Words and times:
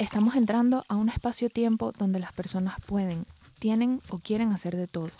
Estamos 0.00 0.34
entrando 0.34 0.86
a 0.88 0.96
un 0.96 1.10
espacio-tiempo 1.10 1.92
donde 1.92 2.20
las 2.20 2.32
personas 2.32 2.76
pueden, 2.86 3.26
tienen 3.58 4.00
o 4.08 4.18
quieren 4.18 4.50
hacer 4.50 4.74
de 4.74 4.86
todo. 4.86 5.10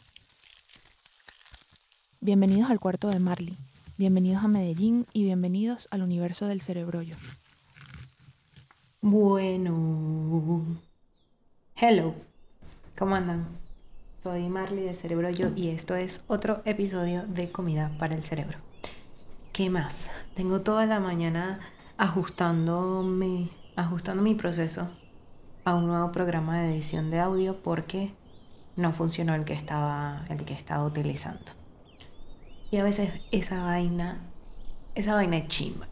Bienvenidos 2.23 2.71
al 2.71 2.81
cuarto 2.81 3.09
de 3.09 3.19
Marley, 3.19 3.59
bienvenidos 3.99 4.43
a 4.43 4.49
Medellín 4.49 5.07
y 5.13 5.25
bienvenidos 5.25 5.87
al 5.91 6.01
universo 6.01 6.47
del 6.47 6.63
cerebrollo. 6.63 7.15
Bueno, 9.03 10.65
hello, 11.77 12.15
¿cómo 12.99 13.17
andan? 13.17 13.49
Soy 14.23 14.49
Marley 14.49 14.85
de 14.85 14.95
Cerebrollo 14.95 15.53
y 15.57 15.69
esto 15.69 15.95
es 15.95 16.25
otro 16.27 16.63
episodio 16.65 17.27
de 17.27 17.53
Comida 17.53 17.93
para 17.99 18.15
el 18.15 18.25
Cerebro. 18.25 18.57
¿Qué 19.53 19.69
más? 19.69 20.07
Tengo 20.35 20.63
toda 20.63 20.87
la 20.87 21.01
mañana 21.01 21.61
ajustándome, 21.99 23.51
ajustando 23.81 24.23
mi 24.23 24.35
proceso 24.35 24.89
a 25.65 25.75
un 25.75 25.87
nuevo 25.87 26.13
programa 26.13 26.61
de 26.61 26.75
edición 26.75 27.11
de 27.11 27.19
audio 27.19 27.63
porque 27.63 28.13
no 28.77 28.93
funcionó 28.93 29.35
el 29.35 29.45
que 29.45 29.55
estaba, 29.55 30.25
el 30.29 30.45
que 30.45 30.55
estaba 30.55 30.85
utilizando. 30.85 31.53
Y 32.71 32.77
a 32.77 32.85
veces 32.85 33.11
esa 33.33 33.65
vaina, 33.65 34.21
esa 34.95 35.15
vaina 35.15 35.39
es 35.39 35.49
chimba. 35.49 35.89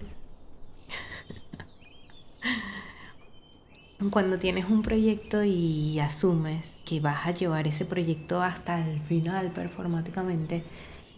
Cuando 4.11 4.39
tienes 4.39 4.67
un 4.67 4.83
proyecto 4.83 5.43
y 5.43 5.99
asumes 5.99 6.65
que 6.85 7.01
vas 7.01 7.27
a 7.27 7.33
llevar 7.33 7.67
ese 7.67 7.85
proyecto 7.85 8.43
hasta 8.43 8.87
el 8.87 9.01
final 9.01 9.51
performáticamente, 9.51 10.63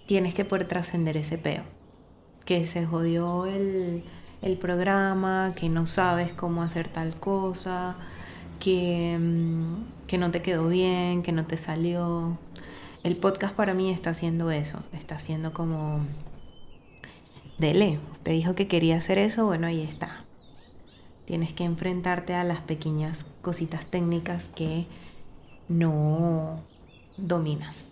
tienes 0.07 0.35
que 0.35 0.45
poder 0.45 0.67
trascender 0.67 1.17
ese 1.17 1.37
peo 1.37 1.65
que 2.45 2.67
se 2.67 2.87
jodió 2.87 3.47
el, 3.47 4.03
programa, 4.59 5.53
que 5.55 5.69
no 5.69 5.87
sabes 5.87 6.33
cómo 6.33 6.63
hacer 6.63 6.89
tal 6.89 7.15
cosa, 7.15 7.97
que, 8.59 9.19
mm, 9.19 10.07
que 10.07 10.19
no 10.19 10.31
te 10.31 10.43
quedó 10.43 10.69
bien, 10.69 11.23
que 11.23 11.33
no 11.33 11.45
te 11.47 11.57
salió. 11.57 12.39
El 13.03 13.17
podcast 13.17 13.55
para 13.55 13.75
mí 13.75 13.91
está 13.91 14.11
haciendo 14.11 14.51
eso, 14.51 14.81
está 14.93 15.17
haciendo 15.17 15.53
como... 15.53 16.01
Dele, 17.59 18.01
te 18.23 18.33
dijo 18.33 18.55
que 18.55 18.69
quería 18.69 18.97
hacer 18.97 19.19
eso, 19.19 19.47
bueno, 19.47 19.67
ahí 19.67 19.83
está. 19.83 20.25
Tienes 21.27 21.53
que 21.53 21.65
enfrentarte 21.65 22.35
a 22.35 22.45
las 22.45 22.61
pequeñas 22.61 23.27
cositas 23.43 23.87
técnicas 23.87 24.49
que 24.49 24.87
no 25.69 26.61
dominas. 27.19 27.89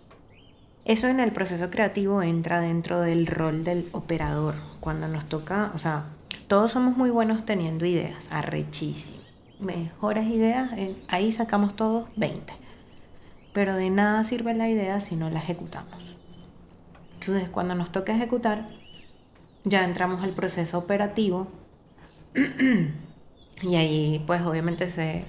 Eso 0.85 1.07
en 1.07 1.19
el 1.19 1.31
proceso 1.31 1.69
creativo 1.69 2.23
entra 2.23 2.59
dentro 2.61 2.99
del 2.99 3.27
rol 3.27 3.63
del 3.63 3.87
operador. 3.91 4.55
Cuando 4.79 5.07
nos 5.07 5.25
toca, 5.29 5.71
o 5.75 5.77
sea, 5.77 6.05
todos 6.49 6.71
somos 6.71 6.97
muy 6.97 7.11
buenos 7.11 7.45
teniendo 7.45 7.85
ideas, 7.85 8.27
arrechísimo. 8.31 9.19
Mejores 9.59 10.27
ideas, 10.27 10.71
ahí 11.07 11.31
sacamos 11.31 11.75
todos 11.75 12.09
20. 12.15 12.51
Pero 13.53 13.75
de 13.75 13.91
nada 13.91 14.23
sirve 14.23 14.55
la 14.55 14.67
idea 14.67 14.99
si 14.99 15.15
no 15.15 15.29
la 15.29 15.37
ejecutamos. 15.37 16.15
Entonces, 17.13 17.49
cuando 17.49 17.75
nos 17.75 17.91
toca 17.91 18.15
ejecutar, 18.15 18.65
ya 19.63 19.83
entramos 19.83 20.23
al 20.23 20.31
proceso 20.31 20.79
operativo 20.79 21.47
y 23.61 23.75
ahí 23.75 24.23
pues 24.25 24.41
obviamente 24.41 24.89
se, 24.89 25.25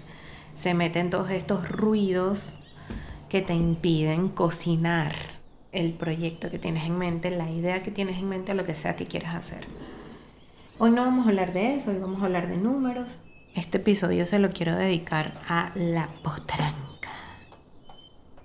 se 0.54 0.72
meten 0.72 1.10
todos 1.10 1.28
estos 1.30 1.68
ruidos 1.68 2.54
que 3.28 3.42
te 3.42 3.54
impiden 3.54 4.28
cocinar 4.28 5.14
el 5.72 5.92
proyecto 5.92 6.50
que 6.50 6.58
tienes 6.58 6.84
en 6.84 6.96
mente, 6.96 7.30
la 7.30 7.50
idea 7.50 7.82
que 7.82 7.91
tienes 7.91 8.18
en 8.18 8.28
mente, 8.28 8.54
lo 8.54 8.64
que 8.64 8.74
sea 8.74 8.96
que 8.96 9.04
quieras 9.04 9.34
hacer. 9.34 9.66
Hoy 10.83 10.92
no 10.92 11.03
vamos 11.03 11.27
a 11.27 11.28
hablar 11.28 11.53
de 11.53 11.75
eso, 11.75 11.91
hoy 11.91 11.98
vamos 11.98 12.23
a 12.23 12.25
hablar 12.25 12.48
de 12.48 12.56
números. 12.56 13.06
Este 13.54 13.77
episodio 13.77 14.25
se 14.25 14.38
lo 14.38 14.49
quiero 14.49 14.75
dedicar 14.77 15.38
a 15.47 15.72
la 15.75 16.09
potranca. 16.22 17.10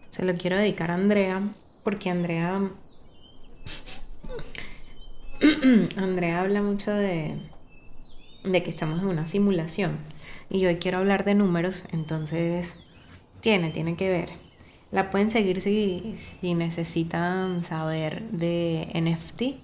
Se 0.09 0.25
lo 0.25 0.35
quiero 0.35 0.57
dedicar 0.57 0.91
a 0.91 0.95
Andrea, 0.95 1.41
porque 1.81 2.09
Andrea. 2.09 2.71
Andrea 5.95 6.41
habla 6.41 6.61
mucho 6.61 6.91
de, 6.91 7.39
de 8.43 8.63
que 8.63 8.69
estamos 8.69 8.99
en 8.99 9.07
una 9.07 9.27
simulación. 9.27 9.97
Y 10.49 10.65
hoy 10.65 10.75
quiero 10.75 10.97
hablar 10.97 11.23
de 11.23 11.35
números, 11.35 11.85
entonces 11.93 12.77
tiene, 13.39 13.69
tiene 13.69 13.95
que 13.95 14.09
ver. 14.09 14.27
La 14.91 15.09
pueden 15.09 15.31
seguir 15.31 15.61
si, 15.61 16.17
si 16.17 16.53
necesitan 16.53 17.63
saber 17.63 18.29
de 18.31 18.89
NFT. 18.93 19.63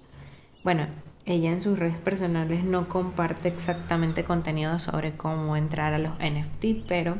Bueno, 0.64 0.86
ella 1.24 1.52
en 1.52 1.60
sus 1.60 1.78
redes 1.78 1.98
personales 1.98 2.64
no 2.64 2.88
comparte 2.88 3.48
exactamente 3.48 4.24
contenido 4.24 4.78
sobre 4.78 5.16
cómo 5.16 5.56
entrar 5.56 5.94
a 5.94 5.98
los 5.98 6.14
NFT, 6.18 6.86
pero 6.88 7.16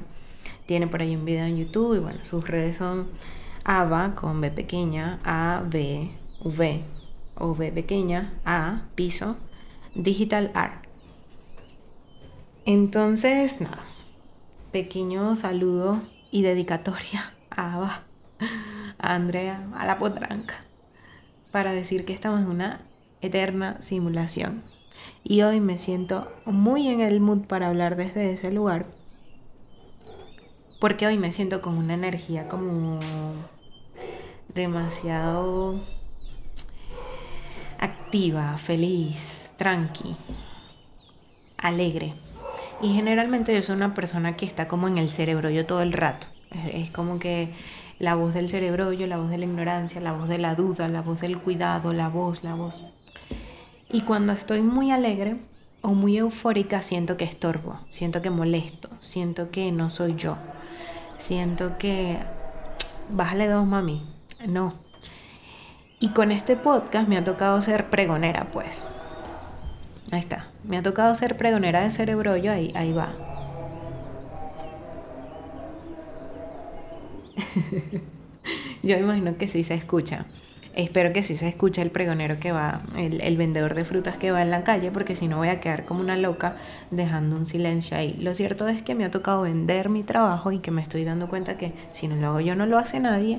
tiene 0.66 0.88
por 0.88 1.02
ahí 1.02 1.14
un 1.14 1.24
video 1.24 1.44
en 1.44 1.56
YouTube 1.56 1.96
y 1.96 2.00
bueno, 2.00 2.24
sus 2.24 2.48
redes 2.48 2.76
son 2.76 3.08
AVA 3.64 4.14
con 4.16 4.40
B 4.40 4.50
pequeña, 4.50 5.20
A, 5.24 5.62
B, 5.64 6.10
V 6.42 6.84
o 7.36 7.54
B 7.54 7.70
pequeña, 7.70 8.34
A, 8.44 8.82
piso, 8.96 9.36
Digital 9.94 10.50
Art. 10.54 10.84
Entonces, 12.64 13.60
nada, 13.60 13.84
pequeño 14.72 15.36
saludo 15.36 16.02
y 16.30 16.42
dedicatoria 16.42 17.34
a 17.50 18.02
Andrea, 18.98 19.68
a 19.76 19.86
la 19.86 19.98
potranca, 19.98 20.56
para 21.52 21.72
decir 21.72 22.04
que 22.04 22.12
estamos 22.12 22.40
en 22.40 22.46
una 22.46 22.80
eterna 23.22 23.80
simulación. 23.80 24.62
Y 25.24 25.42
hoy 25.42 25.60
me 25.60 25.78
siento 25.78 26.30
muy 26.44 26.88
en 26.88 27.00
el 27.00 27.20
mood 27.20 27.46
para 27.46 27.68
hablar 27.68 27.96
desde 27.96 28.32
ese 28.32 28.50
lugar, 28.50 28.86
porque 30.80 31.06
hoy 31.06 31.16
me 31.16 31.32
siento 31.32 31.62
con 31.62 31.78
una 31.78 31.94
energía 31.94 32.48
como 32.48 32.98
demasiado 34.52 35.80
activa, 37.78 38.58
feliz, 38.58 39.50
tranqui, 39.56 40.16
alegre. 41.56 42.14
Y 42.82 42.92
generalmente 42.94 43.54
yo 43.54 43.62
soy 43.62 43.76
una 43.76 43.94
persona 43.94 44.36
que 44.36 44.44
está 44.44 44.66
como 44.66 44.88
en 44.88 44.98
el 44.98 45.08
cerebro 45.08 45.50
yo 45.50 45.66
todo 45.66 45.82
el 45.82 45.92
rato. 45.92 46.26
Es 46.72 46.90
como 46.90 47.18
que 47.18 47.50
la 47.98 48.16
voz 48.16 48.34
del 48.34 48.48
cerebro, 48.48 48.92
yo, 48.92 49.06
la 49.06 49.18
voz 49.18 49.30
de 49.30 49.38
la 49.38 49.44
ignorancia, 49.44 50.00
la 50.00 50.12
voz 50.12 50.28
de 50.28 50.38
la 50.38 50.56
duda, 50.56 50.88
la 50.88 51.02
voz 51.02 51.20
del 51.20 51.38
cuidado, 51.38 51.92
la 51.92 52.08
voz, 52.08 52.42
la 52.42 52.54
voz. 52.54 52.84
Y 53.92 54.00
cuando 54.02 54.32
estoy 54.32 54.62
muy 54.62 54.90
alegre 54.90 55.36
o 55.82 55.88
muy 55.90 56.16
eufórica, 56.16 56.82
siento 56.82 57.18
que 57.18 57.24
estorbo, 57.24 57.78
siento 57.90 58.22
que 58.22 58.30
molesto, 58.30 58.88
siento 59.00 59.50
que 59.50 59.70
no 59.70 59.90
soy 59.90 60.14
yo, 60.16 60.38
siento 61.18 61.76
que 61.76 62.18
bájale 63.10 63.48
dos, 63.48 63.66
mami. 63.66 64.02
No. 64.48 64.72
Y 66.00 66.08
con 66.08 66.32
este 66.32 66.56
podcast 66.56 67.06
me 67.06 67.18
ha 67.18 67.24
tocado 67.24 67.60
ser 67.60 67.90
pregonera, 67.90 68.48
pues. 68.50 68.86
Ahí 70.10 70.20
está. 70.20 70.48
Me 70.64 70.78
ha 70.78 70.82
tocado 70.82 71.14
ser 71.14 71.36
pregonera 71.36 71.80
de 71.80 71.90
cerebro, 71.90 72.36
yo 72.36 72.50
ahí, 72.50 72.72
ahí 72.74 72.92
va. 72.92 73.12
Yo 78.82 78.96
imagino 78.96 79.36
que 79.36 79.46
sí 79.48 79.62
se 79.62 79.74
escucha. 79.74 80.26
Espero 80.74 81.12
que 81.12 81.22
sí 81.22 81.36
se 81.36 81.48
escuche 81.48 81.82
el 81.82 81.90
pregonero 81.90 82.40
que 82.40 82.50
va, 82.50 82.80
el, 82.96 83.36
vendedor 83.36 83.74
de 83.74 83.84
frutas 83.84 84.16
que 84.16 84.32
va 84.32 84.40
en 84.40 84.50
la 84.50 84.64
calle, 84.64 84.90
porque 84.90 85.14
si 85.14 85.28
no 85.28 85.36
voy 85.36 85.48
a 85.48 85.60
quedar 85.60 85.84
como 85.84 86.00
una 86.00 86.16
loca 86.16 86.56
dejando 86.90 87.36
un 87.36 87.44
silencio 87.44 87.96
ahí. 87.96 88.14
Lo 88.14 88.34
cierto 88.34 88.66
es 88.68 88.80
que 88.80 88.94
me 88.94 89.04
ha 89.04 89.10
tocado 89.10 89.42
vender 89.42 89.90
mi 89.90 90.02
trabajo 90.02 90.50
y 90.50 90.60
que 90.60 90.70
me 90.70 90.80
estoy 90.80 91.04
dando 91.04 91.28
cuenta 91.28 91.58
que 91.58 91.74
si 91.90 92.08
no 92.08 92.16
lo 92.16 92.28
hago 92.28 92.40
yo 92.40 92.54
no 92.54 92.64
lo 92.64 92.78
hace 92.78 93.00
nadie. 93.00 93.38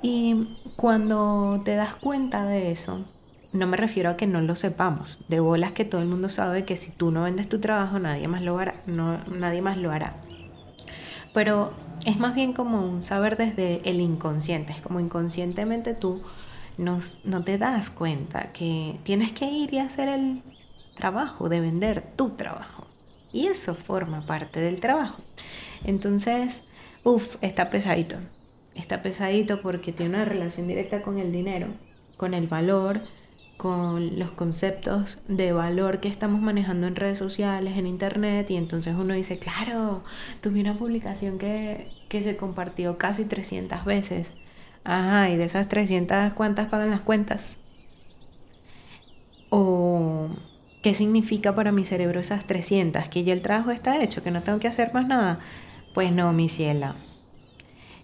Y 0.00 0.56
cuando 0.76 1.60
te 1.64 1.74
das 1.74 1.96
cuenta 1.96 2.44
de 2.44 2.70
eso, 2.70 3.04
no 3.52 3.66
me 3.66 3.76
refiero 3.76 4.10
a 4.10 4.16
que 4.16 4.28
no 4.28 4.40
lo 4.40 4.54
sepamos, 4.54 5.18
de 5.28 5.40
bolas 5.40 5.72
que 5.72 5.84
todo 5.84 6.00
el 6.00 6.06
mundo 6.06 6.28
sabe 6.28 6.64
que 6.64 6.76
si 6.76 6.92
tú 6.92 7.10
no 7.10 7.24
vendes 7.24 7.48
tu 7.48 7.58
trabajo 7.58 7.98
nadie 7.98 8.28
más 8.28 8.42
lo 8.42 8.58
hará, 8.58 8.76
no, 8.86 9.18
nadie 9.26 9.60
más 9.60 9.76
lo 9.76 9.90
hará. 9.90 10.14
Pero 11.34 11.72
es 12.04 12.18
más 12.18 12.34
bien 12.34 12.52
como 12.52 12.80
un 12.80 13.02
saber 13.02 13.36
desde 13.36 13.80
el 13.88 14.00
inconsciente, 14.00 14.72
es 14.72 14.80
como 14.80 15.00
inconscientemente 15.00 15.94
tú 15.94 16.22
no, 16.78 17.44
te 17.44 17.58
das 17.58 17.90
cuenta 17.90 18.52
que 18.52 18.98
tienes 19.02 19.32
que 19.32 19.46
ir 19.46 19.74
y 19.74 19.78
hacer 19.78 20.08
el 20.08 20.42
trabajo, 20.94 21.48
de 21.48 21.60
vender 21.60 22.02
tu 22.16 22.30
trabajo. 22.30 22.86
Y 23.32 23.48
eso 23.48 23.74
forma 23.74 24.24
parte 24.26 24.60
del 24.60 24.80
trabajo. 24.80 25.20
Entonces, 25.84 26.62
uff, 27.04 27.36
está 27.42 27.68
pesadito. 27.68 28.16
Está 28.74 29.02
pesadito 29.02 29.60
porque 29.60 29.92
tiene 29.92 30.14
una 30.14 30.24
relación 30.24 30.68
directa 30.68 31.02
con 31.02 31.18
el 31.18 31.32
dinero, 31.32 31.66
con 32.16 32.32
el 32.32 32.46
valor, 32.46 33.00
con 33.56 34.18
los 34.18 34.30
conceptos 34.30 35.18
de 35.26 35.52
valor 35.52 35.98
que 35.98 36.08
estamos 36.08 36.40
manejando 36.40 36.86
en 36.86 36.94
redes 36.94 37.18
sociales, 37.18 37.76
en 37.76 37.88
internet, 37.88 38.48
y 38.50 38.56
entonces 38.56 38.94
uno 38.96 39.14
dice, 39.14 39.40
claro, 39.40 40.04
tuve 40.40 40.60
una 40.60 40.74
publicación 40.78 41.38
que, 41.38 41.90
que 42.08 42.22
se 42.22 42.36
compartió 42.36 42.98
casi 42.98 43.24
300 43.24 43.84
veces. 43.84 44.28
Ajá, 44.88 45.30
y 45.30 45.36
de 45.36 45.44
esas 45.44 45.68
300, 45.68 46.32
¿cuántas 46.32 46.66
pagan 46.66 46.90
las 46.90 47.02
cuentas? 47.02 47.58
O 49.50 50.28
¿Qué 50.82 50.94
significa 50.94 51.54
para 51.54 51.72
mi 51.72 51.84
cerebro 51.84 52.20
esas 52.20 52.46
300? 52.46 53.08
Que 53.08 53.24
ya 53.24 53.32
el 53.32 53.42
trabajo 53.42 53.72
está 53.72 54.00
hecho, 54.02 54.22
que 54.22 54.30
no 54.30 54.42
tengo 54.42 54.60
que 54.60 54.68
hacer 54.68 54.94
más 54.94 55.06
nada. 55.08 55.40
Pues 55.92 56.12
no, 56.12 56.32
mi 56.32 56.48
ciela. 56.48 56.94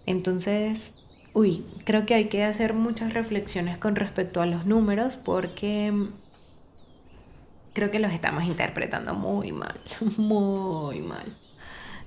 Entonces, 0.07 0.95
uy, 1.33 1.65
creo 1.85 2.07
que 2.07 2.15
hay 2.15 2.27
que 2.27 2.45
hacer 2.45 2.75
muchas 2.75 3.15
reflexiones 3.15 3.79
con 3.79 3.97
respecto 3.97 4.41
a 4.43 4.47
los 4.47 4.67
números 4.67 5.17
porque 5.17 5.93
creo 7.73 7.91
que 7.91 7.99
los 7.99 8.13
estamos 8.13 8.45
interpretando 8.45 9.15
muy 9.15 9.53
mal, 9.53 9.81
muy 10.17 11.01
mal. 11.01 11.27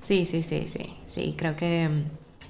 Sí, 0.03 0.25
sí, 0.25 0.44
sí, 0.44 0.68
sí, 0.71 0.94
sí, 1.07 1.35
creo 1.38 1.56
que 1.56 1.89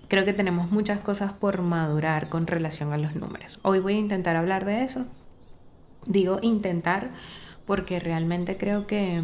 creo 0.08 0.26
que 0.26 0.34
tenemos 0.34 0.72
muchas 0.72 1.00
cosas 1.00 1.34
por 1.34 1.62
madurar 1.62 2.30
con 2.30 2.48
relación 2.48 2.94
a 2.94 2.98
los 2.98 3.16
números. 3.16 3.60
Hoy 3.64 3.80
voy 3.80 3.96
a 3.96 4.00
intentar 4.00 4.36
hablar 4.36 4.66
de 4.66 4.84
eso. 4.84 5.06
Digo 6.06 6.40
intentar 6.42 7.12
porque 7.66 8.00
realmente 8.00 8.58
creo 8.58 8.88
que, 8.88 9.22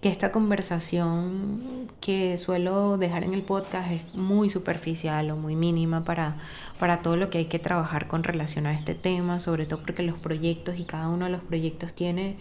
que 0.00 0.08
esta 0.08 0.32
conversación 0.32 1.88
que 2.00 2.36
suelo 2.36 2.98
dejar 2.98 3.22
en 3.22 3.34
el 3.34 3.42
podcast 3.42 3.92
es 3.92 4.14
muy 4.14 4.50
superficial 4.50 5.30
o 5.30 5.36
muy 5.36 5.54
mínima 5.54 6.04
para, 6.04 6.36
para 6.78 6.98
todo 6.98 7.16
lo 7.16 7.30
que 7.30 7.38
hay 7.38 7.46
que 7.46 7.60
trabajar 7.60 8.08
con 8.08 8.24
relación 8.24 8.66
a 8.66 8.74
este 8.74 8.94
tema, 8.94 9.38
sobre 9.38 9.66
todo 9.66 9.80
porque 9.80 10.02
los 10.02 10.18
proyectos 10.18 10.78
y 10.78 10.84
cada 10.84 11.08
uno 11.08 11.26
de 11.26 11.30
los 11.30 11.42
proyectos 11.42 11.92
tiene 11.92 12.36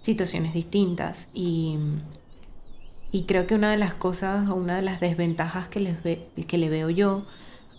situaciones 0.00 0.54
distintas 0.54 1.28
y, 1.34 1.76
y 3.10 3.22
creo 3.24 3.46
que 3.46 3.54
una 3.54 3.70
de 3.70 3.78
las 3.78 3.94
cosas 3.94 4.48
o 4.48 4.54
una 4.54 4.76
de 4.76 4.82
las 4.82 5.00
desventajas 5.00 5.68
que, 5.68 5.80
les 5.80 6.02
ve, 6.02 6.26
que 6.46 6.58
le 6.58 6.68
veo 6.68 6.90
yo 6.90 7.24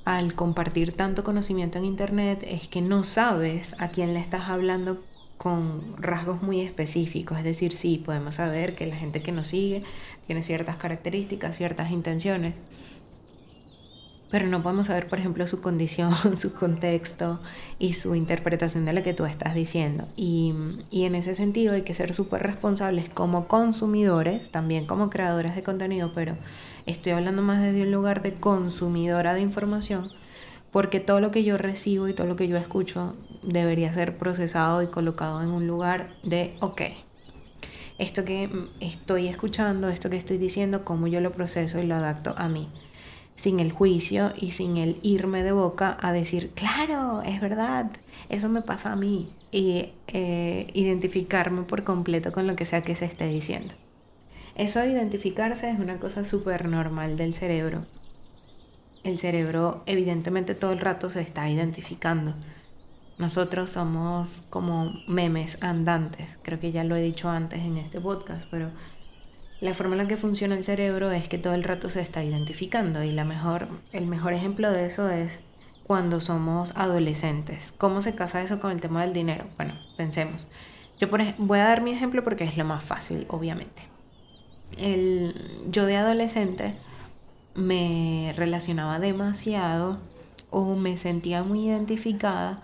al 0.06 0.34
compartir 0.34 0.94
tanto 0.94 1.24
conocimiento 1.24 1.78
en 1.78 1.86
internet 1.86 2.44
es 2.48 2.68
que 2.68 2.82
no 2.82 3.04
sabes 3.04 3.76
a 3.80 3.90
quién 3.90 4.14
le 4.14 4.20
estás 4.20 4.50
hablando 4.50 5.00
con 5.38 5.96
rasgos 5.98 6.42
muy 6.42 6.60
específicos, 6.62 7.38
es 7.38 7.44
decir, 7.44 7.72
sí, 7.72 8.02
podemos 8.04 8.36
saber 8.36 8.76
que 8.76 8.88
la 8.88 8.98
gente 8.98 9.22
que 9.22 9.32
nos 9.32 9.48
sigue 9.48 9.84
tiene 10.28 10.44
ciertas 10.44 10.76
características, 10.76 11.56
ciertas 11.56 11.92
intenciones, 11.92 12.56
pero 14.32 14.48
no 14.48 14.62
podemos 14.62 14.88
saber, 14.88 15.08
por 15.08 15.20
ejemplo, 15.20 15.46
su 15.48 15.62
condición, 15.62 16.14
su 16.38 16.54
contexto 16.54 17.40
y 17.80 17.94
su 17.94 18.16
interpretación 18.16 18.86
de 18.86 18.94
lo 18.94 19.04
que 19.04 19.14
tú 19.14 19.26
estás 19.26 19.56
diciendo. 19.56 20.08
Y, 20.16 20.54
y 20.92 21.06
en 21.06 21.16
ese 21.16 21.36
sentido 21.36 21.74
hay 21.74 21.84
que 21.84 21.94
ser 21.94 22.14
súper 22.14 22.44
responsables 22.44 23.10
como 23.10 23.48
consumidores, 23.48 24.50
también 24.50 24.86
como 24.86 25.10
creadores 25.10 25.56
de 25.56 25.64
contenido, 25.64 26.12
pero 26.14 26.38
estoy 26.86 27.14
hablando 27.14 27.42
más 27.42 27.62
desde 27.62 27.82
un 27.82 27.92
lugar 27.92 28.22
de 28.22 28.34
consumidora 28.34 29.34
de 29.34 29.42
información 29.42 30.12
porque 30.72 31.00
todo 31.00 31.20
lo 31.20 31.32
que 31.32 31.44
yo 31.44 31.58
recibo 31.58 32.08
y 32.08 32.14
todo 32.14 32.28
lo 32.28 32.36
que 32.36 32.48
yo 32.48 32.58
escucho 32.58 33.16
debería 33.42 33.94
ser 33.94 34.18
procesado 34.18 34.84
y 34.84 34.88
colocado 34.88 35.42
en 35.42 35.50
un 35.50 35.68
lugar 35.68 36.12
de, 36.24 36.56
ok, 36.60 36.82
esto 37.98 38.24
que 38.24 38.50
estoy 38.80 39.28
escuchando, 39.28 39.90
esto 39.90 40.10
que 40.10 40.18
estoy 40.18 40.38
diciendo, 40.38 40.86
cómo 40.86 41.08
yo 41.08 41.22
lo 41.22 41.32
proceso 41.32 41.80
y 41.80 41.86
lo 41.86 41.96
adapto 41.96 42.34
a 42.38 42.50
mí, 42.50 42.68
sin 43.40 43.60
el 43.60 43.72
juicio 43.72 44.34
y 44.38 44.52
sin 44.52 44.78
el 44.78 44.98
irme 45.02 45.44
de 45.44 45.52
boca 45.52 45.98
a 46.00 46.12
decir, 46.12 46.52
claro, 46.52 47.22
es 47.24 47.42
verdad, 47.42 47.90
eso 48.30 48.50
me 48.50 48.62
pasa 48.62 48.92
a 48.92 48.96
mí, 48.96 49.30
y 49.52 49.90
eh, 50.08 50.68
identificarme 50.74 51.64
por 51.64 51.84
completo 51.84 52.32
con 52.32 52.46
lo 52.46 52.56
que 52.56 52.66
sea 52.66 52.82
que 52.82 52.96
se 52.96 53.06
esté 53.06 53.28
diciendo. 53.28 53.74
Eso 54.56 54.80
de 54.80 54.92
identificarse 54.92 55.72
es 55.72 55.80
una 55.80 56.00
cosa 56.00 56.24
súper 56.24 56.68
normal 56.68 57.18
del 57.18 57.34
cerebro 57.34 57.86
el 59.04 59.18
cerebro 59.18 59.84
evidentemente 59.86 60.56
todo 60.56 60.72
el 60.72 60.80
rato 60.80 61.10
se 61.10 61.22
está 61.22 61.50
identificando. 61.50 62.36
Nosotros 63.18 63.72
somos 63.72 64.44
como 64.50 64.94
memes 65.08 65.62
andantes, 65.62 66.40
creo 66.42 66.60
que 66.60 66.72
ya 66.72 66.84
lo 66.84 66.96
he 66.96 67.02
dicho 67.02 67.30
antes 67.30 67.60
en 67.60 67.78
este 67.78 68.00
podcast, 68.00 68.46
pero 68.50 68.72
la 69.62 69.74
forma 69.74 69.96
en 69.96 70.04
la 70.04 70.08
que 70.08 70.18
funciona 70.18 70.56
el 70.56 70.64
cerebro 70.64 71.12
es 71.12 71.28
que 71.28 71.38
todo 71.38 71.54
el 71.54 71.64
rato 71.64 71.90
se 71.90 72.02
está 72.02 72.24
identificando 72.24 73.04
y 73.04 73.12
la 73.12 73.26
mejor, 73.26 73.68
el 73.92 74.06
mejor 74.06 74.34
ejemplo 74.34 74.72
de 74.72 74.86
eso 74.86 75.10
es 75.10 75.42
cuando 75.86 76.22
somos 76.22 76.72
adolescentes. 76.76 77.74
¿Cómo 77.78 78.02
se 78.02 78.16
casa 78.16 78.42
eso 78.42 78.60
con 78.60 78.72
el 78.72 78.80
tema 78.80 79.02
del 79.02 79.14
dinero? 79.14 79.46
Bueno, 79.58 79.74
pensemos. 79.98 80.48
Yo 81.00 81.10
por 81.10 81.22
voy 81.38 81.60
a 81.60 81.64
dar 81.64 81.82
mi 81.82 81.92
ejemplo 81.92 82.24
porque 82.24 82.44
es 82.44 82.58
lo 82.58 82.66
más 82.66 82.84
fácil, 82.84 83.26
obviamente. 83.30 83.84
Yo 85.70 85.86
de 85.86 85.98
adolescente 85.98 86.76
me 87.56 88.34
relacionaba 88.38 89.00
demasiado 89.00 90.00
o 90.52 90.76
me 90.76 90.96
sentía 90.98 91.44
muy 91.44 91.68
identificada 91.68 92.58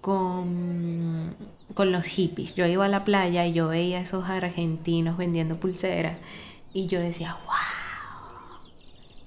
con, 0.00 1.34
con 1.74 1.92
los 1.92 2.04
hippies. 2.04 2.54
Yo 2.54 2.66
iba 2.66 2.84
a 2.84 2.88
la 2.88 3.04
playa 3.04 3.46
y 3.46 3.52
yo 3.52 3.68
veía 3.68 3.98
a 3.98 4.02
esos 4.02 4.28
argentinos 4.28 5.16
vendiendo 5.16 5.58
pulseras 5.58 6.18
y 6.72 6.86
yo 6.86 7.00
decía, 7.00 7.36
wow, 7.44 8.60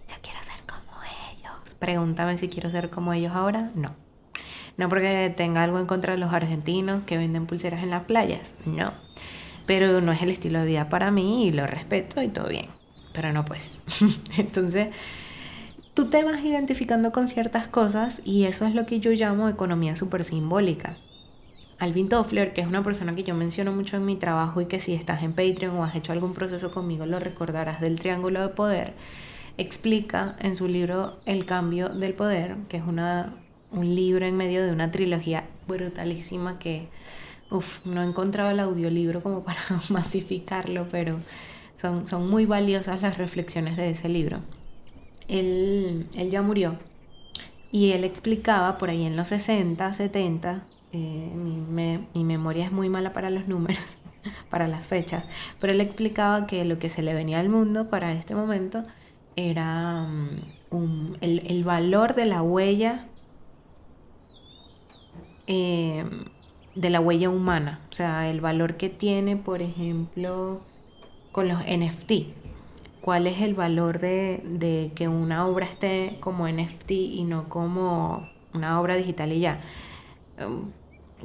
yo 0.07 0.15
quiero 0.21 0.39
ser 0.43 0.63
como 0.65 1.01
ellos. 1.33 1.75
Pregúntame 1.75 2.37
si 2.37 2.49
quiero 2.49 2.69
ser 2.69 2.89
como 2.89 3.13
ellos 3.13 3.33
ahora. 3.33 3.71
No. 3.75 3.95
No 4.77 4.87
porque 4.87 5.33
tenga 5.35 5.63
algo 5.63 5.79
en 5.79 5.85
contra 5.85 6.13
de 6.13 6.19
los 6.19 6.33
argentinos 6.33 7.03
que 7.05 7.17
venden 7.17 7.45
pulseras 7.45 7.83
en 7.83 7.89
las 7.89 8.03
playas. 8.03 8.55
No. 8.65 8.93
Pero 9.65 10.01
no 10.01 10.11
es 10.11 10.21
el 10.21 10.29
estilo 10.29 10.59
de 10.59 10.65
vida 10.65 10.89
para 10.89 11.11
mí 11.11 11.47
y 11.47 11.51
lo 11.51 11.67
respeto 11.67 12.21
y 12.21 12.29
todo 12.29 12.47
bien 12.47 12.79
pero 13.13 13.33
no 13.33 13.45
pues. 13.45 13.77
Entonces, 14.37 14.89
tú 15.99 16.05
te 16.05 16.23
vas 16.23 16.41
identificando 16.45 17.11
con 17.11 17.27
ciertas 17.27 17.67
cosas 17.67 18.21
y 18.23 18.45
eso 18.45 18.65
es 18.65 18.73
lo 18.73 18.85
que 18.85 19.01
yo 19.01 19.11
llamo 19.11 19.49
economía 19.49 19.97
súper 19.97 20.23
simbólica. 20.23 20.95
Alvin 21.77 22.07
Toffler, 22.07 22.53
que 22.53 22.61
es 22.61 22.67
una 22.67 22.81
persona 22.83 23.15
que 23.15 23.23
yo 23.23 23.35
menciono 23.35 23.73
mucho 23.73 23.97
en 23.97 24.05
mi 24.05 24.15
trabajo 24.15 24.61
y 24.61 24.67
que 24.67 24.79
si 24.79 24.93
estás 24.93 25.23
en 25.23 25.33
Patreon 25.33 25.75
o 25.75 25.83
has 25.83 25.93
hecho 25.95 26.13
algún 26.13 26.33
proceso 26.33 26.71
conmigo 26.71 27.05
lo 27.05 27.19
recordarás 27.19 27.81
del 27.81 27.99
triángulo 27.99 28.41
de 28.41 28.47
poder, 28.47 28.93
explica 29.57 30.37
en 30.39 30.55
su 30.55 30.69
libro 30.69 31.17
El 31.25 31.45
cambio 31.45 31.89
del 31.89 32.13
poder, 32.13 32.55
que 32.69 32.77
es 32.77 32.83
una, 32.87 33.35
un 33.69 33.93
libro 33.93 34.25
en 34.25 34.37
medio 34.37 34.65
de 34.65 34.71
una 34.71 34.91
trilogía 34.91 35.47
brutalísima 35.67 36.59
que, 36.59 36.87
uff, 37.51 37.85
no 37.85 38.01
he 38.01 38.05
encontrado 38.05 38.51
el 38.51 38.61
audiolibro 38.61 39.21
como 39.21 39.43
para 39.43 39.59
masificarlo, 39.89 40.87
pero 40.89 41.19
son, 41.75 42.29
muy 42.29 42.45
valiosas 42.45 43.01
las 43.01 43.17
reflexiones 43.17 43.75
de 43.75 43.89
ese 43.89 44.07
libro. 44.07 44.39
Él, 45.29 46.07
ya 46.29 46.41
murió 46.41 46.77
y 47.71 47.91
él 47.91 48.03
explicaba 48.03 48.77
por 48.77 48.89
ahí 48.89 49.05
en 49.05 49.15
los 49.15 49.27
60, 49.27 49.93
70, 49.93 50.65
eh, 50.91 51.31
mi, 51.33 52.23
memoria 52.23 52.65
es 52.65 52.71
muy 52.71 52.89
mala 52.89 53.13
para 53.13 53.29
los 53.29 53.47
números, 53.47 53.83
para 54.49 54.67
las 54.67 54.87
fechas, 54.87 55.23
pero 55.61 55.73
él 55.73 55.81
explicaba 55.81 56.47
que 56.47 56.65
lo 56.65 56.79
que 56.79 56.89
se 56.89 57.03
le 57.03 57.13
venía 57.13 57.39
al 57.39 57.49
mundo 57.49 57.89
para 57.89 58.11
este 58.11 58.33
momento 58.33 58.83
era 59.35 60.07
mm, 60.71 61.15
el, 61.21 61.63
valor 61.63 62.15
de 62.15 62.25
la 62.25 62.41
huella, 62.41 63.05
eh, 65.45 66.05
de 66.73 66.89
la 66.89 66.99
huella 66.99 67.29
humana, 67.29 67.81
o 67.89 67.93
sea, 67.93 68.29
el 68.29 68.41
valor 68.41 68.77
que 68.77 68.89
tiene, 68.89 69.37
por 69.37 69.61
ejemplo, 69.61 70.61
con 71.31 71.47
los 71.47 71.59
NFT. 71.59 72.38
¿Cuál 73.09 73.25
es 73.25 73.41
el 73.41 73.55
valor 73.55 73.99
de, 73.99 74.91
que 74.93 75.07
una 75.07 75.47
obra 75.47 75.65
esté 75.65 76.17
como 76.19 76.47
NFT 76.47 76.91
y 76.91 77.23
no 77.23 77.49
como 77.49 78.29
una 78.53 78.79
obra 78.79 78.95
digital 78.95 79.31
y 79.33 79.39
ya? 79.39 79.61
Um, 80.39 80.69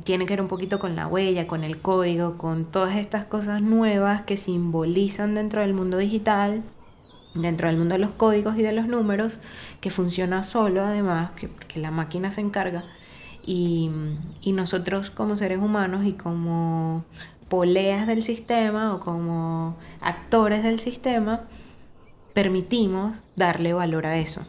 tiene 0.03 0.25
que 0.25 0.33
ver 0.33 0.41
un 0.41 0.49
poquito 0.49 0.79
con 0.79 0.97
la 0.97 1.07
huella, 1.07 1.47
con 1.47 1.63
el 1.63 1.77
código, 1.83 2.39
con 2.39 2.65
todas 2.65 2.97
estas 2.97 3.27
cosas 3.27 3.61
nuevas 3.61 4.23
que 4.23 4.39
simbolizan 4.39 5.35
dentro 5.35 5.61
del 5.61 5.75
mundo 5.75 5.99
digital, 5.99 6.63
dentro 7.35 7.69
del 7.69 7.77
mundo 7.77 7.97
de 7.97 7.99
los 7.99 8.13
códigos 8.13 8.57
y 8.57 8.63
de 8.63 8.73
los 8.73 8.89
números, 8.89 9.41
que 9.83 9.91
funciona 9.91 10.43
solo 10.43 10.83
además, 10.85 11.33
que, 11.33 11.49
porque 11.49 11.81
la 11.81 11.91
máquina 11.91 12.33
se 12.33 12.41
encarga. 12.41 12.85
Y, 13.45 13.91
y 14.41 14.53
nosotros 14.53 15.11
como 15.11 15.37
seres 15.37 15.59
humanos 15.59 16.07
y 16.07 16.15
como 16.15 17.05
poleas 17.51 18.07
del 18.07 18.23
sistema 18.23 18.95
o 18.95 19.01
como 19.01 19.77
actores 20.01 20.63
del 20.63 20.81
sistema, 20.81 21.43
permitimos 22.35 23.17
darle 23.37 23.73
valor 23.73 24.07
a 24.07 24.19
eso. 24.19 24.43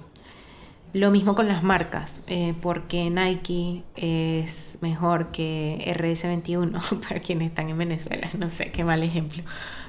Lo 0.91 1.11
mismo 1.11 1.35
con 1.35 1.47
las 1.47 1.63
marcas, 1.63 2.21
eh, 2.27 2.53
porque 2.61 3.09
Nike 3.09 3.83
es 3.95 4.77
mejor 4.81 5.31
que 5.31 5.83
RS21 5.97 6.99
para 7.07 7.19
quienes 7.19 7.49
están 7.49 7.69
en 7.69 7.77
Venezuela, 7.77 8.29
no 8.37 8.49
sé 8.49 8.71
qué 8.71 8.83
mal 8.83 9.03
ejemplo, 9.03 9.43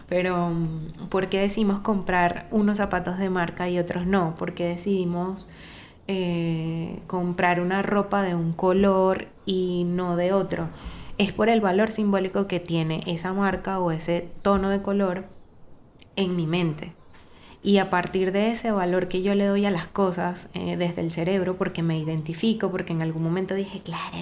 pero 0.08 0.50
mm, 0.50 1.08
¿por 1.08 1.28
qué 1.28 1.40
decimos 1.40 1.80
comprar 1.80 2.46
unos 2.50 2.78
zapatos 2.78 3.18
de 3.18 3.30
marca 3.30 3.68
y 3.68 3.78
otros 3.78 4.06
no? 4.06 4.34
Porque 4.36 4.66
decidimos 4.66 5.48
eh, 6.08 7.00
comprar 7.06 7.60
una 7.60 7.82
ropa 7.82 8.22
de 8.22 8.34
un 8.34 8.52
color 8.52 9.26
y 9.44 9.84
no 9.84 10.16
de 10.16 10.32
otro 10.32 10.68
es 11.18 11.32
por 11.32 11.48
el 11.48 11.60
valor 11.60 11.90
simbólico 11.90 12.46
que 12.46 12.60
tiene 12.60 13.00
esa 13.06 13.32
marca 13.32 13.78
o 13.78 13.90
ese 13.90 14.28
tono 14.42 14.70
de 14.70 14.82
color 14.82 15.24
en 16.16 16.36
mi 16.36 16.46
mente. 16.46 16.92
Y 17.62 17.78
a 17.78 17.90
partir 17.90 18.32
de 18.32 18.52
ese 18.52 18.70
valor 18.70 19.08
que 19.08 19.22
yo 19.22 19.34
le 19.34 19.46
doy 19.46 19.66
a 19.66 19.70
las 19.70 19.88
cosas 19.88 20.48
eh, 20.54 20.76
desde 20.76 21.00
el 21.00 21.10
cerebro, 21.10 21.56
porque 21.56 21.82
me 21.82 21.98
identifico, 21.98 22.70
porque 22.70 22.92
en 22.92 23.02
algún 23.02 23.22
momento 23.22 23.54
dije, 23.54 23.80
claro, 23.80 24.16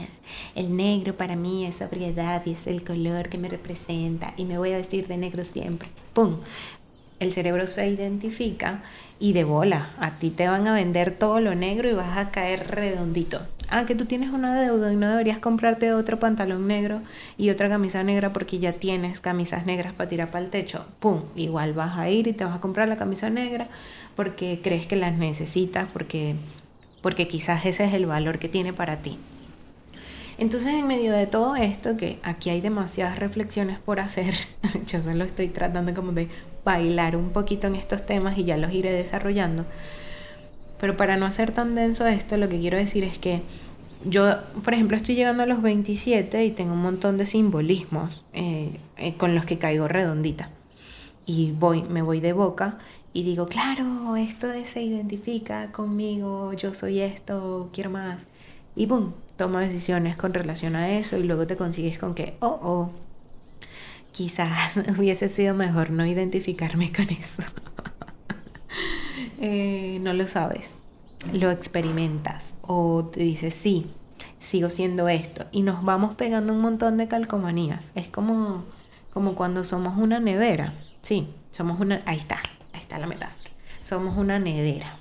el 0.54 0.76
negro 0.76 1.16
para 1.16 1.36
mí 1.36 1.66
es 1.66 1.76
sobriedad 1.76 2.42
y 2.46 2.52
es 2.52 2.66
el 2.66 2.84
color 2.84 3.28
que 3.28 3.38
me 3.38 3.48
representa 3.48 4.32
y 4.36 4.44
me 4.44 4.56
voy 4.56 4.72
a 4.72 4.78
vestir 4.78 5.08
de 5.08 5.18
negro 5.18 5.44
siempre. 5.44 5.88
¡Pum! 6.14 6.38
El 7.20 7.32
cerebro 7.32 7.66
se 7.66 7.88
identifica 7.88 8.82
y 9.18 9.32
de 9.32 9.44
bola, 9.44 9.90
a 9.98 10.18
ti 10.18 10.30
te 10.30 10.48
van 10.48 10.66
a 10.66 10.74
vender 10.74 11.12
todo 11.12 11.40
lo 11.40 11.54
negro 11.54 11.88
y 11.88 11.92
vas 11.92 12.18
a 12.18 12.30
caer 12.30 12.68
redondito. 12.68 13.40
Ah, 13.70 13.86
que 13.86 13.94
tú 13.94 14.04
tienes 14.04 14.30
una 14.30 14.60
deuda 14.60 14.92
y 14.92 14.96
no 14.96 15.08
deberías 15.08 15.38
comprarte 15.38 15.92
otro 15.94 16.18
pantalón 16.18 16.66
negro 16.66 17.00
y 17.38 17.50
otra 17.50 17.68
camisa 17.68 18.02
negra 18.04 18.32
porque 18.32 18.58
ya 18.58 18.74
tienes 18.74 19.20
camisas 19.20 19.64
negras 19.64 19.94
para 19.94 20.08
tirar 20.08 20.30
para 20.30 20.44
el 20.44 20.50
techo. 20.50 20.84
¡Pum! 21.00 21.22
Igual 21.34 21.72
vas 21.72 21.96
a 21.96 22.10
ir 22.10 22.26
y 22.26 22.32
te 22.32 22.44
vas 22.44 22.56
a 22.56 22.60
comprar 22.60 22.88
la 22.88 22.96
camisa 22.96 23.30
negra 23.30 23.68
porque 24.16 24.60
crees 24.62 24.86
que 24.86 24.96
las 24.96 25.16
necesitas, 25.16 25.88
porque, 25.92 26.36
porque 27.00 27.26
quizás 27.26 27.64
ese 27.64 27.84
es 27.84 27.94
el 27.94 28.06
valor 28.06 28.38
que 28.38 28.48
tiene 28.48 28.72
para 28.72 29.00
ti. 29.00 29.18
Entonces, 30.38 30.70
en 30.70 30.86
medio 30.86 31.12
de 31.12 31.26
todo 31.26 31.54
esto, 31.56 31.96
que 31.96 32.18
aquí 32.22 32.50
hay 32.50 32.60
demasiadas 32.60 33.18
reflexiones 33.18 33.78
por 33.78 34.00
hacer, 34.00 34.34
yo 34.86 35.00
solo 35.02 35.24
estoy 35.24 35.48
tratando 35.48 35.94
como 35.94 36.12
de 36.12 36.28
bailar 36.64 37.16
un 37.16 37.30
poquito 37.30 37.66
en 37.66 37.74
estos 37.74 38.04
temas 38.04 38.36
y 38.38 38.44
ya 38.44 38.56
los 38.56 38.72
iré 38.72 38.92
desarrollando. 38.92 39.64
Pero 40.80 40.96
para 40.96 41.16
no 41.16 41.26
hacer 41.26 41.52
tan 41.52 41.74
denso 41.74 42.06
esto, 42.06 42.36
lo 42.36 42.48
que 42.48 42.58
quiero 42.58 42.76
decir 42.76 43.04
es 43.04 43.18
que 43.18 43.42
yo, 44.04 44.36
por 44.62 44.74
ejemplo, 44.74 44.96
estoy 44.96 45.14
llegando 45.14 45.42
a 45.42 45.46
los 45.46 45.62
27 45.62 46.44
y 46.44 46.50
tengo 46.50 46.72
un 46.72 46.82
montón 46.82 47.16
de 47.16 47.26
simbolismos 47.26 48.24
eh, 48.32 48.78
eh, 48.98 49.14
con 49.16 49.34
los 49.34 49.46
que 49.46 49.58
caigo 49.58 49.88
redondita. 49.88 50.50
Y 51.26 51.52
voy, 51.52 51.82
me 51.82 52.02
voy 52.02 52.20
de 52.20 52.32
boca 52.32 52.78
y 53.14 53.22
digo, 53.22 53.46
claro, 53.46 54.16
esto 54.16 54.48
se 54.64 54.82
identifica 54.82 55.70
conmigo, 55.72 56.52
yo 56.52 56.74
soy 56.74 57.00
esto, 57.00 57.70
quiero 57.72 57.88
más. 57.90 58.20
Y 58.76 58.86
boom, 58.86 59.14
tomo 59.36 59.58
decisiones 59.58 60.16
con 60.16 60.34
relación 60.34 60.76
a 60.76 60.90
eso 60.98 61.16
y 61.16 61.24
luego 61.24 61.46
te 61.46 61.56
consigues 61.56 61.98
con 61.98 62.14
que, 62.14 62.36
oh, 62.40 62.58
oh, 62.62 62.90
quizás 64.12 64.76
hubiese 64.98 65.28
sido 65.28 65.54
mejor 65.54 65.90
no 65.90 66.06
identificarme 66.06 66.92
con 66.92 67.10
eso. 67.10 67.42
Eh, 69.40 69.98
no 70.00 70.14
lo 70.14 70.26
sabes, 70.26 70.78
lo 71.32 71.50
experimentas 71.50 72.54
o 72.62 73.10
te 73.12 73.20
dices, 73.20 73.52
sí, 73.52 73.90
sigo 74.38 74.70
siendo 74.70 75.08
esto. 75.08 75.46
Y 75.52 75.62
nos 75.62 75.84
vamos 75.84 76.14
pegando 76.14 76.52
un 76.52 76.60
montón 76.60 76.96
de 76.96 77.08
calcomanías. 77.08 77.90
Es 77.94 78.08
como, 78.08 78.64
como 79.12 79.34
cuando 79.34 79.64
somos 79.64 79.98
una 79.98 80.18
nevera. 80.20 80.74
Sí, 81.02 81.28
somos 81.50 81.80
una... 81.80 82.02
Ahí 82.06 82.16
está, 82.16 82.40
ahí 82.72 82.80
está 82.80 82.98
la 82.98 83.06
metáfora. 83.06 83.50
Somos 83.82 84.16
una 84.16 84.38
nevera. 84.38 84.98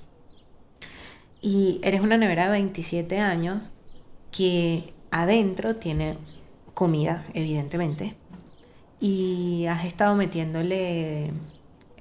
Y 1.41 1.79
eres 1.83 2.01
una 2.01 2.17
nevera 2.17 2.45
de 2.45 2.51
27 2.51 3.19
años 3.19 3.71
que 4.35 4.93
adentro 5.11 5.75
tiene 5.75 6.17
comida, 6.73 7.25
evidentemente, 7.33 8.15
y 8.99 9.65
has 9.67 9.85
estado 9.85 10.15
metiéndole, 10.15 11.31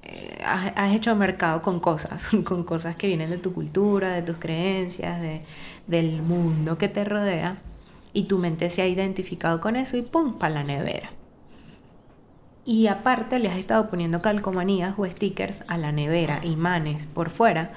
eh, 0.03 0.43
has, 0.45 0.95
hecho 0.95 1.15
mercado 1.15 1.63
con 1.63 1.79
cosas, 1.79 2.31
con 2.45 2.65
cosas 2.65 2.97
que 2.97 3.07
vienen 3.07 3.31
de 3.31 3.39
tu 3.39 3.53
cultura, 3.53 4.15
de 4.15 4.23
tus 4.23 4.39
creencias, 4.39 5.21
de, 5.21 5.43
del 5.87 6.23
mundo 6.23 6.79
que 6.79 6.89
te 6.89 7.05
rodea, 7.05 7.59
y 8.15 8.25
tu 8.25 8.39
mente 8.39 8.71
se 8.71 8.83
ha 8.83 8.87
identificado 8.87 9.61
con 9.61 9.77
eso 9.77 9.97
y 9.97 10.03
¡pum! 10.03 10.39
para 10.39 10.55
la 10.55 10.65
nevera. 10.65 11.11
Y 12.65 12.87
aparte 12.87 13.39
le 13.39 13.49
has 13.49 13.59
estado 13.59 13.91
poniendo 13.91 14.23
calcomanías 14.23 14.95
o 14.97 15.05
stickers 15.05 15.65
a 15.69 15.77
la 15.79 15.93
nevera, 15.93 16.41
imanes 16.45 17.07
por 17.07 17.31
fuera, 17.31 17.73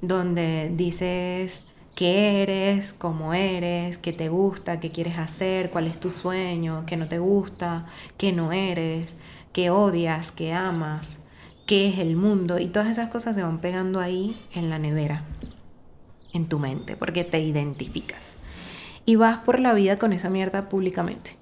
donde 0.00 0.72
dices 0.74 1.64
qué 2.00 2.40
eres, 2.40 2.94
cómo 2.94 3.34
eres, 3.34 3.98
qué 3.98 4.14
te 4.14 4.30
gusta, 4.30 4.80
qué 4.80 4.90
quieres 4.90 5.18
hacer, 5.18 5.68
cuál 5.68 5.86
es 5.86 6.00
tu 6.00 6.08
sueño, 6.08 6.84
qué 6.86 6.96
no 6.96 7.08
te 7.08 7.18
gusta, 7.18 7.84
qué 8.16 8.32
no 8.32 8.52
eres, 8.52 9.18
qué 9.52 9.68
odias, 9.68 10.32
qué 10.32 10.54
amas, 10.54 11.20
qué 11.66 11.88
es 11.88 11.98
el 11.98 12.16
mundo. 12.16 12.58
Y 12.58 12.68
todas 12.68 12.88
esas 12.88 13.10
cosas 13.10 13.36
se 13.36 13.42
van 13.42 13.58
pegando 13.58 14.00
ahí 14.00 14.34
en 14.54 14.70
la 14.70 14.78
nevera, 14.78 15.24
en 16.32 16.48
tu 16.48 16.58
mente, 16.58 16.96
porque 16.96 17.22
te 17.22 17.38
identificas. 17.38 18.38
Y 19.04 19.16
vas 19.16 19.36
por 19.36 19.60
la 19.60 19.74
vida 19.74 19.98
con 19.98 20.14
esa 20.14 20.30
mierda 20.30 20.70
públicamente. 20.70 21.36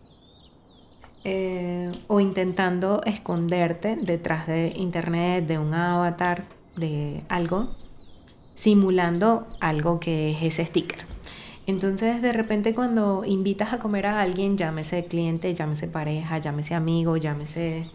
Eh, 1.23 1.93
o 2.09 2.19
intentando 2.19 3.01
esconderte 3.05 3.95
detrás 3.95 4.49
de 4.49 4.73
internet, 4.75 5.47
de 5.47 5.59
un 5.59 5.73
avatar, 5.73 6.47
de 6.75 7.23
algo 7.29 7.77
simulando 8.59 9.47
algo 9.61 10.01
que 10.01 10.33
es 10.33 10.43
ese 10.43 10.67
sticker. 10.67 11.07
Entonces 11.69 12.23
de 12.23 12.33
repente 12.33 12.75
cuando 12.75 13.23
invitas 13.25 13.73
a 13.73 13.79
comer 13.79 14.07
a 14.07 14.21
alguien, 14.21 14.57
llámese 14.57 15.05
cliente, 15.05 15.55
llámese 15.55 15.87
pareja, 15.87 16.39
llámese 16.39 16.75
amigo, 16.75 17.17
llámese 17.17 17.89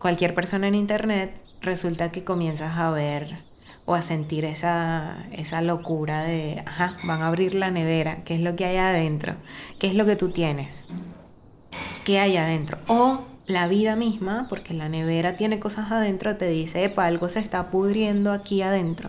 cualquier 0.00 0.34
persona 0.34 0.66
en 0.66 0.74
internet, 0.74 1.40
resulta 1.60 2.10
que 2.10 2.24
comienzas 2.24 2.76
a 2.76 2.90
ver 2.90 3.36
o 3.84 3.94
a 3.94 4.02
sentir 4.02 4.44
esa, 4.46 5.26
esa 5.30 5.62
locura 5.62 6.22
de, 6.22 6.60
ajá, 6.66 6.96
van 7.04 7.22
a 7.22 7.28
abrir 7.28 7.54
la 7.54 7.70
nevera, 7.70 8.24
¿qué 8.24 8.34
es 8.34 8.40
lo 8.40 8.56
que 8.56 8.64
hay 8.64 8.78
adentro? 8.78 9.36
¿Qué 9.78 9.86
es 9.86 9.94
lo 9.94 10.06
que 10.06 10.16
tú 10.16 10.30
tienes? 10.30 10.86
¿Qué 12.04 12.18
hay 12.18 12.36
adentro? 12.36 12.78
O 12.88 13.20
la 13.46 13.68
vida 13.68 13.94
misma, 13.94 14.46
porque 14.48 14.74
la 14.74 14.88
nevera 14.88 15.36
tiene 15.36 15.60
cosas 15.60 15.92
adentro, 15.92 16.36
te 16.36 16.48
dice, 16.48 16.82
epa, 16.82 17.06
algo 17.06 17.28
se 17.28 17.38
está 17.38 17.70
pudriendo 17.70 18.32
aquí 18.32 18.60
adentro 18.60 19.08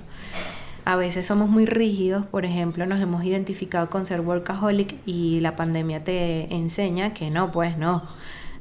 a 0.90 0.96
veces 0.96 1.28
somos 1.28 1.50
muy 1.50 1.68
rígidos, 1.68 2.26
por 2.26 2.46
ejemplo, 2.46 2.84
nos 2.88 3.00
hemos 3.00 3.24
identificado 3.24 3.92
con 3.92 4.08
ser 4.08 4.22
workaholic 4.22 4.96
y 5.06 5.40
la 5.40 5.56
pandemia 5.56 6.04
te 6.04 6.52
enseña 6.52 7.14
que 7.14 7.30
no, 7.30 7.52
pues 7.52 7.78
no, 7.78 8.02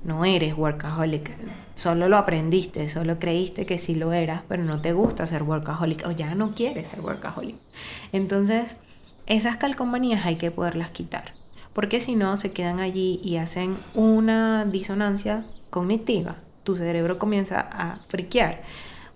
no 0.04 0.26
eres 0.26 0.54
workaholic, 0.54 1.34
solo 1.74 2.06
lo 2.06 2.18
aprendiste, 2.18 2.86
solo 2.90 3.18
creíste 3.18 3.64
que 3.64 3.78
sí 3.78 3.94
lo 3.94 4.12
eras, 4.12 4.42
pero 4.46 4.62
no 4.62 4.82
te 4.82 4.92
gusta 4.92 5.26
ser 5.26 5.42
workaholic 5.42 6.06
o 6.06 6.10
ya 6.10 6.34
no 6.34 6.54
quieres 6.54 6.88
ser 6.88 7.00
workaholic. 7.00 7.56
Entonces, 8.12 8.76
esas 9.24 9.56
calcomanías 9.56 10.26
hay 10.26 10.36
que 10.36 10.50
poderlas 10.50 10.90
quitar, 10.90 11.32
porque 11.72 11.98
si 11.98 12.14
no 12.14 12.36
se 12.36 12.52
quedan 12.52 12.78
allí 12.78 13.22
y 13.24 13.38
hacen 13.38 13.74
una 13.94 14.66
disonancia 14.66 15.46
cognitiva. 15.70 16.36
Tu 16.62 16.76
cerebro 16.76 17.18
comienza 17.18 17.66
a 17.72 18.00
friquear 18.08 18.60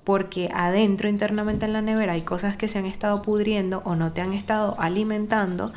porque 0.04 0.50
adentro 0.52 1.09
internamente 1.09 1.66
en 1.66 1.73
la 1.73 1.82
nevera 1.82 2.14
hay 2.14 2.23
cosas 2.23 2.56
que 2.56 2.68
se 2.68 2.78
han 2.78 2.87
estado 2.87 3.23
pudriendo 3.23 3.82
o 3.85 3.94
no 3.94 4.12
te 4.12 4.21
han 4.21 4.32
estado 4.32 4.75
alimentando, 4.80 5.73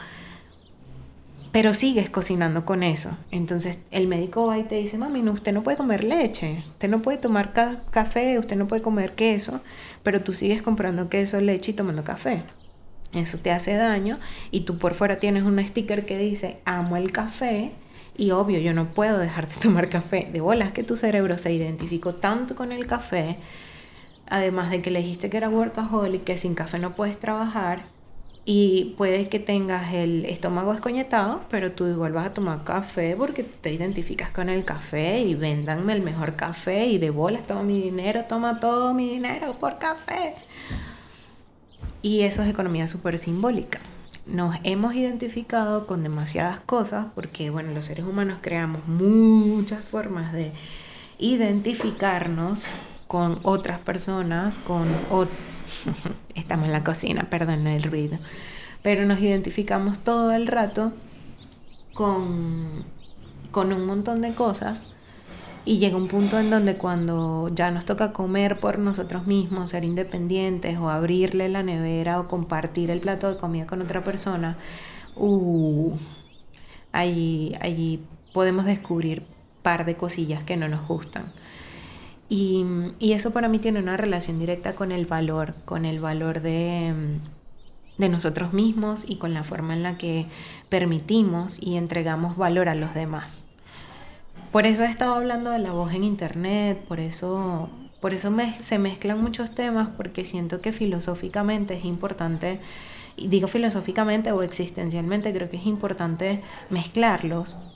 pero 1.51 1.73
sigues 1.73 2.09
cocinando 2.09 2.65
con 2.65 2.83
eso. 2.83 3.11
Entonces 3.31 3.79
el 3.91 4.07
médico 4.07 4.47
va 4.47 4.57
y 4.57 4.63
te 4.63 4.75
dice, 4.75 4.97
mami, 4.97 5.21
no, 5.21 5.31
usted 5.31 5.53
no 5.53 5.63
puede 5.63 5.77
comer 5.77 6.03
leche, 6.03 6.63
usted 6.69 6.89
no 6.89 7.01
puede 7.01 7.17
tomar 7.17 7.53
café, 7.91 8.39
usted 8.39 8.55
no 8.55 8.67
puede 8.67 8.81
comer 8.81 9.13
queso, 9.13 9.61
pero 10.03 10.21
tú 10.21 10.33
sigues 10.33 10.61
comprando 10.61 11.07
queso, 11.07 11.39
leche 11.39 11.71
y 11.71 11.75
tomando 11.75 12.03
café. 12.03 12.43
Eso 13.13 13.37
te 13.37 13.51
hace 13.51 13.75
daño 13.75 14.19
y 14.51 14.61
tú 14.61 14.77
por 14.77 14.95
fuera 14.95 15.19
tienes 15.19 15.43
un 15.43 15.63
sticker 15.65 16.05
que 16.05 16.17
dice, 16.17 16.59
amo 16.65 16.97
el 16.97 17.11
café. 17.11 17.71
Y 18.17 18.31
obvio, 18.31 18.59
yo 18.59 18.73
no 18.73 18.89
puedo 18.89 19.17
dejar 19.17 19.47
de 19.47 19.55
tomar 19.61 19.89
café. 19.89 20.27
De 20.31 20.41
bolas 20.41 20.71
que 20.71 20.83
tu 20.83 20.97
cerebro 20.97 21.37
se 21.37 21.53
identificó 21.53 22.15
tanto 22.15 22.55
con 22.55 22.71
el 22.71 22.87
café 22.87 23.37
además 24.29 24.71
de 24.71 24.81
que 24.81 24.91
le 24.91 24.99
dijiste 24.99 25.29
que 25.29 25.37
era 25.37 25.49
workaholic, 25.49 26.23
que 26.23 26.37
sin 26.37 26.55
café 26.55 26.79
no 26.79 26.93
puedes 26.93 27.19
trabajar 27.19 27.95
y 28.47 28.93
puede 28.95 29.27
que 29.27 29.39
tengas 29.39 29.91
el 29.93 30.25
estómago 30.25 30.71
escoñetado, 30.71 31.41
pero 31.49 31.71
tú 31.71 31.87
igual 31.87 32.13
vas 32.13 32.27
a 32.27 32.33
tomar 32.33 32.63
café 32.63 33.15
porque 33.17 33.43
te 33.43 33.73
identificas 33.73 34.29
con 34.31 34.49
el 34.49 34.63
café 34.63 35.19
y 35.21 35.33
véndanme 35.33 35.93
el 35.93 36.03
mejor 36.03 36.35
café 36.35 36.85
y 36.85 36.99
de 36.99 37.09
bolas 37.09 37.47
toma 37.47 37.63
mi 37.63 37.81
dinero, 37.81 38.25
toma 38.25 38.59
todo 38.59 38.93
mi 38.93 39.09
dinero 39.09 39.55
por 39.59 39.79
café. 39.79 40.35
Y 42.03 42.21
eso 42.21 42.43
es 42.43 42.49
economía 42.49 42.87
súper 42.87 43.17
simbólica. 43.17 43.79
Nos 44.27 44.55
hemos 44.63 44.93
identificado 44.93 45.87
con 45.87 46.03
demasiadas 46.03 46.59
cosas 46.59 47.07
porque, 47.15 47.49
bueno, 47.49 47.71
los 47.73 47.85
seres 47.85 48.05
humanos 48.05 48.39
creamos 48.41 48.87
muchas 48.87 49.89
formas 49.89 50.33
de 50.33 50.51
identificarnos 51.17 52.65
con 53.15 53.39
otras 53.43 53.79
personas, 53.79 54.59
con... 54.59 54.89
Estamos 56.35 56.65
en 56.65 56.73
la 56.73 56.83
cocina, 56.83 57.29
perdón 57.29 57.65
el 57.65 57.83
ruido. 57.83 58.17
Pero 58.81 59.05
nos 59.05 59.21
identificamos 59.21 59.99
todo 59.99 60.33
el 60.33 60.47
rato 60.47 60.91
con, 61.93 62.83
con 63.51 63.71
un 63.71 63.85
montón 63.85 64.19
de 64.19 64.33
cosas 64.33 64.93
y 65.63 65.77
llega 65.77 65.95
un 65.95 66.09
punto 66.09 66.37
en 66.37 66.49
donde 66.49 66.75
cuando 66.75 67.49
ya 67.55 67.71
nos 67.71 67.85
toca 67.85 68.11
comer 68.11 68.59
por 68.59 68.79
nosotros 68.79 69.25
mismos, 69.27 69.69
ser 69.69 69.85
independientes 69.85 70.77
o 70.77 70.89
abrirle 70.89 71.47
la 71.47 71.63
nevera 71.63 72.19
o 72.19 72.27
compartir 72.27 72.91
el 72.91 72.99
plato 72.99 73.29
de 73.29 73.37
comida 73.37 73.65
con 73.65 73.81
otra 73.81 74.03
persona, 74.03 74.57
uh, 75.15 75.95
allí, 76.91 77.55
allí 77.61 78.03
podemos 78.33 78.65
descubrir 78.65 79.23
par 79.63 79.85
de 79.85 79.95
cosillas 79.95 80.43
que 80.43 80.57
no 80.57 80.67
nos 80.67 80.85
gustan. 80.85 81.31
Y, 82.27 82.65
y, 82.97 83.13
eso 83.13 83.31
para 83.31 83.47
mí 83.47 83.59
tiene 83.59 83.79
una 83.79 83.97
relación 83.97 84.39
directa 84.39 84.73
con 84.73 84.91
el 84.91 85.05
valor, 85.05 85.53
con 85.65 85.85
el 85.85 85.99
valor 85.99 86.41
de, 86.41 87.19
de 87.97 88.09
nosotros 88.09 88.53
mismos 88.53 89.05
y 89.07 89.17
con 89.17 89.33
la 89.33 89.43
forma 89.43 89.73
en 89.73 89.83
la 89.83 89.97
que 89.97 90.25
permitimos 90.69 91.61
y 91.61 91.75
entregamos 91.75 92.35
valor 92.37 92.69
a 92.69 92.75
los 92.75 92.93
demás. 92.93 93.43
Por 94.51 94.65
eso 94.65 94.83
he 94.83 94.87
estado 94.87 95.15
hablando 95.15 95.49
de 95.49 95.59
la 95.59 95.71
voz 95.71 95.93
en 95.93 96.03
internet, 96.03 96.79
por 96.87 96.99
eso, 96.99 97.69
por 97.99 98.13
eso 98.13 98.33
se 98.61 98.79
mezclan 98.79 99.21
muchos 99.21 99.53
temas, 99.53 99.89
porque 99.97 100.25
siento 100.25 100.61
que 100.61 100.71
filosóficamente 100.71 101.75
es 101.75 101.85
importante, 101.85 102.59
digo 103.17 103.47
filosóficamente 103.47 104.31
o 104.31 104.43
existencialmente, 104.43 105.33
creo 105.33 105.49
que 105.49 105.57
es 105.57 105.65
importante 105.65 106.41
mezclarlos, 106.69 107.74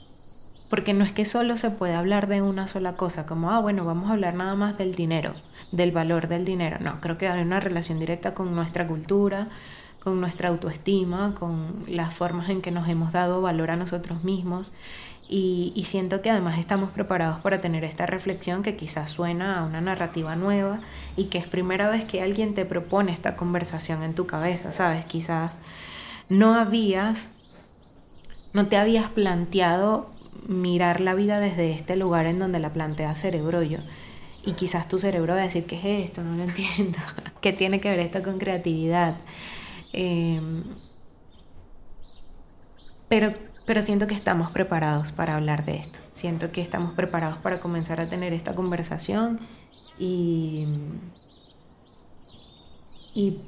porque 0.70 0.94
no 0.94 1.04
es 1.04 1.12
que 1.12 1.26
solo 1.26 1.58
se 1.58 1.72
puede 1.72 1.96
hablar 1.96 2.28
de 2.28 2.42
una 2.42 2.68
sola 2.68 2.94
cosa, 2.94 3.26
como, 3.26 3.52
ah, 3.52 3.60
bueno, 3.60 3.86
vamos 3.86 4.10
a 4.10 4.14
hablar 4.14 4.36
nada 4.36 4.56
más 4.56 4.78
del 4.78 4.94
dinero, 4.94 5.34
del 5.72 5.92
valor 5.92 6.28
del 6.28 6.46
dinero. 6.46 6.78
No, 6.80 7.02
creo 7.02 7.18
que 7.18 7.28
hay 7.28 7.42
una 7.42 7.60
relación 7.60 7.98
directa 8.00 8.36
con 8.36 8.54
nuestra 8.54 8.88
cultura, 8.88 9.48
con 10.04 10.22
nuestra 10.22 10.50
autoestima, 10.50 11.36
con 11.38 11.84
las 11.88 12.14
formas 12.14 12.50
en 12.50 12.62
que 12.62 12.72
nos 12.72 12.88
hemos 12.88 13.12
dado 13.12 13.42
valor 13.42 13.72
a 13.72 13.76
nosotros 13.76 14.24
mismos. 14.24 14.72
Y, 15.32 15.84
siento 15.86 16.24
que 16.24 16.32
además 16.32 16.58
estamos 16.58 16.90
preparados 16.90 17.40
para 17.42 17.62
tener 17.62 17.84
esta 17.84 18.08
reflexión 18.08 18.64
que 18.64 18.76
quizás 18.76 19.12
suena 19.12 19.60
a 19.60 19.64
una 19.64 19.80
narrativa 19.80 20.36
nueva 20.36 20.80
y 21.16 21.26
que 21.26 21.38
es 21.38 21.46
primera 21.46 21.88
vez 21.90 22.04
que 22.06 22.24
alguien 22.24 22.56
te 22.56 22.66
propone 22.66 23.12
esta 23.12 23.36
conversación 23.36 24.02
en 24.02 24.16
tu 24.16 24.26
cabeza, 24.26 24.72
¿sabes? 24.72 25.06
Quizás 25.06 25.58
no 26.30 26.56
habías, 26.56 27.30
no 28.54 28.68
te 28.68 28.78
habías 28.78 29.10
planteado 29.12 30.10
mirar 30.48 31.02
la 31.02 31.16
vida 31.16 31.40
desde 31.40 31.72
este 31.72 31.96
lugar 31.96 32.26
en 32.26 32.40
donde 32.40 32.60
la 32.60 32.74
plantea 32.74 33.16
cerebro 33.16 33.64
yo. 33.64 33.80
Y 34.46 34.54
quizás 34.54 34.88
tu 34.88 35.00
cerebro 35.00 35.34
va 35.36 35.42
a 35.42 35.44
decir, 35.44 35.66
¿qué 35.66 35.76
es 35.76 36.10
esto? 36.10 36.24
No 36.24 36.36
lo 36.36 36.44
entiendo. 36.50 36.98
¿Qué 37.42 37.54
tiene 37.54 37.82
que 37.82 37.90
ver 37.90 38.00
esto 38.00 38.24
con 38.24 38.40
creatividad? 38.40 39.18
Em, 39.94 40.64
pero, 43.08 43.34
pero 43.66 43.82
siento 43.82 44.08
que 44.08 44.16
estamos 44.16 44.52
preparados 44.52 45.12
para 45.12 45.36
hablar 45.36 45.66
de 45.66 45.78
esto. 45.78 46.00
Siento 46.14 46.52
que 46.52 46.62
estamos 46.62 46.94
preparados 46.94 47.38
para 47.40 47.60
comenzar 47.60 48.00
a 48.02 48.10
tener 48.10 48.34
esta 48.34 48.56
conversación 48.56 49.40
y 49.98 50.66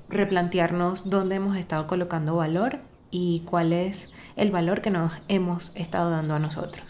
replantearnos 0.10 1.10
dónde 1.10 1.36
hemos 1.36 1.56
estado 1.56 1.88
colocando 1.88 2.36
valor 2.36 2.80
y 3.12 3.42
cuál 3.46 3.74
es 3.74 4.12
el 4.36 4.52
valor 4.52 4.82
que 4.82 4.90
nos 4.90 5.14
hemos 5.28 5.72
estado 5.76 6.10
dando 6.10 6.36
a 6.36 6.40
nosotros. 6.40 6.86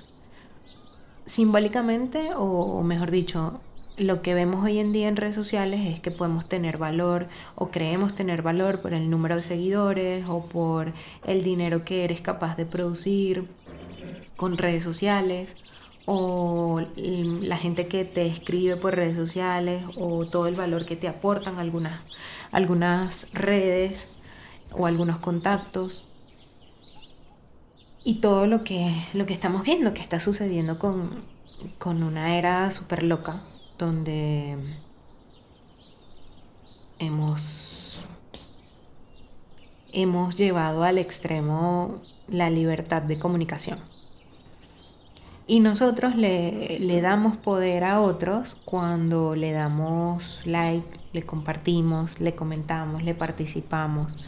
Simbólicamente, 1.25 2.31
o 2.35 2.81
mejor 2.83 3.11
dicho, 3.11 3.61
lo 3.97 4.21
que 4.21 4.33
vemos 4.33 4.63
hoy 4.63 4.79
en 4.79 4.91
día 4.91 5.07
en 5.07 5.15
redes 5.15 5.35
sociales 5.35 5.81
es 5.93 5.99
que 5.99 6.11
podemos 6.11 6.47
tener 6.47 6.77
valor 6.77 7.27
o 7.55 7.69
creemos 7.69 8.15
tener 8.15 8.41
valor 8.41 8.81
por 8.81 8.93
el 8.93 9.09
número 9.09 9.35
de 9.35 9.41
seguidores 9.41 10.25
o 10.27 10.45
por 10.45 10.93
el 11.25 11.43
dinero 11.43 11.83
que 11.85 12.03
eres 12.03 12.21
capaz 12.21 12.55
de 12.57 12.65
producir 12.65 13.47
con 14.37 14.57
redes 14.57 14.83
sociales 14.83 15.55
o 16.05 16.81
la 16.95 17.57
gente 17.57 17.85
que 17.87 18.05
te 18.05 18.25
escribe 18.25 18.75
por 18.75 18.95
redes 18.95 19.15
sociales 19.15 19.83
o 19.97 20.25
todo 20.25 20.47
el 20.47 20.55
valor 20.55 20.85
que 20.85 20.95
te 20.95 21.07
aportan 21.07 21.59
algunas, 21.59 21.99
algunas 22.51 23.31
redes 23.33 24.09
o 24.71 24.87
algunos 24.87 25.19
contactos 25.19 26.05
y 28.03 28.15
todo 28.15 28.47
lo 28.47 28.63
que, 28.63 28.93
lo 29.13 29.25
que 29.25 29.33
estamos 29.33 29.63
viendo 29.63 29.93
que 29.93 30.01
está 30.01 30.19
sucediendo 30.19 30.79
con, 30.79 31.23
con 31.77 32.03
una 32.03 32.37
era 32.37 32.71
súper 32.71 33.03
loca 33.03 33.41
donde 33.77 34.57
hemos, 36.99 38.05
hemos 39.91 40.35
llevado 40.35 40.83
al 40.83 40.97
extremo 40.97 41.99
la 42.27 42.49
libertad 42.49 43.01
de 43.01 43.19
comunicación. 43.19 43.79
Y 45.47 45.59
nosotros 45.59 46.15
le, 46.15 46.79
le, 46.79 47.01
damos 47.01 47.35
poder 47.35 47.83
a 47.83 47.99
otros 47.99 48.55
cuando 48.63 49.35
le 49.35 49.51
damos 49.51 50.41
like, 50.45 50.87
le 51.11 51.23
compartimos, 51.23 52.21
le 52.21 52.35
comentamos, 52.35 53.03
le 53.03 53.15
participamos. 53.15 54.23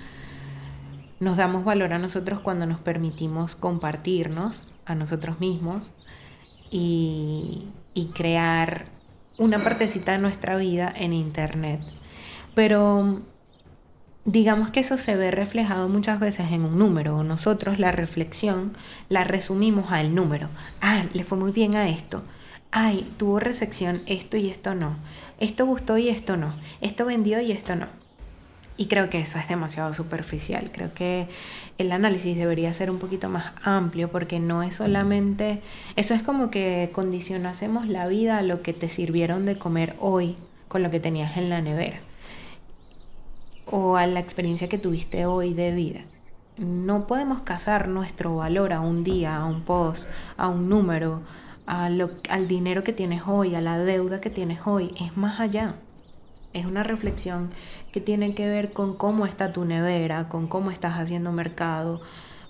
Nos 1.23 1.38
damos 1.38 1.63
valor 1.63 1.93
a 1.93 1.99
nosotros 1.99 2.41
cuando 2.41 2.65
nos 2.65 2.79
permitimos 2.79 3.55
compartirnos 3.55 4.67
a 4.83 4.93
nosotros 4.93 5.39
mismos 5.39 5.93
y, 6.69 7.69
crear 8.13 8.88
una 9.38 9.63
partecita 9.63 10.12
de 10.12 10.17
nuestra 10.17 10.57
vida 10.57 10.93
en 10.93 11.13
Internet. 11.13 11.79
Pero 12.55 13.21
digamos 14.25 14.71
que 14.71 14.81
eso 14.81 14.97
se 14.97 15.15
ve 15.15 15.31
reflejado 15.31 15.88
muchas 15.88 16.19
veces 16.19 16.51
en 16.51 16.65
un 16.65 16.77
número. 16.77 17.23
Nosotros 17.23 17.79
la 17.79 17.93
reflexión 17.93 18.73
la 19.07 19.23
resumimos 19.23 19.93
al 19.93 20.13
número. 20.13 20.49
Ah, 20.81 21.05
le 21.13 21.23
fue 21.23 21.38
muy 21.38 21.53
bien 21.53 21.75
a 21.75 21.88
esto. 21.88 22.21
Ay, 22.69 23.09
tuvo 23.15 23.39
recepción 23.39 24.01
esto 24.07 24.36
y 24.36 24.49
esto 24.49 24.75
no. 24.75 24.97
Esto 25.39 25.65
gustó 25.65 25.97
y 25.97 26.09
esto 26.09 26.36
no. 26.36 26.53
Esto 26.81 27.05
vendió 27.05 27.39
y 27.39 27.53
esto 27.53 27.77
no. 27.77 28.02
Y 28.75 28.88
creo 28.88 29.09
que 29.09 29.19
eso 29.19 29.38
es 29.38 29.47
demasiado 29.47 29.93
superficial. 29.93 30.71
Creo 30.71 30.93
que 30.93 31.27
el 31.77 31.91
análisis 31.91 32.36
debería 32.36 32.73
ser 32.73 32.89
un 32.89 32.97
poquito 32.97 33.29
más 33.29 33.53
amplio 33.63 34.09
porque 34.09 34.39
no 34.39 34.63
es 34.63 34.75
solamente... 34.75 35.62
Eso 35.95 36.15
es 36.15 36.23
como 36.23 36.49
que 36.49 36.89
condicionásemos 36.91 37.88
la 37.88 38.07
vida 38.07 38.39
a 38.39 38.41
lo 38.41 38.63
que 38.63 38.73
te 38.73 38.89
sirvieron 38.89 39.45
de 39.45 39.57
comer 39.57 39.95
hoy 39.99 40.38
con 40.67 40.81
lo 40.81 40.89
que 40.89 40.99
tenías 40.99 41.38
en 41.38 41.49
la 41.49 41.62
nevera. 41.62 41.99
O 43.67 43.95
a 43.95 44.07
la 44.07 44.19
experiencia 44.19 44.69
que 44.69 44.79
tuviste 44.79 45.27
hoy 45.27 45.53
de 45.53 45.71
vida. 45.71 46.01
No 46.57 47.05
podemos 47.05 47.41
casar 47.41 47.88
nuestro 47.88 48.36
valor 48.36 48.73
a 48.73 48.79
un 48.79 49.03
día, 49.03 49.38
a 49.38 49.45
un 49.45 49.62
post, 49.62 50.07
a 50.36 50.47
un 50.47 50.67
número, 50.67 51.21
a 51.67 51.89
lo, 51.89 52.09
al 52.29 52.47
dinero 52.47 52.83
que 52.83 52.93
tienes 52.93 53.21
hoy, 53.27 53.53
a 53.53 53.62
la 53.62 53.77
deuda 53.77 54.19
que 54.19 54.31
tienes 54.31 54.62
hoy. 54.65 54.93
Es 54.99 55.15
más 55.15 55.39
allá. 55.39 55.75
Es 56.53 56.65
una 56.65 56.83
reflexión 56.83 57.49
que 57.91 57.99
tiene 57.99 58.35
que 58.35 58.47
ver 58.47 58.71
con 58.71 58.95
cómo 58.95 59.25
está 59.25 59.51
tu 59.51 59.65
nevera, 59.65 60.29
con 60.29 60.47
cómo 60.47 60.71
estás 60.71 60.99
haciendo 60.99 61.31
mercado, 61.31 62.01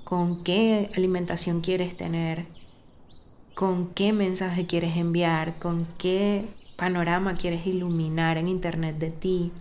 con 0.03 0.43
qué 0.43 0.89
alimentación 0.95 1.61
quieres 1.61 1.95
tener, 1.95 2.45
con 3.55 3.93
qué 3.93 4.13
mensaje 4.13 4.65
quieres 4.65 4.97
enviar, 4.97 5.57
con 5.59 5.85
qué 5.97 6.45
panorama 6.75 7.35
quieres 7.35 7.65
iluminar 7.65 8.37
en 8.37 8.47
internet 8.47 8.97
de 8.97 9.11
ti, 9.11 9.51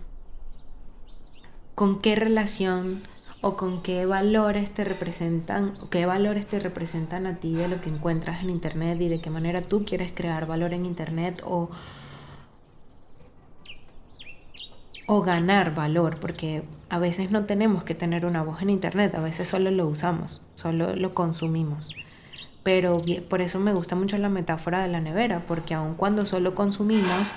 con 1.75 1.99
qué 1.99 2.15
relación 2.15 3.01
o 3.41 3.57
con 3.57 3.81
qué 3.81 4.05
valores 4.05 4.73
te 4.73 4.83
representan, 4.83 5.75
qué 5.89 6.05
valores 6.05 6.47
te 6.47 6.59
representan 6.59 7.27
a 7.27 7.37
ti 7.37 7.53
de 7.53 7.67
lo 7.67 7.81
que 7.81 7.89
encuentras 7.89 8.41
en 8.41 8.49
internet 8.49 8.99
y 9.01 9.09
de 9.09 9.21
qué 9.21 9.29
manera 9.29 9.61
tú 9.61 9.83
quieres 9.85 10.11
crear 10.13 10.47
valor 10.47 10.73
en 10.73 10.85
internet 10.85 11.41
o 11.45 11.69
o 15.07 15.21
ganar 15.21 15.75
valor, 15.75 16.19
porque 16.19 16.63
a 16.89 16.99
veces 16.99 17.31
no 17.31 17.45
tenemos 17.45 17.83
que 17.83 17.95
tener 17.95 18.25
una 18.25 18.43
voz 18.43 18.61
en 18.61 18.69
Internet, 18.69 19.15
a 19.15 19.21
veces 19.21 19.47
solo 19.47 19.71
lo 19.71 19.87
usamos, 19.87 20.41
solo 20.55 20.95
lo 20.95 21.13
consumimos. 21.13 21.89
Pero 22.63 23.01
por 23.29 23.41
eso 23.41 23.59
me 23.59 23.73
gusta 23.73 23.95
mucho 23.95 24.17
la 24.17 24.29
metáfora 24.29 24.81
de 24.81 24.87
la 24.87 25.01
nevera, 25.01 25.43
porque 25.47 25.73
aun 25.73 25.95
cuando 25.95 26.25
solo 26.25 26.55
consumimos, 26.55 27.31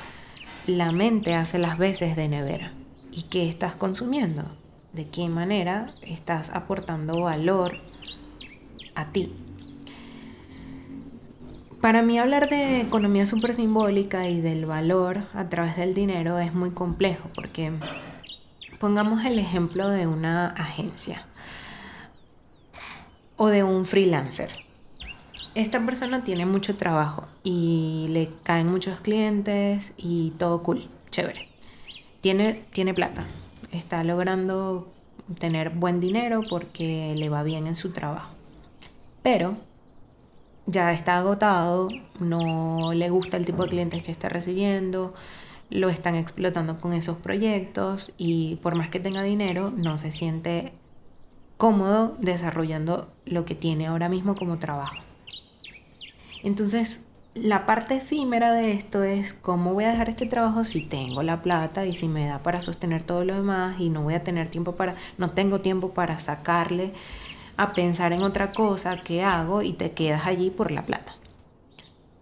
la 0.67 0.93
mente 0.93 1.35
hace 1.35 1.59
las 1.59 1.79
veces 1.79 2.17
de 2.17 2.29
nevera. 2.29 2.73
¿Y 3.11 3.23
qué 3.23 3.49
estás 3.49 3.77
consumiendo? 3.77 4.45
¿De 4.93 5.09
qué 5.09 5.29
manera 5.29 5.87
estás 6.03 6.51
aportando 6.51 7.21
valor 7.21 7.79
a 8.95 9.07
ti? 9.13 9.33
Para 11.87 12.03
mí 12.03 12.19
hablar 12.19 12.51
de 12.51 12.81
economía 12.81 13.27
súper 13.27 13.55
simbólica 13.55 14.29
y 14.29 14.41
del 14.41 14.67
valor 14.67 15.29
a 15.33 15.49
través 15.49 15.77
del 15.77 15.95
dinero 15.95 16.41
es 16.41 16.53
muy 16.53 16.73
complejo 16.73 17.31
porque 17.33 17.71
pongamos 18.81 19.25
el 19.25 19.39
ejemplo 19.39 19.89
de 19.89 20.09
una 20.09 20.49
agencia 20.49 21.27
o 23.37 23.47
de 23.47 23.63
un 23.63 23.87
freelancer. 23.87 24.57
Esta 25.55 25.79
persona 25.87 26.25
tiene 26.25 26.45
mucho 26.45 26.77
trabajo 26.77 27.29
y 27.45 28.07
le 28.09 28.31
caen 28.43 28.67
muchos 28.67 28.99
clientes 28.99 29.93
y 29.97 30.31
todo 30.39 30.65
cool, 30.65 30.89
chévere. 31.11 31.47
Tiene, 32.21 32.65
tiene 32.73 32.95
plata, 32.95 33.29
está 33.71 34.03
logrando 34.03 34.93
tener 35.39 35.71
buen 35.71 36.01
dinero 36.01 36.43
porque 36.51 37.15
le 37.17 37.29
va 37.29 37.45
bien 37.45 37.69
en 37.69 37.77
su 37.77 37.93
trabajo. 37.93 38.33
Pero 39.23 39.57
ya 40.67 40.93
está 40.93 41.19
agotado, 41.19 41.89
no 42.19 42.93
le 42.93 43.09
gusta 43.11 43.37
el 43.37 43.47
tipo 43.47 43.63
de 43.63 43.69
clientes 43.71 44.03
que 44.03 44.13
está 44.13 44.29
recibiendo, 44.29 45.15
lo 45.71 45.89
están 45.89 46.15
explotando 46.15 46.79
con 46.81 46.93
esos 46.93 47.17
proyectos 47.17 48.13
y 48.19 48.57
por 48.57 48.77
más 48.77 48.91
que 48.91 49.01
tenga 49.01 49.23
dinero, 49.23 49.73
no 49.77 49.99
se 49.99 50.11
siente 50.11 50.73
cómodo 51.57 52.17
desarrollando 52.21 53.13
lo 53.25 53.45
que 53.45 53.55
tiene 53.55 53.87
ahora 53.87 54.09
mismo 54.09 54.37
como 54.37 54.59
trabajo. 54.59 54.97
Entonces, 56.43 57.07
la 57.35 57.67
parte 57.67 57.97
efímera 57.97 58.53
de 58.53 58.73
esto 58.73 59.05
es 59.05 59.35
cómo 59.35 59.75
voy 59.75 59.85
a 59.85 59.91
dejar 59.91 60.09
este 60.09 60.27
trabajo 60.27 60.65
si 60.65 60.81
tengo 60.81 61.23
la 61.23 61.43
plata 61.43 61.85
y 61.85 61.95
si 61.95 62.09
me 62.09 62.27
da 62.27 62.39
para 62.39 62.61
sostener 62.61 63.03
todo 63.03 63.25
lo 63.25 63.35
demás 63.35 63.79
y 63.79 63.91
no 63.91 64.03
voy 64.03 64.15
a 64.15 64.25
tener 64.25 64.49
tiempo 64.49 64.73
para, 64.77 64.95
no 65.19 65.31
tengo 65.31 65.61
tiempo 65.61 65.91
para 65.91 66.19
sacarle 66.19 66.93
a 67.57 67.71
pensar 67.71 68.13
en 68.13 68.23
otra 68.23 68.53
cosa 68.53 69.01
que 69.03 69.23
hago 69.23 69.63
y 69.63 69.73
te 69.73 69.93
quedas 69.93 70.27
allí 70.27 70.51
por 70.51 70.71
la 70.71 70.85
plata. 70.85 71.15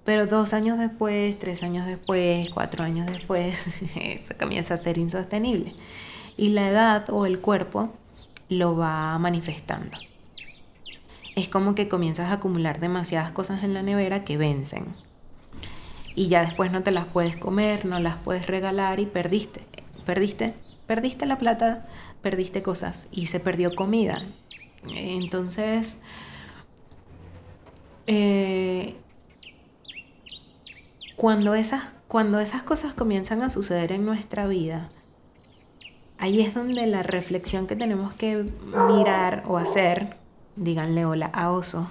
Pero 0.04 0.26
dos 0.26 0.52
años 0.52 0.78
después, 0.78 1.38
tres 1.38 1.62
años 1.62 1.86
después, 1.86 2.50
cuatro 2.50 2.84
años 2.84 3.06
después, 3.06 3.66
eso 3.96 4.34
comienza 4.38 4.74
a 4.74 4.82
ser 4.82 4.98
insostenible. 4.98 5.74
Y 6.36 6.50
la 6.50 6.68
edad 6.68 7.10
o 7.10 7.26
el 7.26 7.40
cuerpo 7.40 7.92
lo 8.48 8.76
va 8.76 9.18
manifestando 9.18 9.96
es 11.34 11.48
como 11.48 11.74
que 11.74 11.88
comienzas 11.88 12.30
a 12.30 12.34
acumular 12.34 12.80
demasiadas 12.80 13.32
cosas 13.32 13.64
en 13.64 13.74
la 13.74 13.82
nevera 13.82 14.24
que 14.24 14.36
vencen. 14.36 14.94
Y 16.14 16.28
ya 16.28 16.42
después 16.42 16.70
no 16.70 16.82
te 16.82 16.92
las 16.92 17.06
puedes 17.06 17.36
comer, 17.36 17.86
no 17.86 17.98
las 17.98 18.16
puedes 18.16 18.46
regalar 18.46 19.00
y 19.00 19.06
perdiste. 19.06 19.62
Perdiste, 20.06 20.54
perdiste 20.86 21.26
la 21.26 21.38
plata, 21.38 21.86
perdiste 22.22 22.62
cosas 22.62 23.08
y 23.10 23.26
se 23.26 23.40
perdió 23.40 23.74
comida. 23.74 24.22
Entonces, 24.88 26.00
eh, 28.06 28.96
cuando, 31.16 31.54
esas, 31.54 31.92
cuando 32.08 32.40
esas 32.40 32.62
cosas 32.62 32.94
comienzan 32.94 33.42
a 33.42 33.50
suceder 33.50 33.92
en 33.92 34.04
nuestra 34.04 34.46
vida, 34.46 34.90
ahí 36.18 36.40
es 36.40 36.54
donde 36.54 36.86
la 36.86 37.02
reflexión 37.02 37.66
que 37.66 37.76
tenemos 37.76 38.14
que 38.14 38.44
mirar 38.88 39.44
o 39.46 39.56
hacer 39.56 40.16
díganle 40.56 41.04
hola 41.04 41.30
a 41.32 41.50
oso. 41.50 41.88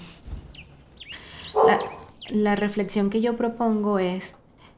La, 2.30 2.56
reflexión 2.56 3.10
que 3.10 3.22
yo 3.22 3.36
propongo 3.36 4.00
es, 4.00 4.36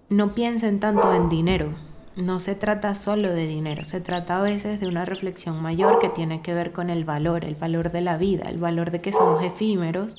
no 0.10 0.34
piensen 0.34 0.80
tanto 0.80 1.14
en 1.14 1.30
dinero. 1.30 1.74
No 2.16 2.40
se 2.40 2.56
trata 2.56 2.96
solo 2.96 3.30
de 3.34 3.46
dinero, 3.46 3.84
se 3.84 4.00
trata 4.00 4.38
a 4.38 4.42
veces 4.42 4.80
de 4.80 4.88
una 4.88 5.04
reflexión 5.04 5.62
mayor 5.62 6.00
que 6.00 6.08
tiene 6.08 6.42
que 6.42 6.54
ver 6.54 6.72
con 6.72 6.90
el 6.90 7.04
valor, 7.04 7.44
el 7.44 7.56
valor 7.56 7.92
de 7.92 8.02
la 8.02 8.18
vida, 8.18 8.50
el 8.50 8.58
valor 8.58 8.92
de 8.92 9.02
que 9.02 9.12
somos 9.12 9.44
efímeros, 9.44 10.16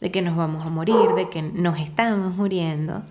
de 0.00 0.12
que 0.12 0.22
nos 0.22 0.36
vamos 0.36 0.64
a 0.64 0.70
morir, 0.70 1.14
de 1.16 1.28
que 1.30 1.42
nos 1.42 1.80
estamos 1.80 2.36
muriendo, 2.36 3.02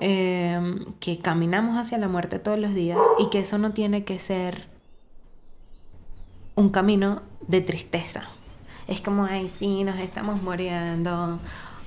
em, 0.00 0.86
que 0.98 1.18
caminamos 1.18 1.76
hacia 1.76 1.98
la 1.98 2.08
muerte 2.08 2.38
todos 2.38 2.58
los 2.58 2.74
días 2.74 2.98
y 3.18 3.28
que 3.28 3.40
eso 3.40 3.58
no 3.58 3.72
tiene 3.72 4.04
que 4.04 4.18
ser 4.18 4.66
un 6.54 6.70
camino 6.70 7.22
de 7.48 7.60
tristeza, 7.60 8.28
es 8.88 9.00
como, 9.00 9.24
ay, 9.24 9.50
sí, 9.58 9.84
nos 9.84 9.98
estamos 9.98 10.42
muriendo, 10.42 11.38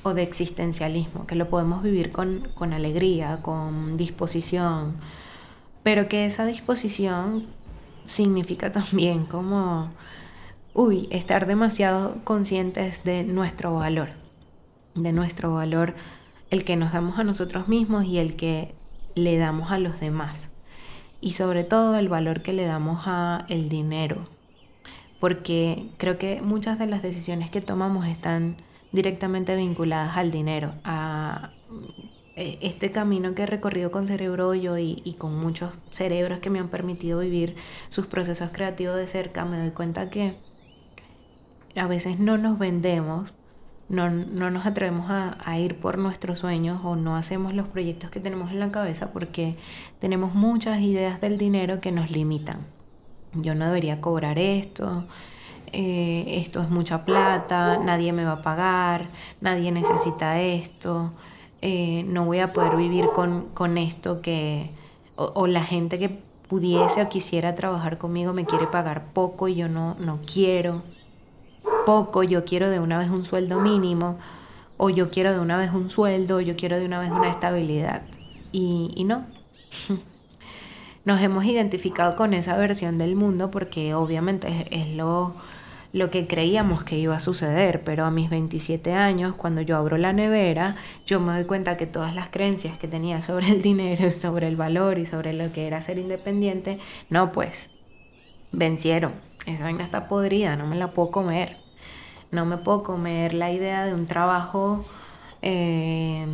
o 0.03 0.13
de 0.13 0.23
existencialismo, 0.23 1.25
que 1.25 1.35
lo 1.35 1.49
podemos 1.49 1.81
vivir 1.81 2.11
con, 2.11 2.47
con 2.53 2.73
alegría, 2.73 3.39
con 3.41 3.97
disposición, 3.97 4.95
pero 5.85 6.09
que 6.09 6.25
esa 6.25 6.47
disposición 6.47 7.45
significa 8.05 8.71
también 8.71 9.27
como, 9.27 9.91
uy, 10.73 11.07
estar 11.11 11.45
demasiado 11.45 12.17
conscientes 12.23 13.03
de 13.03 13.23
nuestro 13.23 13.75
valor, 13.75 14.09
de 14.95 15.11
nuestro 15.11 15.53
valor, 15.53 15.93
el 16.49 16.63
que 16.63 16.75
nos 16.75 16.91
damos 16.91 17.19
a 17.19 17.23
nosotros 17.23 17.67
mismos 17.67 18.05
y 18.05 18.17
el 18.17 18.35
que 18.35 18.73
le 19.13 19.37
damos 19.37 19.69
a 19.71 19.77
los 19.77 19.99
demás. 19.99 20.49
Y 21.21 21.33
sobre 21.33 21.63
todo 21.63 21.95
el 21.97 22.09
valor 22.09 22.41
que 22.41 22.53
le 22.53 22.65
damos 22.65 23.03
a 23.05 23.45
el 23.47 23.69
dinero, 23.69 24.27
porque 25.19 25.91
creo 25.97 26.17
que 26.17 26.41
muchas 26.41 26.79
de 26.79 26.87
las 26.87 27.03
decisiones 27.03 27.51
que 27.51 27.61
tomamos 27.61 28.07
están 28.07 28.55
directamente 28.91 29.55
vinculadas 29.55 30.17
al 30.17 30.31
dinero, 30.31 30.73
a 30.83 31.51
este 32.35 32.91
camino 32.91 33.33
que 33.33 33.43
he 33.43 33.45
recorrido 33.45 33.91
con 33.91 34.07
Cerebro 34.07 34.53
yo 34.53 34.77
y, 34.77 35.15
con 35.17 35.37
muchos 35.39 35.71
cerebros 35.89 36.39
que 36.39 36.49
me 36.49 36.59
han 36.59 36.69
permitido 36.69 37.19
vivir 37.19 37.55
sus 37.89 38.07
procesos 38.07 38.49
creativos 38.51 38.95
de 38.97 39.07
cerca, 39.07 39.45
me 39.45 39.57
doy 39.57 39.71
cuenta 39.71 40.09
que 40.09 40.37
a 41.75 41.87
veces 41.87 42.19
no 42.19 42.37
nos 42.37 42.59
vendemos, 42.59 43.37
no, 43.87 44.09
nos 44.09 44.65
atrevemos 44.65 45.09
a, 45.09 45.37
a, 45.43 45.59
ir 45.59 45.79
por 45.79 45.97
nuestros 45.97 46.39
sueños 46.39 46.81
o 46.83 46.95
no 46.95 47.15
hacemos 47.15 47.53
los 47.53 47.67
proyectos 47.67 48.09
que 48.09 48.19
tenemos 48.19 48.51
en 48.51 48.59
la 48.59 48.71
cabeza 48.71 49.11
porque 49.11 49.55
tenemos 49.99 50.33
muchas 50.33 50.81
ideas 50.81 51.21
del 51.21 51.37
dinero 51.37 51.79
que 51.79 51.91
nos 51.91 52.11
limitan. 52.11 52.65
Yo 53.33 53.53
no 53.53 53.65
debería 53.65 54.01
cobrar 54.01 54.39
esto, 54.39 55.05
eh, 55.71 56.39
esto 56.39 56.61
es 56.61 56.69
mucha 56.69 57.03
plata, 57.03 57.77
nadie 57.77 58.13
me 58.13 58.23
va 58.23 58.33
a 58.33 58.41
pagar, 58.41 59.09
nadie 59.41 59.71
necesita 59.71 60.39
esto, 60.39 61.13
eh, 61.67 62.03
no 62.07 62.25
voy 62.25 62.39
a 62.39 62.53
poder 62.53 62.75
vivir 62.75 63.07
con, 63.07 63.77
esto 63.79 64.21
que, 64.21 64.69
o, 65.15 65.47
la 65.47 65.63
gente 65.63 65.97
que 65.97 66.21
pudiese 66.47 67.01
o 67.01 67.09
quisiera 67.09 67.55
trabajar 67.55 67.97
conmigo 67.97 68.33
me 68.33 68.45
quiere 68.45 68.67
pagar 68.67 69.13
poco 69.13 69.47
y 69.47 69.55
yo 69.55 69.67
no, 69.67 69.95
no 69.95 70.19
quiero 70.31 70.83
poco, 71.87 72.21
yo 72.21 72.45
quiero 72.45 72.69
de 72.69 72.79
una 72.79 72.99
vez 72.99 73.09
un 73.09 73.25
sueldo 73.25 73.59
mínimo, 73.59 74.19
o 74.77 74.91
yo 74.91 75.09
quiero 75.09 75.33
de 75.33 75.39
una 75.39 75.57
vez 75.57 75.71
un 75.73 75.89
sueldo, 75.89 76.37
o 76.37 76.41
yo 76.41 76.55
quiero 76.55 76.77
de 76.77 76.85
una 76.85 76.99
vez 76.99 77.09
una 77.09 77.29
estabilidad. 77.29 78.03
Y, 78.51 78.91
y 78.95 79.03
no. 79.03 79.25
nos 81.03 81.19
hemos 81.19 81.45
identificado 81.45 82.15
con 82.15 82.35
esa 82.35 82.57
versión 82.57 82.99
del 82.99 83.15
mundo 83.15 83.49
porque 83.49 83.95
obviamente 83.95 84.67
es, 84.69 84.89
lo, 84.95 85.33
lo 85.95 86.09
que 86.09 86.27
creíamos 86.27 86.83
que 86.83 86.97
iba 86.97 87.15
a 87.15 87.21
suceder, 87.21 87.85
pero 87.85 88.03
a 88.03 88.11
mis 88.11 88.29
27 88.29 88.91
años, 88.91 89.33
cuando 89.33 89.61
yo 89.61 89.77
abro 89.77 89.95
la 89.95 90.11
nevera, 90.11 90.75
yo 91.05 91.21
me 91.21 91.31
doy 91.31 91.45
cuenta 91.45 91.77
que 91.77 91.87
todas 91.87 92.13
las 92.13 92.27
creencias 92.27 92.77
que 92.77 92.89
tenía 92.89 93.21
sobre 93.21 93.47
el 93.47 93.61
dinero, 93.61 94.11
sobre 94.11 94.49
el 94.49 94.57
valor 94.57 94.99
y 94.99 95.05
sobre 95.05 95.31
lo 95.31 95.53
que 95.53 95.67
era 95.67 95.81
ser 95.81 95.97
independiente, 95.97 96.79
no, 97.09 97.31
pues, 97.31 97.69
vencieron. 98.51 99.13
Esa 99.45 99.63
vaina 99.63 99.85
está 99.85 100.09
podrida, 100.09 100.57
no 100.57 100.67
me 100.67 100.75
la 100.75 100.91
puedo 100.91 101.11
comer. 101.11 101.59
No 102.29 102.45
me 102.45 102.57
puedo 102.57 102.83
comer 102.83 103.33
la 103.33 103.53
idea 103.53 103.85
de 103.85 103.93
un 103.93 104.05
trabajo 104.05 104.83
eh, 105.47 106.25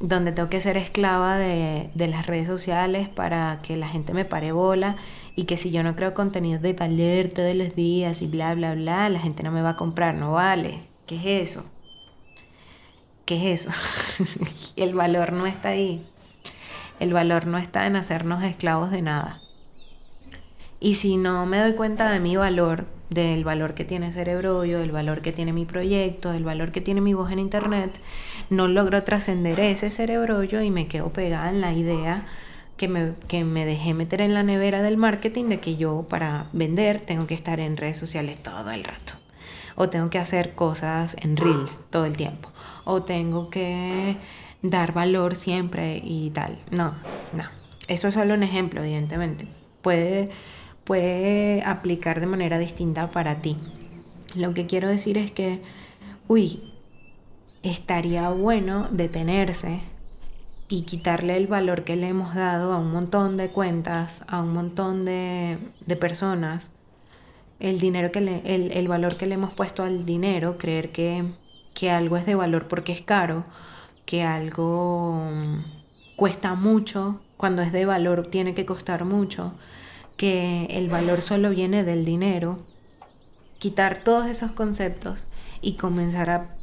donde 0.00 0.32
tengo 0.32 0.50
que 0.50 0.60
ser 0.60 0.76
esclava 0.76 1.38
de, 1.38 1.90
las 1.96 2.26
redes 2.26 2.46
sociales 2.46 3.08
para 3.08 3.60
que 3.62 3.74
la 3.74 3.88
gente 3.88 4.12
me 4.12 4.26
pare 4.26 4.52
bola 4.52 4.96
y 5.34 5.44
que 5.44 5.56
si 5.56 5.70
yo 5.70 5.82
no 5.82 5.96
creo 5.96 6.12
contenido 6.12 6.60
de 6.60 6.74
valer 6.74 7.32
todos 7.32 7.56
los 7.56 7.74
días 7.74 8.20
y 8.20 8.26
bla, 8.26 8.54
bla, 8.54 8.74
bla, 8.74 9.08
la 9.08 9.18
gente 9.18 9.42
no 9.42 9.50
me 9.50 9.62
va 9.62 9.70
a 9.70 9.76
comprar, 9.76 10.14
no 10.14 10.32
vale. 10.32 10.82
¿Qué 11.06 11.16
es 11.16 11.52
eso? 11.52 11.64
¿Qué 13.24 13.52
es 13.52 13.66
eso? 13.66 14.74
el 14.76 14.94
valor 14.94 15.32
no 15.32 15.46
está 15.46 15.70
ahí. 15.70 16.06
El 17.00 17.14
valor 17.14 17.46
no 17.46 17.56
está 17.56 17.86
en 17.86 17.96
hacernos 17.96 18.44
esclavos 18.44 18.90
de 18.90 19.00
nada. 19.00 19.40
Y 20.80 20.96
si 20.96 21.16
no 21.16 21.46
me 21.46 21.60
doy 21.60 21.72
cuenta 21.72 22.10
de 22.10 22.20
mi 22.20 22.36
valor, 22.36 22.84
del 23.10 23.44
valor 23.44 23.74
que 23.74 23.84
tiene 23.84 24.12
Cerebro 24.12 24.64
Yo, 24.64 24.78
del 24.78 24.92
valor 24.92 25.20
que 25.20 25.32
tiene 25.32 25.52
mi 25.52 25.64
proyecto, 25.64 26.32
del 26.32 26.44
valor 26.44 26.72
que 26.72 26.80
tiene 26.80 27.00
mi 27.00 27.14
voz 27.14 27.30
en 27.30 27.38
internet, 27.38 27.98
no 28.50 28.68
logro 28.68 29.02
trascender 29.02 29.60
ese 29.60 29.90
Cerebro 29.90 30.42
Yo 30.42 30.62
y 30.62 30.70
me 30.70 30.88
quedo 30.88 31.12
pegada 31.12 31.50
en 31.50 31.60
la 31.60 31.72
idea 31.72 32.26
que 32.76 32.88
me, 32.88 33.12
que 33.28 33.44
me 33.44 33.64
dejé 33.64 33.94
meter 33.94 34.20
en 34.20 34.34
la 34.34 34.42
nevera 34.42 34.82
del 34.82 34.96
marketing 34.96 35.44
de 35.44 35.60
que 35.60 35.76
yo 35.76 36.06
para 36.08 36.48
vender 36.52 37.00
tengo 37.00 37.26
que 37.26 37.34
estar 37.34 37.60
en 37.60 37.76
redes 37.76 37.96
sociales 37.96 38.38
todo 38.42 38.70
el 38.70 38.84
rato. 38.84 39.14
O 39.76 39.88
tengo 39.88 40.10
que 40.10 40.18
hacer 40.18 40.54
cosas 40.54 41.16
en 41.20 41.36
reels 41.36 41.80
todo 41.90 42.04
el 42.04 42.16
tiempo. 42.16 42.50
O 42.84 43.02
tengo 43.02 43.50
que 43.50 44.16
dar 44.62 44.92
valor 44.92 45.34
siempre 45.34 46.00
y 46.02 46.30
tal. 46.30 46.58
No, 46.70 46.94
no. 47.32 47.44
Eso 47.88 48.08
es 48.08 48.14
solo 48.14 48.34
un 48.34 48.42
ejemplo, 48.42 48.82
evidentemente. 48.82 49.46
Puede 49.82 50.30
puede 50.84 51.62
aplicar 51.62 52.20
de 52.20 52.26
manera 52.26 52.58
distinta 52.58 53.10
para 53.10 53.40
ti. 53.40 53.56
Lo 54.34 54.54
que 54.54 54.66
quiero 54.66 54.88
decir 54.88 55.18
es 55.18 55.30
que, 55.30 55.60
uy, 56.28 56.72
estaría 57.62 58.28
bueno 58.30 58.88
detenerse 58.90 59.80
y 60.68 60.82
quitarle 60.82 61.36
el 61.36 61.46
valor 61.46 61.84
que 61.84 61.96
le 61.96 62.08
hemos 62.08 62.34
dado 62.34 62.72
a 62.72 62.78
un 62.78 62.90
montón 62.90 63.36
de 63.36 63.50
cuentas, 63.50 64.24
a 64.28 64.40
un 64.40 64.52
montón 64.52 65.04
de, 65.04 65.58
personas, 66.00 66.72
el 67.60 67.78
dinero 67.78 68.12
que 68.12 68.20
le, 68.20 68.42
el, 68.44 68.88
valor 68.88 69.16
que 69.16 69.26
le 69.26 69.34
hemos 69.34 69.52
puesto 69.52 69.82
al 69.82 70.04
dinero, 70.04 70.58
creer 70.58 70.90
que, 70.90 71.32
que 71.72 71.90
algo 71.90 72.16
es 72.16 72.26
de 72.26 72.34
valor 72.34 72.68
porque 72.68 72.92
es 72.92 73.02
caro, 73.02 73.44
que 74.04 74.22
algo 74.22 75.22
cuesta 76.16 76.54
mucho, 76.54 77.20
cuando 77.36 77.62
es 77.62 77.72
de 77.72 77.86
valor 77.86 78.26
tiene 78.26 78.54
que 78.54 78.66
costar 78.66 79.04
mucho 79.04 79.54
que 80.16 80.66
el 80.70 80.88
valor 80.88 81.22
solo 81.22 81.50
viene 81.50 81.84
del 81.84 82.04
dinero, 82.04 82.58
quitar 83.58 83.98
todos 83.98 84.26
esos 84.26 84.52
conceptos 84.52 85.24
y 85.60 85.74
comenzar 85.74 86.30
a, 86.30 86.56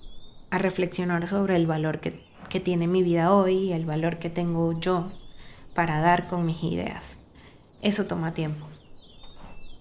reflexionar 0.51 1.27
sobre 1.27 1.55
el 1.55 1.65
valor 1.65 2.01
que, 2.01 2.25
que 2.49 2.59
tiene 2.59 2.85
mi 2.87 3.03
vida 3.03 3.33
hoy 3.33 3.55
y 3.55 3.73
el 3.73 3.85
valor 3.85 4.19
que 4.19 4.29
tengo 4.29 4.77
yo 4.79 5.09
para 5.73 6.01
dar 6.01 6.27
con 6.27 6.45
mis 6.45 6.61
ideas. 6.63 7.17
Eso 7.81 8.05
toma 8.05 8.33
tiempo. 8.33 8.65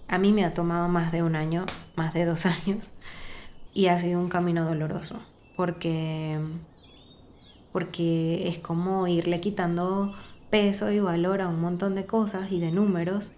A 0.07 0.17
mí 0.17 0.31
me 0.31 0.45
ha 0.45 0.53
tomado 0.53 0.87
más 0.87 1.11
de 1.11 1.23
un 1.23 1.35
año, 1.35 1.65
más 1.95 2.13
de 2.13 2.25
dos 2.25 2.45
años, 2.45 2.91
y 3.73 3.87
ha 3.87 3.99
sido 3.99 4.19
un 4.19 4.29
camino 4.29 4.65
doloroso, 4.65 5.19
porque 5.55 6.39
porque 7.71 8.47
es 8.47 8.59
como 8.59 9.07
irle 9.07 9.39
quitando 9.39 10.13
peso 10.49 10.91
y 10.91 10.99
valor 10.99 11.41
a 11.41 11.47
un 11.47 11.61
montón 11.61 11.95
de 11.95 12.03
cosas 12.03 12.51
y 12.51 12.59
de 12.59 12.71
números, 12.71 13.31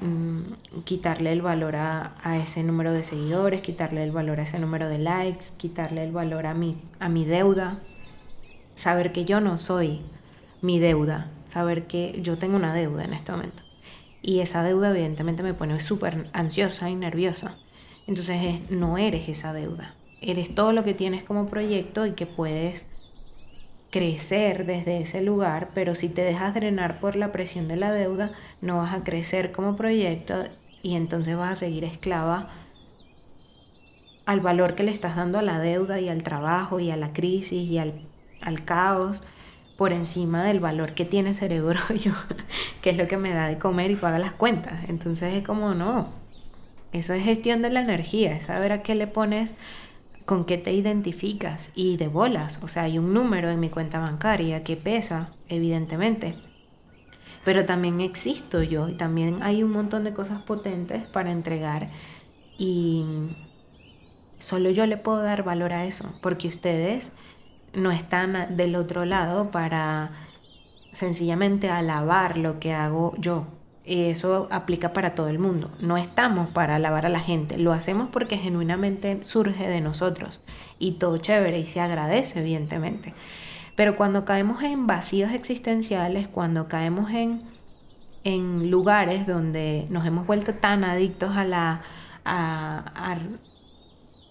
mm, 0.00 0.82
quitarle 0.84 1.32
el 1.32 1.42
valor 1.42 1.76
a, 1.76 2.14
ese 2.42 2.62
número 2.62 2.92
de 2.92 3.02
seguidores, 3.02 3.62
quitarle 3.62 4.02
el 4.02 4.12
valor 4.12 4.40
a 4.40 4.44
ese 4.44 4.58
número 4.58 4.88
de 4.88 4.98
likes, 4.98 5.46
quitarle 5.56 6.04
el 6.04 6.12
valor 6.12 6.46
a 6.46 6.54
mi, 6.54 6.76
a 6.98 7.08
mi 7.08 7.24
deuda, 7.24 7.80
saber 8.74 9.12
que 9.12 9.24
yo 9.24 9.40
no 9.40 9.58
soy 9.58 10.00
mi 10.62 10.78
deuda, 10.78 11.30
saber 11.46 11.86
que 11.86 12.20
yo 12.22 12.38
tengo 12.38 12.56
una 12.56 12.74
deuda 12.74 13.04
en 13.04 13.12
este 13.12 13.32
momento. 13.32 13.62
Y 14.22 14.40
esa 14.40 14.62
deuda 14.62 14.90
evidentemente 14.90 15.42
me 15.42 15.54
pone 15.54 15.78
súper 15.80 16.28
ansiosa 16.32 16.90
y 16.90 16.96
nerviosa. 16.96 17.56
Entonces 18.06 18.60
no 18.70 18.98
eres 18.98 19.28
esa 19.28 19.52
deuda, 19.52 19.94
eres 20.20 20.54
todo 20.54 20.72
lo 20.72 20.82
que 20.82 20.94
tienes 20.94 21.24
como 21.24 21.46
proyecto 21.46 22.06
y 22.06 22.12
que 22.12 22.26
puedes 22.26 22.97
crecer 23.90 24.66
desde 24.66 24.98
ese 24.98 25.22
lugar, 25.22 25.70
pero 25.74 25.94
si 25.94 26.08
te 26.08 26.22
dejas 26.22 26.54
drenar 26.54 27.00
por 27.00 27.16
la 27.16 27.32
presión 27.32 27.68
de 27.68 27.76
la 27.76 27.92
deuda, 27.92 28.32
no 28.60 28.78
vas 28.78 28.94
a 28.94 29.04
crecer 29.04 29.52
como 29.52 29.76
proyecto 29.76 30.44
y 30.82 30.94
entonces 30.96 31.36
vas 31.36 31.52
a 31.52 31.56
seguir 31.56 31.84
esclava 31.84 32.50
al 34.26 34.40
valor 34.40 34.74
que 34.74 34.82
le 34.82 34.90
estás 34.90 35.16
dando 35.16 35.38
a 35.38 35.42
la 35.42 35.58
deuda 35.58 36.00
y 36.00 36.10
al 36.10 36.22
trabajo 36.22 36.80
y 36.80 36.90
a 36.90 36.96
la 36.96 37.14
crisis 37.14 37.70
y 37.70 37.78
al, 37.78 38.02
al 38.42 38.62
caos 38.64 39.22
por 39.78 39.92
encima 39.92 40.44
del 40.44 40.60
valor 40.60 40.92
que 40.92 41.06
tiene 41.06 41.32
cerebro 41.32 41.80
yo, 41.94 42.12
que 42.82 42.90
es 42.90 42.98
lo 42.98 43.06
que 43.06 43.16
me 43.16 43.32
da 43.32 43.48
de 43.48 43.58
comer 43.58 43.90
y 43.90 43.96
paga 43.96 44.18
las 44.18 44.32
cuentas. 44.32 44.80
Entonces 44.88 45.34
es 45.34 45.44
como, 45.44 45.72
no, 45.72 46.12
eso 46.92 47.14
es 47.14 47.24
gestión 47.24 47.62
de 47.62 47.70
la 47.70 47.80
energía, 47.80 48.32
es 48.32 48.44
saber 48.44 48.72
a 48.72 48.82
qué 48.82 48.94
le 48.94 49.06
pones 49.06 49.54
con 50.28 50.44
qué 50.44 50.58
te 50.58 50.74
identificas 50.74 51.72
y 51.74 51.96
de 51.96 52.06
bolas. 52.06 52.60
O 52.62 52.68
sea, 52.68 52.82
hay 52.82 52.98
un 52.98 53.14
número 53.14 53.48
en 53.48 53.58
mi 53.60 53.70
cuenta 53.70 53.98
bancaria 53.98 54.62
que 54.62 54.76
pesa, 54.76 55.30
evidentemente. 55.48 56.34
Pero 57.46 57.64
también 57.64 58.02
existo 58.02 58.62
yo 58.62 58.90
y 58.90 58.92
también 58.92 59.42
hay 59.42 59.62
un 59.62 59.70
montón 59.70 60.04
de 60.04 60.12
cosas 60.12 60.42
potentes 60.42 61.06
para 61.06 61.32
entregar 61.32 61.88
y 62.58 63.06
solo 64.38 64.68
yo 64.68 64.84
le 64.84 64.98
puedo 64.98 65.22
dar 65.22 65.44
valor 65.44 65.72
a 65.72 65.86
eso, 65.86 66.12
porque 66.20 66.48
ustedes 66.48 67.12
no 67.72 67.90
están 67.90 68.54
del 68.54 68.76
otro 68.76 69.06
lado 69.06 69.50
para 69.50 70.10
sencillamente 70.92 71.70
alabar 71.70 72.36
lo 72.36 72.60
que 72.60 72.74
hago 72.74 73.14
yo 73.16 73.46
eso 73.88 74.48
aplica 74.50 74.92
para 74.92 75.14
todo 75.14 75.28
el 75.28 75.38
mundo. 75.38 75.70
No 75.80 75.96
estamos 75.96 76.48
para 76.48 76.76
alabar 76.76 77.06
a 77.06 77.08
la 77.08 77.20
gente, 77.20 77.58
lo 77.58 77.72
hacemos 77.72 78.08
porque 78.08 78.38
genuinamente 78.38 79.22
surge 79.24 79.68
de 79.68 79.80
nosotros 79.80 80.40
y 80.78 80.92
todo 80.92 81.16
chévere 81.16 81.58
y 81.58 81.66
se 81.66 81.80
agradece 81.80 82.40
evidentemente. 82.40 83.14
Pero 83.74 83.96
cuando 83.96 84.24
caemos 84.24 84.62
en 84.62 84.86
vacíos 84.86 85.32
existenciales, 85.32 86.28
cuando 86.28 86.68
caemos 86.68 87.10
en, 87.12 87.42
en 88.24 88.70
lugares 88.70 89.26
donde 89.26 89.86
nos 89.88 90.04
hemos 90.06 90.26
vuelto 90.26 90.54
tan 90.54 90.84
adictos 90.84 91.36
a 91.36 91.44
la, 91.44 91.82
a, 92.24 93.16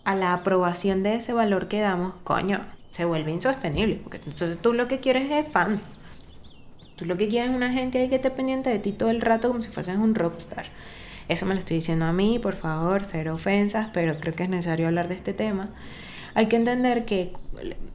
a 0.04 0.16
la 0.16 0.34
aprobación 0.34 1.02
de 1.04 1.16
ese 1.16 1.34
valor 1.34 1.68
que 1.68 1.80
damos, 1.80 2.14
coño, 2.24 2.62
se 2.92 3.06
vuelve 3.06 3.32
insostenible. 3.32 3.96
Porque 4.04 4.18
entonces 4.18 4.58
tú 4.60 4.74
lo 4.74 4.88
que 4.88 5.00
quieres 5.00 5.32
es 5.32 5.52
fans 5.52 5.92
Tú 6.98 7.06
lo 7.06 7.16
que 7.16 7.30
quieres 7.30 7.52
es 7.52 7.56
una 7.56 7.72
gente 7.72 8.00
ahí 8.00 8.10
que 8.10 8.16
esté 8.16 8.32
pendiente 8.32 8.72
de 8.72 8.80
ti 8.80 8.92
todo 8.92 9.12
el 9.12 9.22
rato 9.22 9.48
como 9.50 9.62
si 9.62 9.70
fueses 9.70 9.98
un 9.98 10.16
rockstar. 10.16 10.66
Eso 11.30 11.46
me 11.46 11.54
lo 11.54 11.60
estoy 11.60 11.78
diciendo 11.78 12.06
a 12.06 12.12
mí, 12.12 12.40
por 12.40 12.56
favor, 12.56 13.04
cero 13.06 13.36
ofensas, 13.36 13.90
pero 13.94 14.20
creo 14.20 14.34
que 14.34 14.44
es 14.44 14.50
necesario 14.50 14.88
hablar 14.88 15.08
de 15.08 15.16
este 15.16 15.34
tema. 15.34 15.70
Hay 16.34 16.48
que 16.48 16.56
entender 16.56 17.06
que 17.06 17.34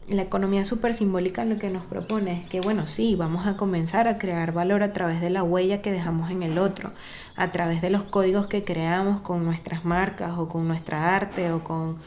la 0.09 0.23
economía 0.23 0.65
súper 0.65 0.95
simbólica 0.95 1.45
lo 1.45 1.59
que 1.59 1.69
nos 1.69 1.85
propone 1.85 2.39
es 2.39 2.47
que, 2.47 2.61
bueno, 2.61 2.87
sí, 2.87 3.17
vamos 3.17 3.47
a 3.47 3.57
comenzar 3.57 4.07
a 4.07 4.19
crear 4.19 4.53
valor 4.53 4.85
a 4.85 4.93
través 4.93 5.21
de 5.21 5.31
la 5.31 5.43
huella 5.43 5.83
que 5.83 5.91
dejamos 5.91 6.31
en 6.31 6.45
el 6.45 6.59
otro, 6.59 6.93
a 7.35 7.51
través 7.51 7.83
de 7.83 7.91
los 7.91 8.05
códigos 8.05 8.47
que 8.47 8.63
creamos 8.63 9.21
con 9.21 9.45
nuestras 9.45 9.85
marcas 9.85 10.39
o 10.39 10.49
con 10.49 10.69
nuestra 10.69 11.17
arte 11.17 11.51
o 11.53 11.65
con 11.65 11.99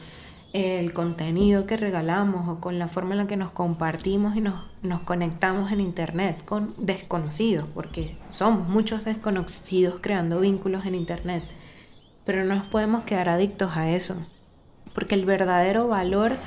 el 0.55 0.93
contenido 0.93 1.65
que 1.65 1.75
regalamos 1.75 2.47
o 2.47 2.61
con 2.61 2.79
la 2.79 2.87
forma 2.87 3.11
en 3.11 3.17
la 3.17 3.27
que 3.27 3.35
nos 3.35 3.51
compartimos 3.51 4.37
y 4.37 4.41
nos, 4.41 4.63
nos 4.83 5.01
conectamos 5.01 5.69
en 5.73 5.81
Internet 5.81 6.45
con 6.45 6.73
desconocidos, 6.77 7.67
porque 7.73 8.15
somos 8.29 8.65
muchos 8.69 9.03
desconocidos 9.03 9.99
creando 9.99 10.39
vínculos 10.39 10.85
en 10.85 10.95
Internet. 10.95 11.43
Pero 12.23 12.45
no 12.45 12.55
nos 12.55 12.67
podemos 12.67 13.03
quedar 13.03 13.27
adictos 13.27 13.75
a 13.75 13.89
eso, 13.89 14.15
porque 14.93 15.15
el 15.15 15.25
verdadero 15.25 15.89
valor 15.89 16.37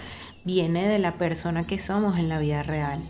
viene 0.43 0.89
de 0.89 0.99
la 0.99 1.19
persona 1.19 1.67
que 1.67 1.79
somos 1.79 2.19
en 2.19 2.31
la 2.31 2.39
vida 2.39 2.63
real. 2.63 3.01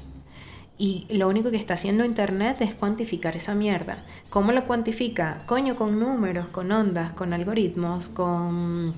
Y 0.79 1.07
lo 1.11 1.29
único 1.29 1.53
que 1.53 1.59
está 1.59 1.75
haciendo 1.75 2.05
Internet 2.05 2.61
es 2.61 2.75
cuantificar 2.75 3.37
esa 3.37 3.55
mierda. 3.55 4.03
¿Cómo 4.31 4.51
lo 4.51 4.65
cuantifica? 4.65 5.45
Coño, 5.47 5.77
con 5.77 6.01
números, 6.01 6.49
con 6.49 6.73
ondas, 6.73 7.13
con 7.13 7.33
algoritmos, 7.33 8.09
con... 8.09 8.97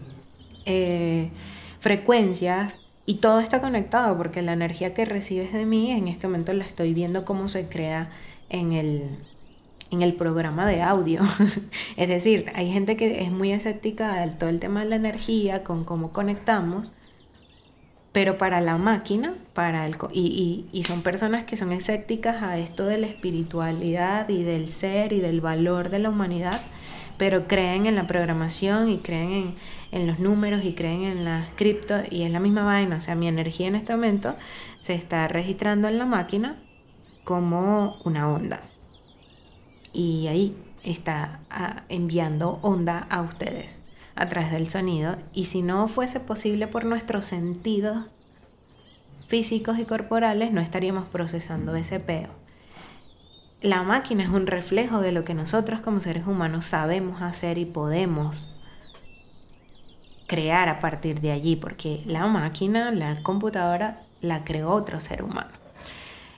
Eh, 0.65 1.31
frecuencias 1.81 2.79
y 3.07 3.15
todo 3.15 3.41
está 3.41 3.61
conectado 3.61 4.17
porque 4.17 4.43
la 4.43 4.53
energía 4.53 4.95
que 4.95 5.05
recibes 5.05 5.53
de 5.53 5.67
mí 5.67 5.91
en 5.91 6.07
este 6.07 6.29
momento 6.29 6.53
la 6.53 6.65
estoy 6.65 6.95
viendo 6.95 7.25
cómo 7.25 7.49
se 7.49 7.69
crea 7.69 8.11
en 8.51 8.73
el, 8.73 9.19
en 9.91 10.03
el 10.03 10.15
programa 10.15 10.67
de 10.67 10.83
audio. 10.83 11.23
es 11.97 12.09
decir, 12.09 12.47
hay 12.55 12.71
gente 12.71 12.97
que 12.97 13.23
es 13.23 13.33
muy 13.33 13.53
escéptica 13.53 14.21
del 14.21 14.37
todo 14.37 14.51
el 14.51 14.61
tema 14.61 14.85
de 14.85 14.91
la 14.91 14.97
energía, 14.97 15.65
con 15.65 15.85
cómo 15.85 16.13
conectamos, 16.13 16.93
pero 18.13 18.39
para 18.39 18.61
la 18.61 18.77
máquina, 18.77 19.35
para 19.55 19.87
el, 19.87 19.97
y, 20.13 20.69
y, 20.73 20.79
y 20.79 20.83
son 20.83 21.03
personas 21.03 21.45
que 21.45 21.57
son 21.57 21.73
escépticas 21.73 22.43
a 22.43 22.59
esto 22.59 22.85
de 22.87 22.99
la 22.99 23.07
espiritualidad 23.07 24.29
y 24.29 24.43
del 24.43 24.69
ser 24.69 25.13
y 25.13 25.21
del 25.21 25.41
valor 25.41 25.91
de 25.91 26.01
la 26.01 26.11
humanidad, 26.11 26.61
pero 27.21 27.47
creen 27.47 27.85
en 27.85 27.97
la 27.97 28.07
programación 28.07 28.89
y 28.89 28.97
creen 28.97 29.55
en, 29.93 30.07
los 30.07 30.21
números 30.21 30.65
y 30.65 30.73
creen 30.73 31.03
en 31.03 31.27
las 31.27 31.51
cripto 31.51 31.97
y 32.11 32.23
es 32.23 32.31
la 32.31 32.41
misma 32.41 32.65
vaina. 32.65 32.97
O 32.97 33.01
sea, 33.01 33.15
mi 33.15 33.29
energía 33.29 33.67
en 33.67 33.75
este 33.75 33.93
momento 33.93 34.37
se 34.81 34.95
está 34.95 35.29
registrando 35.29 35.87
en 35.87 35.99
la 35.99 36.07
máquina 36.07 36.57
como 37.25 37.99
una 38.07 38.27
onda. 38.27 38.63
Y 39.93 40.29
ahí 40.29 40.57
está 40.83 41.41
ah, 41.51 41.83
enviando 41.91 42.59
onda 42.63 43.07
a 43.11 43.21
ustedes 43.21 43.83
a 44.15 44.27
través 44.31 44.51
del 44.51 44.67
sonido. 44.67 45.17
Y 45.35 45.45
si 45.45 45.61
no 45.61 45.89
fuese 45.89 46.21
posible 46.21 46.69
por 46.69 46.87
nuestros 46.87 47.27
sentidos 47.27 48.07
físicos 49.29 49.79
y 49.79 49.85
corporales, 49.85 50.53
no 50.53 50.63
estaríamos 50.63 51.05
procesando 51.05 51.77
ese 51.77 52.01
peo 52.01 52.31
la 53.63 53.83
máquina 53.83 54.25
es 54.25 54.31
un 54.31 54.47
reflejo 54.47 55.01
de 55.01 55.13
lo 55.13 55.25
que 55.25 55.35
nosotros 55.35 55.81
como 55.81 56.01
seres 56.01 56.27
humanos 56.27 56.65
sabemos 56.65 57.21
hacer 57.23 57.59
y 57.59 57.67
podemos 57.67 58.55
crear 60.27 60.69
a 60.69 60.79
partir 60.79 61.21
de 61.21 61.33
allí, 61.33 61.57
porque 61.57 62.03
la 62.07 62.27
máquina, 62.27 62.91
la 62.93 63.23
computadora, 63.23 63.99
la 64.21 64.45
creó 64.45 64.71
otro 64.71 65.01
ser 65.01 65.23
humano. 65.23 65.51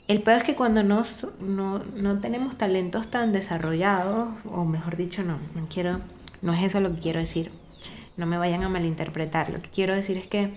El 0.09 0.23
peor 0.23 0.39
es 0.39 0.45
que 0.45 0.55
cuando 0.55 0.83
no, 0.83 1.03
no, 1.41 2.19
tenemos 2.19 2.57
talentos 2.57 3.09
tan 3.09 3.33
desarrollados, 3.33 4.31
o 4.51 4.65
mejor 4.65 4.97
dicho, 4.97 5.23
no, 5.23 5.39
no 5.55 5.67
quiero, 5.69 6.01
no 6.41 6.53
es 6.55 6.65
eso 6.65 6.81
lo 6.81 6.95
que 6.95 7.01
quiero 7.01 7.21
decir, 7.21 7.53
no 8.17 8.27
me 8.27 8.39
vayan 8.39 8.63
a 8.63 8.69
malinterpretar, 8.69 9.51
lo 9.51 9.63
que 9.63 9.71
quiero 9.71 9.95
decir 9.95 10.17
es 10.17 10.27
que 10.27 10.55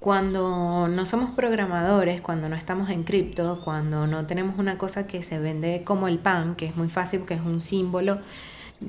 cuando 0.00 0.86
no 0.88 1.06
somos 1.06 1.30
programadores, 1.30 2.20
cuando 2.20 2.48
no 2.48 2.54
estamos 2.54 2.88
en 2.90 3.02
cripto, 3.02 3.60
cuando 3.64 4.06
no 4.06 4.26
tenemos 4.26 4.58
una 4.58 4.78
cosa 4.78 5.06
que 5.06 5.22
se 5.22 5.38
vende 5.38 5.82
como 5.84 6.06
el 6.06 6.18
pan, 6.18 6.54
que 6.54 6.66
es 6.66 6.76
muy 6.76 6.88
fácil 6.88 7.20
porque 7.20 7.34
es 7.34 7.40
un 7.40 7.60
símbolo 7.60 8.18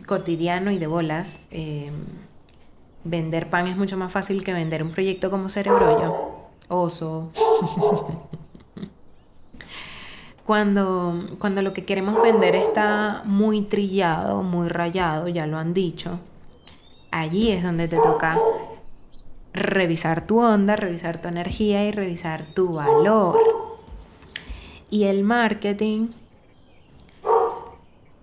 cotidiano 0.06 0.72
y 0.72 0.78
de 0.78 0.86
bolas, 0.86 1.48
eh, 1.50 1.92
vender 3.04 3.50
pan 3.50 3.66
es 3.68 3.76
mucho 3.76 3.98
más 3.98 4.12
fácil 4.12 4.44
que 4.44 4.54
vender 4.54 4.84
un 4.84 4.92
proyecto 4.92 5.32
como 5.32 5.50
Cerebrollo, 5.50 6.50
oso. 6.68 7.32
cuando, 10.46 11.28
cuando 11.40 11.64
lo 11.64 11.74
que 11.74 11.86
queremos 11.86 12.22
vender 12.22 12.56
está 12.56 13.24
muy 13.26 13.64
trillado, 13.64 14.44
muy 14.44 14.68
rayado, 14.68 15.28
ya 15.28 15.48
lo 15.48 15.58
han 15.58 15.74
dicho, 15.74 16.20
allí 17.10 17.52
es 17.52 17.64
donde 17.64 17.88
te 17.88 17.98
toca 17.98 18.38
revisar 19.54 20.26
tu 20.26 20.40
onda, 20.40 20.76
revisar 20.76 21.22
tu 21.22 21.28
energía 21.28 21.86
y 21.86 21.92
revisar 21.92 22.46
tu 22.54 22.74
valor. 22.74 23.38
Y 24.90 25.04
el 25.06 25.24
marketing 25.24 26.10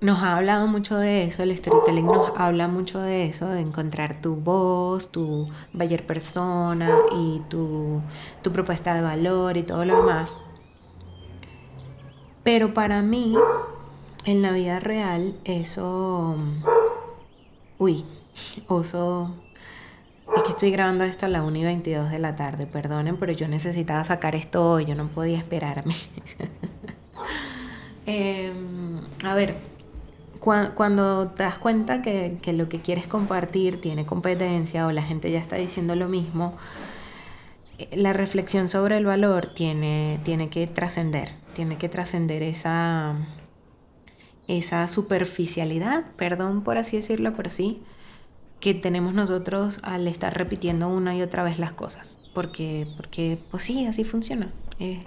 nos 0.00 0.22
ha 0.22 0.36
hablado 0.36 0.66
mucho 0.66 0.98
de 0.98 1.24
eso, 1.24 1.42
el 1.42 1.56
storytelling 1.56 2.06
nos 2.06 2.32
habla 2.36 2.68
mucho 2.68 3.00
de 3.00 3.24
eso, 3.24 3.48
de 3.48 3.60
encontrar 3.60 4.20
tu 4.20 4.36
voz, 4.36 5.10
tu 5.10 5.48
buyer 5.72 6.06
persona 6.06 6.90
y 7.12 7.40
tu, 7.48 8.02
tu 8.42 8.52
propuesta 8.52 8.94
de 8.94 9.02
valor 9.02 9.56
y 9.56 9.62
todo 9.62 9.84
lo 9.84 9.96
demás. 9.96 10.42
Pero 12.42 12.74
para 12.74 13.02
mí, 13.02 13.34
en 14.24 14.42
la 14.42 14.52
vida 14.52 14.80
real, 14.80 15.34
eso... 15.44 16.36
Uy, 17.78 18.04
oso 18.68 19.34
Es 20.34 20.42
que 20.42 20.50
estoy 20.50 20.70
grabando 20.70 21.04
esto 21.04 21.26
a 21.26 21.28
la 21.28 21.42
1 21.42 21.56
y 21.58 21.64
22 21.64 22.10
de 22.10 22.18
la 22.18 22.34
tarde, 22.34 22.66
perdonen, 22.66 23.16
pero 23.16 23.32
yo 23.32 23.46
necesitaba 23.48 24.02
sacar 24.04 24.34
esto 24.34 24.68
hoy, 24.70 24.84
yo 24.84 24.94
no 24.94 25.06
podía 25.08 25.38
esperarme. 25.38 25.94
Em, 28.08 29.00
a 29.24 29.34
ver, 29.34 29.56
cuando 30.38 31.26
te 31.26 31.42
das 31.42 31.58
cuenta 31.58 32.02
que, 32.02 32.38
que, 32.40 32.52
lo 32.52 32.68
que 32.68 32.80
quieres 32.80 33.08
compartir 33.08 33.80
tiene 33.80 34.06
competencia 34.06 34.86
o 34.86 34.92
la 34.92 35.02
gente 35.02 35.28
ya 35.32 35.40
está 35.40 35.56
diciendo 35.56 35.96
lo 35.96 36.08
mismo, 36.08 36.56
eh, 37.78 37.88
la 37.96 38.12
reflexión 38.12 38.68
sobre 38.68 38.96
el 38.96 39.04
valor 39.04 39.48
tiene, 39.48 40.20
tiene 40.24 40.48
que 40.48 40.66
trascender, 40.66 41.30
tiene 41.54 41.78
que 41.78 41.88
trascender 41.88 42.42
esa, 42.42 43.16
esa 44.48 44.88
superficialidad, 44.88 46.04
perdón 46.16 46.62
por 46.62 46.78
así 46.78 46.96
decirlo, 46.96 47.34
pero 47.36 47.50
sí, 47.50 47.82
que 48.60 48.74
tenemos 48.74 49.14
nosotros 49.14 49.78
al 49.82 50.08
estar 50.08 50.36
repitiendo 50.36 50.88
una 50.88 51.14
y 51.14 51.22
otra 51.22 51.42
vez 51.42 51.58
las 51.58 51.72
cosas. 51.72 52.18
Porque, 52.34 52.86
porque 52.96 53.38
pues 53.50 53.62
sí, 53.62 53.86
así 53.86 54.04
funciona. 54.04 54.52
Eh, 54.78 55.00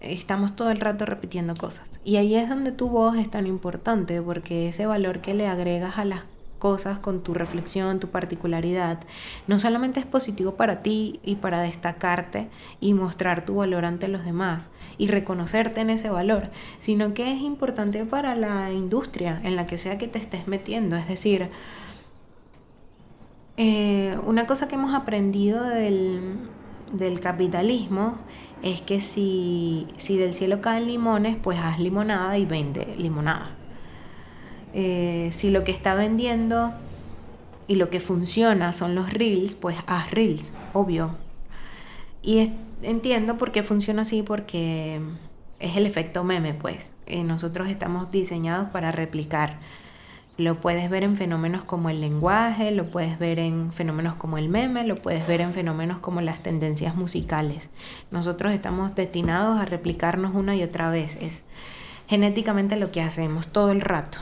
estamos 0.00 0.56
todo 0.56 0.70
el 0.70 0.80
rato 0.80 1.06
repitiendo 1.06 1.54
cosas. 1.54 2.00
Y 2.04 2.16
ahí 2.16 2.34
es 2.34 2.48
donde 2.48 2.72
tu 2.72 2.88
voz 2.88 3.16
es 3.16 3.30
tan 3.30 3.46
importante, 3.46 4.20
porque 4.20 4.68
ese 4.68 4.86
valor 4.86 5.20
que 5.20 5.34
le 5.34 5.46
agregas 5.46 5.98
a 5.98 6.04
las 6.04 6.24
cosas 6.62 7.00
con 7.00 7.24
tu 7.24 7.34
reflexión, 7.34 7.98
tu 7.98 8.06
particularidad, 8.10 9.00
no 9.48 9.58
solamente 9.58 9.98
es 9.98 10.06
positivo 10.06 10.54
para 10.54 10.80
ti 10.80 11.18
y 11.24 11.34
para 11.34 11.60
destacarte 11.60 12.50
y 12.80 12.94
mostrar 12.94 13.44
tu 13.44 13.56
valor 13.56 13.84
ante 13.84 14.06
los 14.06 14.24
demás 14.24 14.70
y 14.96 15.08
reconocerte 15.08 15.80
en 15.80 15.90
ese 15.90 16.08
valor, 16.08 16.50
sino 16.78 17.14
que 17.14 17.32
es 17.32 17.40
importante 17.40 18.04
para 18.04 18.36
la 18.36 18.70
industria 18.70 19.40
en 19.42 19.56
la 19.56 19.66
que 19.66 19.76
sea 19.76 19.98
que 19.98 20.06
te 20.06 20.20
estés 20.20 20.46
metiendo. 20.46 20.94
Es 20.94 21.08
decir, 21.08 21.50
eh, 23.56 24.18
una 24.24 24.46
cosa 24.46 24.68
que 24.68 24.76
hemos 24.76 24.94
aprendido 24.94 25.62
del, 25.62 26.48
capitalismo 27.20 28.16
es 28.62 28.80
que 28.80 29.00
si, 29.00 29.86
del 30.08 30.34
cielo 30.34 30.60
caen 30.60 30.86
limones, 30.86 31.36
pues 31.36 31.58
haz 31.58 31.78
limonada 31.78 32.38
y 32.38 32.46
vende 32.46 32.94
limonada. 32.96 33.56
Eh, 34.72 35.28
si 35.32 35.50
lo 35.50 35.64
que 35.64 35.72
está 35.72 35.94
vendiendo 35.94 36.72
y 37.66 37.74
lo 37.74 37.90
que 37.90 38.00
funciona 38.00 38.72
son 38.72 38.94
los 38.94 39.12
reels, 39.12 39.54
pues 39.54 39.76
haz 39.86 40.10
reels, 40.10 40.52
obvio. 40.72 41.16
Y 42.22 42.52
entiendo 42.82 43.36
por 43.36 43.52
qué 43.52 43.62
funciona 43.62 44.02
así, 44.02 44.22
porque 44.22 45.00
es 45.58 45.76
el 45.76 45.86
efecto 45.86 46.24
meme, 46.24 46.54
pues. 46.54 46.92
Eh, 47.06 47.24
nosotros 47.24 47.68
estamos 47.68 48.10
diseñados 48.10 48.70
para 48.70 48.92
replicar 48.92 49.58
lo 50.38 50.60
puedes 50.60 50.88
ver 50.88 51.04
en 51.04 51.16
fenómenos 51.16 51.64
como 51.64 51.90
el 51.90 52.00
lenguaje, 52.00 52.70
lo 52.70 52.90
puedes 52.90 53.18
ver 53.18 53.38
en 53.38 53.72
fenómenos 53.72 54.14
como 54.14 54.38
el 54.38 54.48
meme, 54.48 54.84
lo 54.84 54.94
puedes 54.94 55.26
ver 55.26 55.40
en 55.40 55.52
fenómenos 55.52 55.98
como 55.98 56.20
las 56.20 56.40
tendencias 56.40 56.94
musicales. 56.96 57.70
Nosotros 58.10 58.52
estamos 58.52 58.94
destinados 58.94 59.60
a 59.60 59.64
replicarnos 59.64 60.34
una 60.34 60.56
y 60.56 60.62
otra 60.62 60.90
vez. 60.90 61.16
Es 61.20 61.42
genéticamente 62.08 62.76
lo 62.76 62.90
que 62.90 63.02
hacemos 63.02 63.48
todo 63.48 63.70
el 63.70 63.80
rato. 63.80 64.18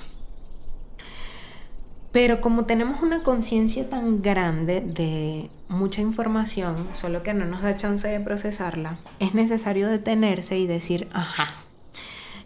Pero 2.12 2.40
como 2.40 2.64
tenemos 2.64 3.02
una 3.02 3.22
conciencia 3.22 3.88
tan 3.88 4.20
grande 4.20 4.80
de 4.80 5.48
mucha 5.68 6.00
información, 6.00 6.88
solo 6.92 7.22
que 7.22 7.34
no 7.34 7.44
nos 7.44 7.62
da 7.62 7.76
chance 7.76 8.08
de 8.08 8.18
procesarla, 8.18 8.98
es 9.20 9.34
necesario 9.34 9.88
detenerse 9.88 10.58
y 10.58 10.66
decir, 10.66 11.06
ajá, 11.12 11.54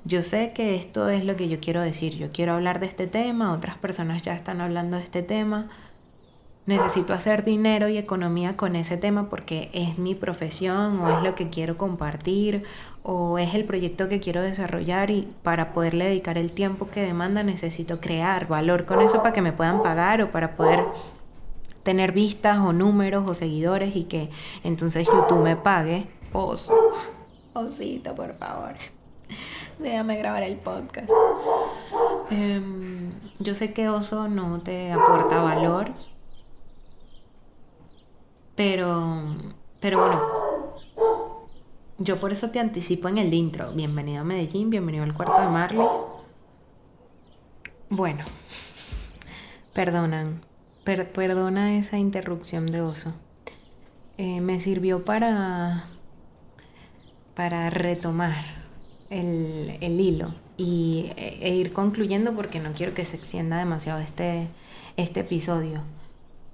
yo 0.05 0.23
sé 0.23 0.53
que 0.53 0.77
esto 0.77 1.09
es 1.09 1.25
lo 1.25 1.37
que 1.37 1.49
yo 1.49 1.61
quiero 1.61 1.81
decir, 1.81 2.17
yo 2.17 2.31
quiero 2.31 2.53
hablar 2.53 2.81
de 2.81 2.87
este 2.87 3.07
tema, 3.07 3.53
otras 3.53 3.77
personas 3.79 4.23
ya 4.23 4.35
están 4.35 4.61
hablando 4.61 4.97
de 4.97 5.03
este 5.03 5.23
tema, 5.23 5.69
necesito 6.67 7.13
hacer 7.13 7.45
dinero 7.45 7.89
y 7.89 7.99
economía 7.99 8.57
con 8.57 8.77
ese 8.77 8.97
tema 8.97 9.29
porque 9.29 9.71
es 9.73 9.99
mi 9.99 10.15
profesión 10.15 10.99
o 11.01 11.17
es 11.17 11.23
lo 11.23 11.35
que 11.35 11.51
quiero 11.51 11.77
compartir 11.77 12.65
o 13.03 13.39
es 13.39 13.55
el 13.55 13.65
proyecto 13.65 14.09
que 14.09 14.21
quiero 14.21 14.41
desarrollar 14.41 15.11
y 15.11 15.29
para 15.43 15.75
poderle 15.75 16.07
dedicar 16.07 16.39
el 16.39 16.53
tiempo 16.53 16.89
que 16.89 17.03
demanda 17.03 17.43
necesito 17.43 18.01
crear 18.01 18.49
valor 18.49 18.87
con 18.87 19.03
eso 19.03 19.19
para 19.19 19.35
que 19.35 19.43
me 19.43 19.53
puedan 19.53 19.83
pagar 19.83 20.23
o 20.23 20.31
para 20.31 20.57
poder 20.57 20.85
tener 21.83 22.13
vistas 22.13 22.59
o 22.59 22.73
números 22.73 23.29
o 23.29 23.35
seguidores 23.35 23.95
y 23.95 24.05
que 24.05 24.31
entonces 24.65 25.07
YouTube 25.07 25.43
me 25.43 25.57
pague. 25.57 26.07
Oso, 26.33 26.75
osito, 27.53 28.15
por 28.15 28.35
favor. 28.37 28.75
Déjame 29.79 30.17
grabar 30.19 30.43
el 30.43 30.57
podcast. 30.57 31.11
Em, 32.31 33.13
yo 33.39 33.55
sé 33.55 33.73
que 33.73 33.89
Oso 33.89 34.29
no 34.29 34.61
te 34.61 34.93
aporta 34.93 35.43
valor, 35.43 35.93
pero, 38.55 39.25
pero 39.81 40.01
bueno, 40.01 40.21
yo 41.99 42.21
por 42.21 42.33
eso 42.33 42.51
te 42.51 42.61
anticipo 42.61 43.09
en 43.09 43.19
el 43.19 43.35
intro. 43.35 43.73
Bienvenido 43.73 44.21
a 44.21 44.25
Medellín, 44.25 44.71
bienvenido 44.71 45.05
al 45.05 45.15
cuarto 45.15 45.41
de 45.41 45.49
Marley. 45.49 45.87
Bueno, 47.91 48.25
perdonan, 49.73 50.41
perdona 50.85 51.77
esa 51.77 51.99
interrupción 51.99 52.67
de 52.67 52.81
Oso. 52.81 53.13
Eh, 54.19 54.41
me 54.41 54.61
sirvió 54.61 55.05
para, 55.05 55.87
para 57.35 57.69
retomar 57.71 58.64
el, 59.15 60.01
hilo 60.01 60.35
y, 60.57 61.11
e, 61.17 61.55
ir 61.55 61.73
concluyendo 61.73 62.35
porque 62.35 62.61
no 62.61 62.73
quiero 62.73 62.95
que 62.95 63.05
se 63.05 63.17
extienda 63.17 63.59
demasiado 63.59 64.01
este, 64.01 64.49
este 64.97 65.21
episodio. 65.21 65.83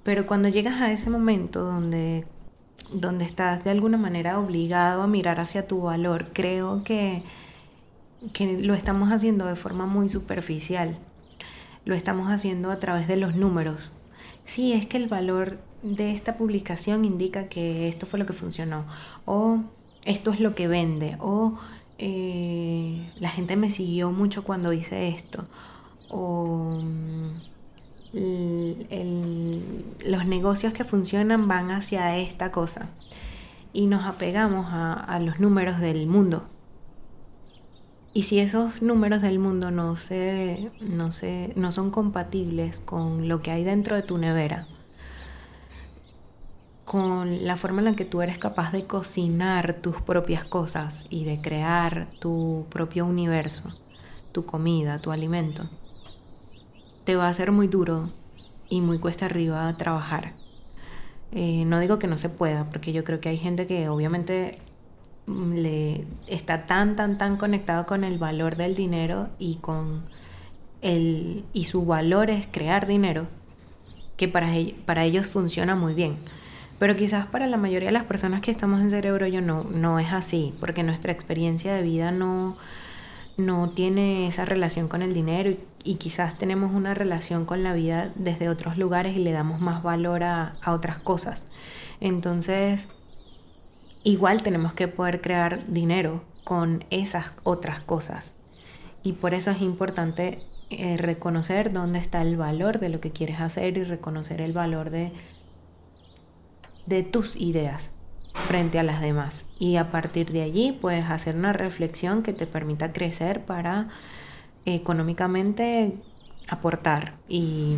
Pero 0.03 0.25
cuando 0.25 0.49
llegas 0.49 0.81
a 0.81 0.91
ese 0.91 1.09
momento 1.09 1.63
donde, 1.63 2.25
donde 2.91 3.25
estás 3.25 3.63
de 3.63 3.71
alguna 3.71 3.97
manera 3.97 4.39
obligado 4.39 5.03
a 5.03 5.07
mirar 5.07 5.39
hacia 5.39 5.67
tu 5.67 5.81
valor, 5.81 6.27
creo 6.33 6.83
que, 6.83 7.23
que 8.33 8.59
lo 8.61 8.73
estamos 8.73 9.11
haciendo 9.11 9.45
de 9.45 9.55
forma 9.55 9.85
muy 9.85 10.09
superficial. 10.09 10.97
Lo 11.85 11.95
estamos 11.95 12.31
haciendo 12.31 12.71
a 12.71 12.79
través 12.79 13.07
de 13.07 13.17
los 13.17 13.35
números. 13.35 13.91
Sí, 14.45 14.73
es 14.73 14.85
que 14.85 14.97
el 14.97 15.07
valor 15.07 15.59
de 15.83 16.11
esta 16.11 16.37
publicación 16.37 17.05
indica 17.05 17.47
que 17.47 17.87
esto 17.87 18.05
fue 18.05 18.19
lo 18.19 18.25
que 18.25 18.33
funcionó, 18.33 18.85
o 19.25 19.63
esto 20.03 20.31
es 20.31 20.39
lo 20.39 20.55
que 20.55 20.67
vende, 20.67 21.15
o 21.19 21.57
eh, 22.03 23.07
la 23.19 23.29
gente 23.29 23.55
me 23.55 23.69
siguió 23.69 24.11
mucho 24.11 24.43
cuando 24.43 24.73
hice 24.73 25.09
esto. 25.09 25.45
O 26.09 26.81
mm, 26.81 27.29
los 30.05 30.25
negocios 30.25 30.73
que 30.73 30.83
funcionan 30.83 31.47
van 31.47 31.71
hacia 31.71 32.17
esta 32.17 32.51
cosa. 32.51 32.89
Y 33.71 33.85
nos 33.85 34.05
apegamos 34.05 34.65
a, 34.71 35.19
los 35.21 35.39
números 35.39 35.79
del 35.79 36.07
mundo. 36.07 36.49
Y 38.13 38.23
si 38.23 38.39
esos 38.39 38.81
números 38.81 39.21
del 39.21 39.37
mundo 39.37 39.69
no, 39.69 39.95
se, 39.95 40.71
no, 40.81 41.11
se, 41.11 41.53
no 41.55 41.71
son 41.71 41.91
compatibles 41.91 42.79
con 42.79 43.29
lo 43.29 43.41
que 43.43 43.51
hay 43.51 43.63
dentro 43.63 43.95
de 43.95 44.01
tu 44.01 44.17
nevera, 44.17 44.67
con 46.91 47.45
la 47.45 47.55
forma 47.55 47.79
en 47.79 47.85
la 47.85 47.95
que 47.95 48.03
tú 48.03 48.21
eres 48.21 48.37
capaz 48.37 48.73
de 48.73 48.83
cocinar 48.83 49.75
tus 49.75 50.01
propias 50.01 50.43
cosas 50.43 51.05
y 51.09 51.23
de 51.23 51.39
crear 51.39 52.09
tu 52.19 52.65
propio 52.69 53.05
universo, 53.05 53.79
tu 54.33 54.45
comida, 54.45 54.99
tu 54.99 55.09
alimento, 55.09 55.69
te 57.05 57.15
va 57.15 57.29
a 57.29 57.33
ser 57.33 57.53
muy 57.53 57.69
duro 57.69 58.09
y 58.67 58.81
muy 58.81 58.99
cuesta 58.99 59.27
arriba 59.27 59.73
trabajar. 59.77 60.33
Eh, 61.31 61.63
no 61.63 61.79
digo 61.79 61.97
que 61.97 62.07
no 62.07 62.17
se 62.17 62.27
pueda, 62.27 62.69
porque 62.69 62.91
yo 62.91 63.05
creo 63.05 63.21
que 63.21 63.29
hay 63.29 63.37
gente 63.37 63.67
que 63.67 63.87
obviamente 63.87 64.57
mm, 65.27 65.53
le 65.53 66.05
está 66.27 66.65
tan, 66.65 66.97
tan, 66.97 67.17
tan 67.17 67.37
conectado 67.37 67.85
con 67.85 68.03
el 68.03 68.17
valor 68.17 68.57
del 68.57 68.75
dinero 68.75 69.29
y 69.39 69.55
con 69.61 70.03
el 70.81 71.45
y 71.53 71.63
su 71.63 71.85
valor 71.85 72.29
es 72.29 72.47
crear 72.51 72.85
dinero, 72.85 73.27
que 74.17 74.27
para, 74.27 74.49
para 74.85 75.05
ellos 75.05 75.29
funciona 75.29 75.73
muy 75.73 75.93
bien 75.93 76.17
pero 76.81 76.95
quizás 76.95 77.27
para 77.27 77.45
la 77.45 77.57
mayoría 77.57 77.89
de 77.89 77.93
las 77.93 78.05
personas 78.05 78.41
que 78.41 78.49
estamos 78.49 78.81
en 78.81 78.89
Cerebro 78.89 79.27
yo 79.27 79.39
no, 79.39 79.65
no 79.65 79.99
es 79.99 80.11
así, 80.13 80.55
porque 80.59 80.81
nuestra 80.81 81.11
experiencia 81.11 81.75
de 81.75 81.83
vida 81.83 82.11
no, 82.11 82.57
no 83.37 83.69
tiene 83.69 84.25
esa 84.25 84.45
relación 84.45 84.87
con 84.87 85.03
el 85.03 85.13
dinero 85.13 85.51
y, 85.83 85.95
quizás 85.97 86.39
tenemos 86.39 86.73
una 86.73 86.95
relación 86.95 87.45
con 87.45 87.61
la 87.61 87.73
vida 87.73 88.11
desde 88.15 88.49
otros 88.49 88.79
lugares 88.79 89.15
y 89.15 89.19
le 89.19 89.31
damos 89.31 89.61
más 89.61 89.83
valor 89.83 90.23
a, 90.23 90.53
a 90.63 90.73
otras 90.73 90.97
cosas. 90.97 91.45
Entonces, 91.99 92.89
igual 94.03 94.41
tenemos 94.41 94.73
que 94.73 94.87
poder 94.87 95.21
crear 95.21 95.67
dinero 95.67 96.23
con 96.43 96.83
esas 96.89 97.27
otras 97.43 97.81
cosas. 97.81 98.33
Y 99.03 99.13
por 99.13 99.35
eso 99.35 99.51
es 99.51 99.61
importante 99.61 100.39
eh, 100.71 100.97
reconocer 100.97 101.73
dónde 101.73 101.99
está 101.99 102.23
el 102.23 102.37
valor 102.37 102.79
de 102.79 102.89
lo 102.89 103.01
que 103.01 103.11
quieres 103.11 103.39
hacer 103.39 103.77
y 103.77 103.83
reconocer 103.83 104.41
el 104.41 104.53
valor 104.53 104.89
de 104.89 105.11
de 106.95 107.03
tus 107.03 107.35
ideas 107.35 107.91
frente 108.33 108.79
a 108.79 108.83
las 108.83 109.01
demás. 109.01 109.45
Y 109.59 109.77
a 109.77 109.91
partir 109.91 110.31
de 110.31 110.43
allí 110.43 110.71
puedes 110.71 111.05
hacer 111.05 111.35
una 111.35 111.53
reflexión 111.53 112.23
que 112.23 112.33
te 112.33 112.47
permita 112.47 112.93
crecer 112.93 113.45
para 113.45 113.89
económicamente 114.65 115.97
aportar 116.47 117.17
y, 117.27 117.75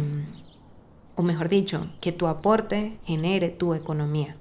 o 1.15 1.23
mejor 1.23 1.49
dicho, 1.49 1.87
que 2.01 2.11
tu 2.11 2.27
aporte 2.27 2.97
genere 3.05 3.49
tu 3.49 3.73
economía, 3.73 4.35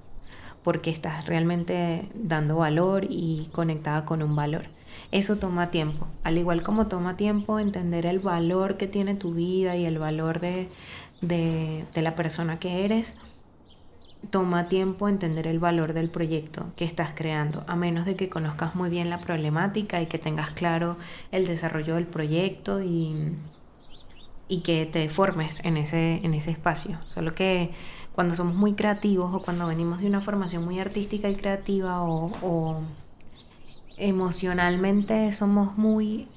porque 0.63 0.89
estás 0.89 1.27
realmente 1.27 2.09
dando 2.15 2.57
valor 2.57 3.05
y 3.09 3.49
conectada 3.51 4.05
con 4.05 4.23
un 4.23 4.35
valor. 4.35 4.65
Eso 5.11 5.37
toma 5.37 5.69
tiempo, 5.71 6.07
al 6.23 6.37
igual 6.37 6.63
como 6.63 6.87
toma 6.87 7.17
tiempo 7.17 7.59
entender 7.59 8.05
el 8.05 8.19
valor 8.19 8.77
que 8.77 8.87
tiene 8.87 9.15
tu 9.15 9.33
vida 9.33 9.75
y 9.75 9.85
el 9.85 9.99
valor 9.99 10.39
de, 10.39 10.69
de, 11.21 12.01
la 12.01 12.15
persona 12.15 12.59
que 12.59 12.85
eres, 12.85 13.15
toma 14.29 14.67
tiempo 14.69 15.09
entender 15.09 15.47
el 15.47 15.59
valor 15.59 15.93
del 15.93 16.09
proyecto 16.09 16.71
que 16.75 16.85
estás 16.85 17.13
creando, 17.13 17.63
a 17.67 17.75
menos 17.75 18.05
de 18.05 18.15
que 18.15 18.29
conozcas 18.29 18.75
muy 18.75 18.89
bien 18.89 19.09
la 19.09 19.19
problemática 19.19 20.01
y 20.01 20.07
que 20.07 20.19
tengas 20.19 20.51
claro 20.51 20.97
el 21.31 21.45
desarrollo 21.45 21.95
del 21.95 22.07
proyecto 22.07 22.81
y, 22.81 23.33
y 24.47 24.61
que 24.61 24.85
te 24.85 25.09
formes 25.09 25.59
en 25.63 25.77
ese, 25.77 26.19
en 26.23 26.33
ese 26.33 26.51
espacio. 26.51 26.99
Solo 27.07 27.35
que 27.35 27.71
cuando 28.13 28.35
somos 28.35 28.55
muy 28.55 28.73
creativos 28.73 29.33
o 29.33 29.41
cuando 29.41 29.67
venimos 29.67 29.99
de 29.99 30.07
una 30.07 30.21
formación 30.21 30.63
muy 30.63 30.79
artística 30.79 31.29
y 31.29 31.35
creativa 31.35 32.01
o, 32.03 32.81
emocionalmente 33.95 35.31
somos 35.31 35.77
muy 35.77 36.27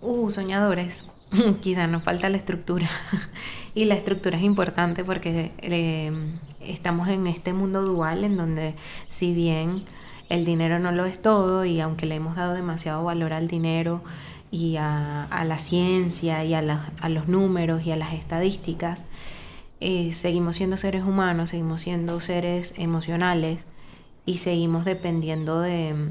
uh, 0.00 0.30
soñadores, 0.30 1.04
quizá 1.60 1.86
nos 1.86 2.02
falta 2.02 2.28
la 2.28 2.36
estructura. 2.36 2.88
y 3.74 3.84
la 3.84 3.94
estructura 3.94 4.38
es 4.38 4.44
importante 4.44 5.04
porque 5.04 5.52
eh, 5.58 6.12
estamos 6.60 7.08
en 7.08 7.26
este 7.26 7.52
mundo 7.52 7.82
dual 7.82 8.24
en 8.24 8.36
donde 8.36 8.74
si 9.08 9.32
bien 9.32 9.84
el 10.28 10.44
dinero 10.44 10.78
no 10.78 10.92
lo 10.92 11.04
es 11.04 11.20
todo 11.20 11.64
y 11.64 11.80
aunque 11.80 12.06
le 12.06 12.16
hemos 12.16 12.36
dado 12.36 12.54
demasiado 12.54 13.04
valor 13.04 13.32
al 13.32 13.48
dinero, 13.48 14.02
y 14.50 14.76
a, 14.78 15.44
la 15.46 15.58
ciencia 15.58 16.44
y 16.44 16.54
a, 16.54 16.62
los 16.62 17.28
números 17.28 17.84
y 17.84 17.90
a 17.90 17.96
las 17.96 18.12
estadísticas, 18.14 19.04
eh, 19.80 20.12
seguimos 20.12 20.56
siendo 20.56 20.76
seres 20.76 21.04
humanos, 21.04 21.50
seguimos 21.50 21.82
siendo 21.82 22.20
seres 22.20 22.74
emocionales 22.78 23.66
y 24.24 24.38
seguimos 24.38 24.84
dependiendo 24.84 25.60
de, 25.60 26.10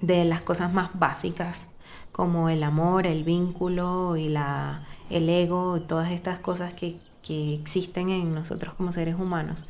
de 0.00 0.24
las 0.24 0.42
cosas 0.42 0.72
más 0.72 0.90
básicas 0.94 1.68
como 2.12 2.48
el 2.48 2.62
amor, 2.62 3.06
el 3.06 3.24
vínculo 3.24 4.16
y 4.16 4.28
la, 4.28 4.84
el 5.10 5.28
ego 5.28 5.78
y 5.78 5.80
todas 5.80 6.12
estas 6.12 6.38
cosas 6.38 6.74
que, 6.74 6.96
que 7.22 7.54
existen 7.54 8.10
en 8.10 8.34
nosotros 8.34 8.74
como 8.74 8.92
seres 8.92 9.16
humanos. 9.16 9.64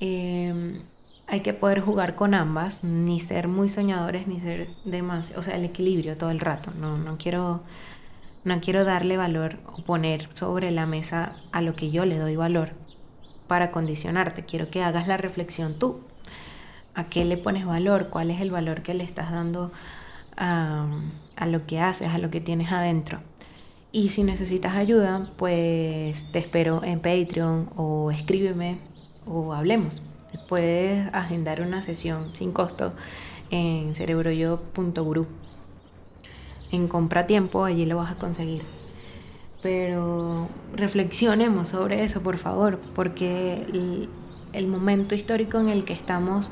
Eh, 0.00 0.80
hay 1.28 1.40
que 1.40 1.52
poder 1.52 1.80
jugar 1.80 2.14
con 2.14 2.34
ambas, 2.34 2.84
ni 2.84 3.18
ser 3.18 3.48
muy 3.48 3.68
soñadores, 3.68 4.28
ni 4.28 4.40
ser 4.40 4.68
demasiado, 4.84 5.40
o 5.40 5.42
sea, 5.42 5.56
el 5.56 5.64
equilibrio 5.64 6.16
todo 6.16 6.30
el 6.30 6.38
rato. 6.38 6.70
No, 6.78 6.96
no 6.98 7.18
quiero, 7.18 7.62
no 8.44 8.60
quiero 8.60 8.84
darle 8.84 9.16
valor 9.16 9.58
o 9.66 9.82
poner 9.82 10.28
sobre 10.34 10.70
la 10.70 10.86
mesa 10.86 11.36
a 11.50 11.62
lo 11.62 11.74
que 11.74 11.90
yo 11.90 12.04
le 12.06 12.18
doy 12.18 12.36
valor 12.36 12.70
para 13.48 13.72
condicionarte. 13.72 14.44
Quiero 14.44 14.70
que 14.70 14.84
hagas 14.84 15.08
la 15.08 15.16
reflexión 15.16 15.78
tú. 15.78 16.00
¿A 16.94 17.04
qué 17.04 17.24
le 17.24 17.36
pones 17.36 17.66
valor? 17.66 18.08
¿Cuál 18.08 18.30
es 18.30 18.40
el 18.40 18.50
valor 18.50 18.82
que 18.82 18.94
le 18.94 19.04
estás 19.04 19.30
dando 19.30 19.72
a, 20.36 20.86
a 21.36 21.46
lo 21.46 21.66
que 21.66 21.80
haces, 21.80 22.10
a 22.10 22.18
lo 22.18 22.30
que 22.30 22.40
tienes 22.40 22.72
adentro? 22.72 23.20
Y 23.92 24.08
si 24.10 24.24
necesitas 24.24 24.74
ayuda, 24.74 25.30
pues 25.36 26.30
te 26.32 26.38
espero 26.38 26.82
en 26.84 27.00
Patreon 27.00 27.70
o 27.76 28.10
escríbeme 28.10 28.78
o 29.26 29.52
hablemos 29.54 30.02
puedes 30.48 31.12
agendar 31.14 31.60
una 31.60 31.82
sesión 31.82 32.34
sin 32.34 32.52
costo 32.52 32.92
en 33.50 33.94
cerebroyo.guru. 33.94 35.26
En 36.72 36.88
compra 36.88 37.26
tiempo, 37.26 37.64
allí 37.64 37.86
lo 37.86 37.96
vas 37.96 38.12
a 38.12 38.18
conseguir. 38.18 38.62
Pero 39.62 40.48
reflexionemos 40.74 41.68
sobre 41.68 42.04
eso, 42.04 42.22
por 42.22 42.36
favor, 42.38 42.80
porque 42.94 43.66
el, 43.72 44.08
el 44.52 44.66
momento 44.66 45.14
histórico 45.14 45.58
en 45.58 45.68
el 45.68 45.84
que 45.84 45.92
estamos 45.92 46.50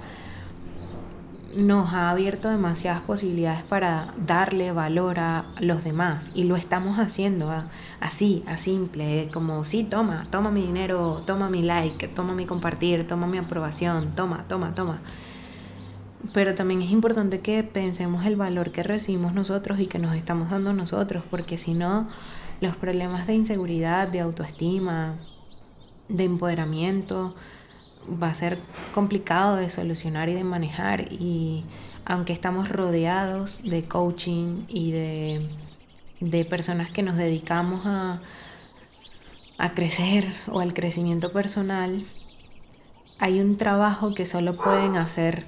nos 1.56 1.92
ha 1.92 2.10
abierto 2.10 2.48
demasiadas 2.48 3.02
posibilidades 3.02 3.62
para 3.62 4.12
darle 4.16 4.72
valor 4.72 5.20
a 5.20 5.44
los 5.60 5.84
demás 5.84 6.30
y 6.34 6.44
lo 6.44 6.56
estamos 6.56 6.98
haciendo 6.98 7.52
así, 8.00 8.42
a 8.46 8.56
simple, 8.56 9.28
como 9.32 9.64
sí, 9.64 9.84
toma, 9.84 10.26
toma 10.30 10.50
mi 10.50 10.62
dinero, 10.62 11.22
toma 11.26 11.48
mi 11.48 11.62
like, 11.62 12.08
toma 12.08 12.34
mi 12.34 12.46
compartir, 12.46 13.06
toma 13.06 13.26
mi 13.26 13.38
aprobación, 13.38 14.14
toma, 14.14 14.44
toma, 14.48 14.74
toma. 14.74 15.00
Pero 16.32 16.54
también 16.54 16.82
es 16.82 16.90
importante 16.90 17.40
que 17.40 17.62
pensemos 17.62 18.24
el 18.24 18.36
valor 18.36 18.72
que 18.72 18.82
recibimos 18.82 19.34
nosotros 19.34 19.78
y 19.78 19.86
que 19.86 19.98
nos 19.98 20.16
estamos 20.16 20.50
dando 20.50 20.72
nosotros, 20.72 21.22
porque 21.30 21.58
si 21.58 21.74
no, 21.74 22.08
los 22.60 22.76
problemas 22.76 23.26
de 23.26 23.34
inseguridad, 23.34 24.08
de 24.08 24.20
autoestima, 24.20 25.18
de 26.08 26.24
empoderamiento, 26.24 27.34
va 28.22 28.28
a 28.28 28.34
ser 28.34 28.60
complicado 28.92 29.56
de 29.56 29.70
solucionar 29.70 30.28
y 30.28 30.34
de 30.34 30.44
manejar 30.44 31.12
y 31.12 31.64
aunque 32.04 32.32
estamos 32.32 32.68
rodeados 32.68 33.62
de 33.62 33.84
coaching 33.84 34.64
y 34.68 34.92
de, 34.92 35.48
de 36.20 36.44
personas 36.44 36.90
que 36.90 37.02
nos 37.02 37.16
dedicamos 37.16 37.86
a, 37.86 38.20
a 39.58 39.74
crecer 39.74 40.32
o 40.50 40.60
al 40.60 40.74
crecimiento 40.74 41.32
personal, 41.32 42.04
hay 43.18 43.40
un 43.40 43.56
trabajo 43.56 44.14
que 44.14 44.26
solo 44.26 44.56
pueden 44.56 44.96
hacer 44.96 45.44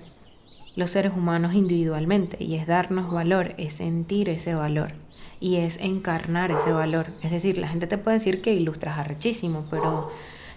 los 0.77 0.91
seres 0.91 1.13
humanos 1.15 1.55
individualmente 1.55 2.37
y 2.43 2.55
es 2.57 2.67
darnos 2.67 3.11
valor, 3.11 3.55
es 3.59 3.75
sentir 3.75 4.29
ese 4.29 4.55
valor 4.55 4.93
y 5.41 5.57
es 5.57 5.79
encarnar 5.79 6.51
ese 6.51 6.73
valor. 6.73 7.07
Es 7.23 7.31
decir, 7.31 7.59
la 7.59 7.69
gente 7.69 7.87
te 7.87 7.99
puede 7.99 8.19
decir 8.19 8.43
que 8.43 8.55
ilustras 8.55 8.99
arrechísimo, 8.99 9.67
pero 9.71 10.11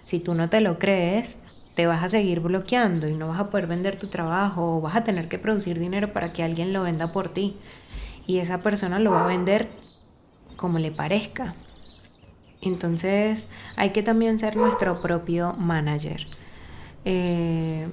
si 0.05 0.19
tú 0.19 0.33
no 0.33 0.49
te 0.49 0.61
lo 0.61 0.77
crees, 0.77 1.37
te 1.79 1.87
vas 1.87 2.03
a 2.03 2.09
seguir 2.09 2.41
bloqueando 2.41 3.07
y 3.07 3.15
no 3.15 3.29
vas 3.29 3.39
a 3.39 3.49
poder 3.49 3.65
vender 3.65 3.97
tu 3.97 4.07
trabajo 4.07 4.75
o 4.75 4.81
vas 4.81 4.97
a 4.97 5.05
tener 5.05 5.29
que 5.29 5.39
producir 5.39 5.79
dinero 5.79 6.11
para 6.11 6.33
que 6.33 6.43
alguien 6.43 6.73
lo 6.73 6.83
venda 6.83 7.13
por 7.13 7.29
ti. 7.29 7.55
Y 8.27 8.39
esa 8.39 8.61
persona 8.61 8.99
lo 8.99 9.11
va 9.11 9.23
a 9.23 9.27
vender 9.29 9.69
como 10.57 10.77
le 10.77 10.91
parezca. 10.91 11.53
Entonces 12.61 13.47
hay 13.77 13.91
que 13.91 14.03
también 14.03 14.39
ser 14.39 14.57
nuestro 14.57 15.01
propio 15.01 15.53
manager. 15.53 16.27
Eh, 17.05 17.87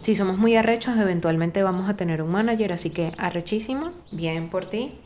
si 0.00 0.14
somos 0.14 0.38
muy 0.38 0.56
arrechos, 0.56 0.96
eventualmente 0.96 1.62
vamos 1.62 1.90
a 1.90 1.96
tener 1.96 2.22
un 2.22 2.30
manager, 2.30 2.72
así 2.72 2.88
que 2.88 3.12
arrechísimo, 3.18 3.90
bien 4.12 4.48
por 4.48 4.64
ti. 4.64 4.98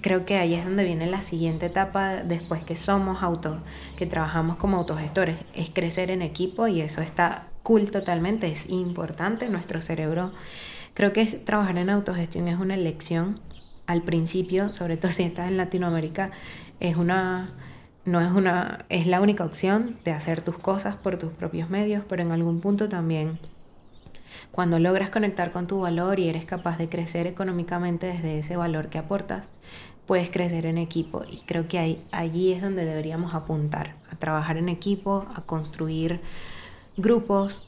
Creo 0.00 0.24
que 0.24 0.36
ahí 0.36 0.54
es 0.54 0.64
donde 0.64 0.84
viene 0.84 1.06
la 1.06 1.20
siguiente 1.20 1.66
etapa 1.66 2.22
después 2.22 2.62
que 2.62 2.76
somos 2.76 3.24
auto, 3.24 3.58
que 3.96 4.06
trabajamos 4.06 4.56
como 4.56 4.76
autogestores, 4.76 5.36
es 5.52 5.70
crecer 5.70 6.12
en 6.12 6.22
equipo 6.22 6.68
y 6.68 6.80
eso 6.80 7.00
está 7.00 7.48
cool 7.64 7.90
totalmente, 7.90 8.46
es 8.46 8.70
importante. 8.70 9.48
Nuestro 9.48 9.80
cerebro, 9.80 10.30
creo 10.94 11.12
que 11.12 11.26
trabajar 11.26 11.76
en 11.76 11.90
autogestión 11.90 12.46
es 12.46 12.60
una 12.60 12.74
elección 12.74 13.40
al 13.86 14.02
principio, 14.02 14.70
sobre 14.70 14.96
todo 14.96 15.10
si 15.10 15.24
estás 15.24 15.48
en 15.48 15.56
Latinoamérica, 15.56 16.30
es 16.78 16.96
una 16.96 17.52
no 18.04 18.20
es 18.20 18.30
una 18.30 18.86
es 18.88 19.06
la 19.06 19.20
única 19.20 19.44
opción 19.44 19.98
de 20.04 20.12
hacer 20.12 20.40
tus 20.40 20.56
cosas 20.56 20.96
por 20.96 21.18
tus 21.18 21.32
propios 21.32 21.68
medios, 21.68 22.04
pero 22.08 22.22
en 22.22 22.30
algún 22.30 22.60
punto 22.60 22.88
también 22.88 23.40
cuando 24.50 24.78
logras 24.78 25.10
conectar 25.10 25.52
con 25.52 25.66
tu 25.66 25.80
valor 25.80 26.18
y 26.18 26.28
eres 26.28 26.44
capaz 26.44 26.78
de 26.78 26.88
crecer 26.88 27.26
económicamente 27.26 28.06
desde 28.06 28.38
ese 28.38 28.56
valor 28.56 28.88
que 28.88 28.98
aportas, 28.98 29.48
puedes 30.06 30.30
crecer 30.30 30.66
en 30.66 30.78
equipo. 30.78 31.22
Y 31.30 31.38
creo 31.42 31.68
que 31.68 31.78
ahí, 31.78 32.02
allí 32.10 32.52
es 32.52 32.62
donde 32.62 32.84
deberíamos 32.84 33.34
apuntar, 33.34 33.94
a 34.10 34.16
trabajar 34.16 34.56
en 34.56 34.68
equipo, 34.68 35.26
a 35.34 35.42
construir 35.42 36.20
grupos 36.96 37.64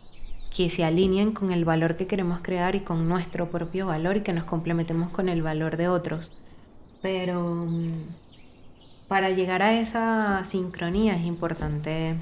que 0.54 0.68
se 0.68 0.84
alineen 0.84 1.32
con 1.32 1.52
el 1.52 1.64
valor 1.64 1.96
que 1.96 2.06
queremos 2.06 2.40
crear 2.42 2.74
y 2.74 2.80
con 2.80 3.08
nuestro 3.08 3.50
propio 3.50 3.86
valor 3.86 4.16
y 4.16 4.20
que 4.22 4.32
nos 4.32 4.44
complementemos 4.44 5.10
con 5.10 5.28
el 5.28 5.40
valor 5.40 5.76
de 5.76 5.88
otros. 5.88 6.32
Pero 7.00 7.64
mm, 7.64 8.08
para 9.08 9.30
llegar 9.30 9.62
a 9.62 9.78
esa 9.78 10.44
sincronía 10.44 11.16
es 11.16 11.24
importante 11.24 12.16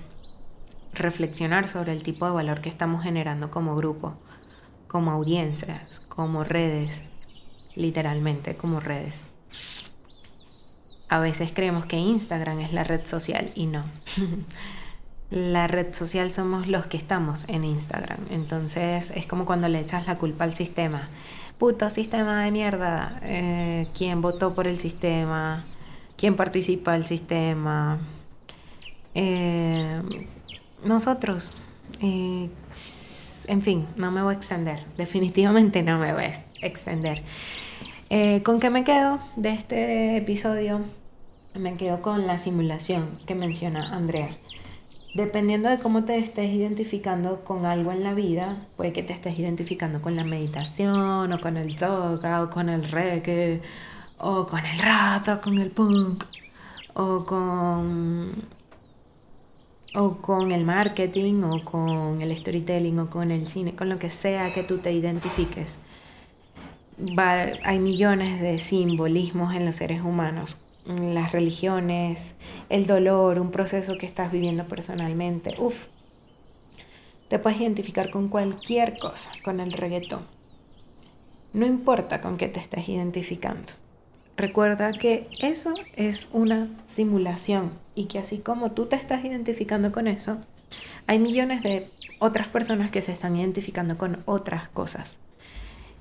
reflexionar 0.93 1.67
sobre 1.67 1.93
el 1.93 2.03
tipo 2.03 2.27
de 2.27 2.33
valor 2.33 2.61
que 2.61 2.69
estamos 2.69 3.03
generando 3.03 3.51
como 3.51 3.75
grupo 3.75 4.17
como 4.91 5.13
audiencias, 5.13 6.01
como 6.09 6.43
redes, 6.43 7.05
literalmente 7.77 8.57
como 8.57 8.81
redes. 8.81 9.27
A 11.09 11.21
veces 11.21 11.53
creemos 11.55 11.87
que 11.87 11.97
Instagram 11.97 12.59
es 12.59 12.73
la 12.73 12.83
red 12.83 13.07
social 13.07 13.53
y 13.55 13.67
no. 13.67 13.85
la 15.31 15.69
red 15.69 15.95
social 15.95 16.33
somos 16.33 16.67
los 16.67 16.87
que 16.87 16.97
estamos 16.97 17.45
en 17.47 17.63
Instagram. 17.65 18.19
Entonces 18.31 19.13
es 19.15 19.29
como 19.29 19.47
cuando 19.47 19.69
le 19.69 19.79
echas 19.79 20.09
la 20.09 20.19
culpa 20.19 20.43
al 20.43 20.55
sistema. 20.55 21.09
Puto 21.57 21.89
sistema 21.89 22.43
de 22.43 22.51
mierda. 22.51 23.21
Eh, 23.23 23.87
¿Quién 23.97 24.21
votó 24.21 24.57
por 24.57 24.67
el 24.67 24.81
sistema? 24.81 25.65
¿Quién 26.17 26.35
participa 26.35 26.95
del 26.95 27.07
sistema? 27.07 28.01
Eh, 29.15 30.03
nosotros. 30.85 31.53
Eh, 32.01 32.51
en 33.51 33.63
fin, 33.63 33.87
no 33.97 34.11
me 34.13 34.23
voy 34.23 34.35
a 34.35 34.37
extender. 34.37 34.85
Definitivamente 34.97 35.83
no 35.83 35.99
me 35.99 36.13
voy 36.13 36.25
a 36.25 36.33
extender. 36.63 37.23
Eh, 38.09 38.43
¿Con 38.43 38.61
qué 38.61 38.71
me 38.71 38.85
quedo 38.85 39.19
de 39.37 39.51
este 39.51 40.17
episodio? 40.17 40.81
Me 41.55 41.77
quedo 41.77 42.01
con 42.01 42.27
la 42.27 42.39
simulación 42.39 43.19
que 43.27 43.35
menciona 43.35 43.95
Andrea. 43.95 44.37
Dependiendo 45.15 45.69
de 45.69 45.79
cómo 45.81 46.05
te 46.05 46.17
estés 46.19 46.53
identificando 46.53 47.45
con 47.45 47.67
algo 47.67 47.91
en 47.91 48.05
la 48.05 48.15
vida, 48.15 48.69
puede 48.77 48.93
que 48.93 49.03
te 49.03 49.13
estés 49.13 49.37
identificando 49.37 50.01
con 50.01 50.15
la 50.15 50.23
meditación, 50.23 51.33
o 51.33 51.41
con 51.41 51.57
el 51.57 51.75
yoga, 51.75 52.45
o 52.45 52.51
con 52.51 52.69
el 52.69 52.85
reggae, 52.85 53.61
o 54.19 54.47
con 54.47 54.65
el 54.65 54.79
rap, 54.79 55.43
con 55.43 55.59
el 55.59 55.73
punk, 55.73 56.25
o 56.95 57.27
con, 57.27 58.45
o 59.95 60.17
con 60.17 60.53
el 60.53 60.65
marketing, 60.65 61.43
o 61.43 61.65
con 61.65 62.23
el 62.23 62.37
storytelling, 62.37 62.99
o 62.99 63.11
con 63.11 63.31
el 63.31 63.47
cine, 63.47 63.75
con 63.75 63.89
lo 63.89 63.99
que 63.99 64.11
sea 64.11 64.53
que 64.53 64.63
tú 64.63 64.79
te 64.79 64.93
identifiques. 64.93 65.79
hay 67.65 67.79
millones 67.79 68.41
de 68.41 68.59
simbolismos 68.59 69.55
en 69.55 69.65
los 69.67 69.77
seres 69.77 70.03
humanos 70.03 70.59
las 70.85 71.33
religiones, 71.33 72.35
el 72.69 72.87
dolor, 72.87 73.39
un 73.39 73.51
proceso 73.51 73.97
que 73.99 74.07
estás 74.07 74.33
viviendo 74.33 74.67
personalmente. 74.67 75.55
Uf, 75.59 75.87
te 77.29 77.39
puedes 77.39 77.61
identificar 77.61 78.11
con 78.11 78.29
cualquier 78.29 78.99
cosa, 78.99 79.31
con 79.45 79.61
el 79.61 79.73
reggaetón. 79.73 80.27
No 81.53 81.67
importa 81.67 82.21
con 82.21 82.37
qué 82.37 82.49
te 82.49 82.61
estés 82.61 82.89
identificando. 82.89 83.73
Recuerda 84.37 84.93
que 84.93 85.29
eso 85.41 85.75
es 85.97 86.29
una 86.33 86.71
simulación 86.89 87.73
y 88.01 88.07
que 88.07 88.19
así 88.19 88.39
como 88.39 88.71
tú 88.71 88.87
te 88.87 88.97
estás 88.97 89.27
identificando 89.27 89.93
con 89.93 90.07
eso, 90.07 90.39
hay 91.07 91.19
millones 91.19 91.63
de 91.63 91.91
otras 92.19 92.49
personas 92.49 92.91
que 92.91 93.03
se 93.03 93.13
están 93.13 93.37
identificando 93.37 93.99
con 93.99 94.23
otras 94.25 94.71
cosas 94.71 95.19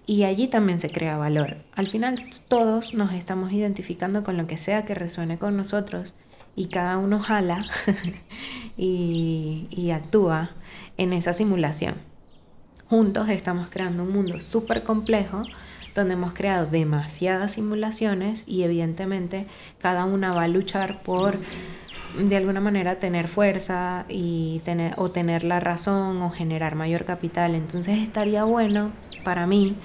y 0.06 0.24
allí 0.24 0.48
también 0.48 0.80
se 0.80 0.94
crea 0.94 1.18
valor. 1.18 1.58
Al 1.76 1.88
final 1.88 2.30
todos 2.48 2.94
nos 2.94 3.12
estamos 3.12 3.52
identificando 3.52 4.24
con 4.24 4.38
lo 4.38 4.48
que 4.48 4.56
sea 4.56 4.86
que 4.86 4.96
resuene 4.96 5.38
con 5.38 5.58
nosotros 5.58 6.14
y 6.56 6.68
cada 6.68 6.98
uno 6.98 7.20
jala 7.20 7.68
y, 8.78 9.68
y, 9.70 9.92
actúa 9.92 10.52
en 10.96 11.12
esa 11.12 11.34
simulación. 11.34 11.96
Juntos 12.88 13.28
estamos 13.28 13.68
creando 13.70 14.04
un 14.04 14.14
mundo 14.14 14.40
súper 14.40 14.84
complejo 14.84 15.42
donde 15.96 16.14
hemos 16.14 16.34
creado 16.34 16.66
demasiadas 16.66 17.52
simulaciones 17.52 18.46
y 18.48 18.64
evidentemente 18.64 19.48
cada 19.80 20.06
una 20.06 20.34
va 20.34 20.44
a 20.44 20.48
luchar 20.48 21.04
por 21.04 21.38
de 22.18 22.36
alguna 22.36 22.60
manera 22.60 23.00
tener 23.00 23.28
fuerza 23.28 24.06
y 24.10 24.62
tener 24.64 24.94
o 24.98 25.12
tener 25.12 25.44
la 25.44 25.60
razón 25.60 26.22
o 26.22 26.30
generar 26.30 26.76
mayor 26.76 27.06
capital. 27.06 27.56
Entonces 27.56 28.00
estaría 28.00 28.44
bueno 28.44 28.92
para 29.24 29.46
mí 29.48 29.76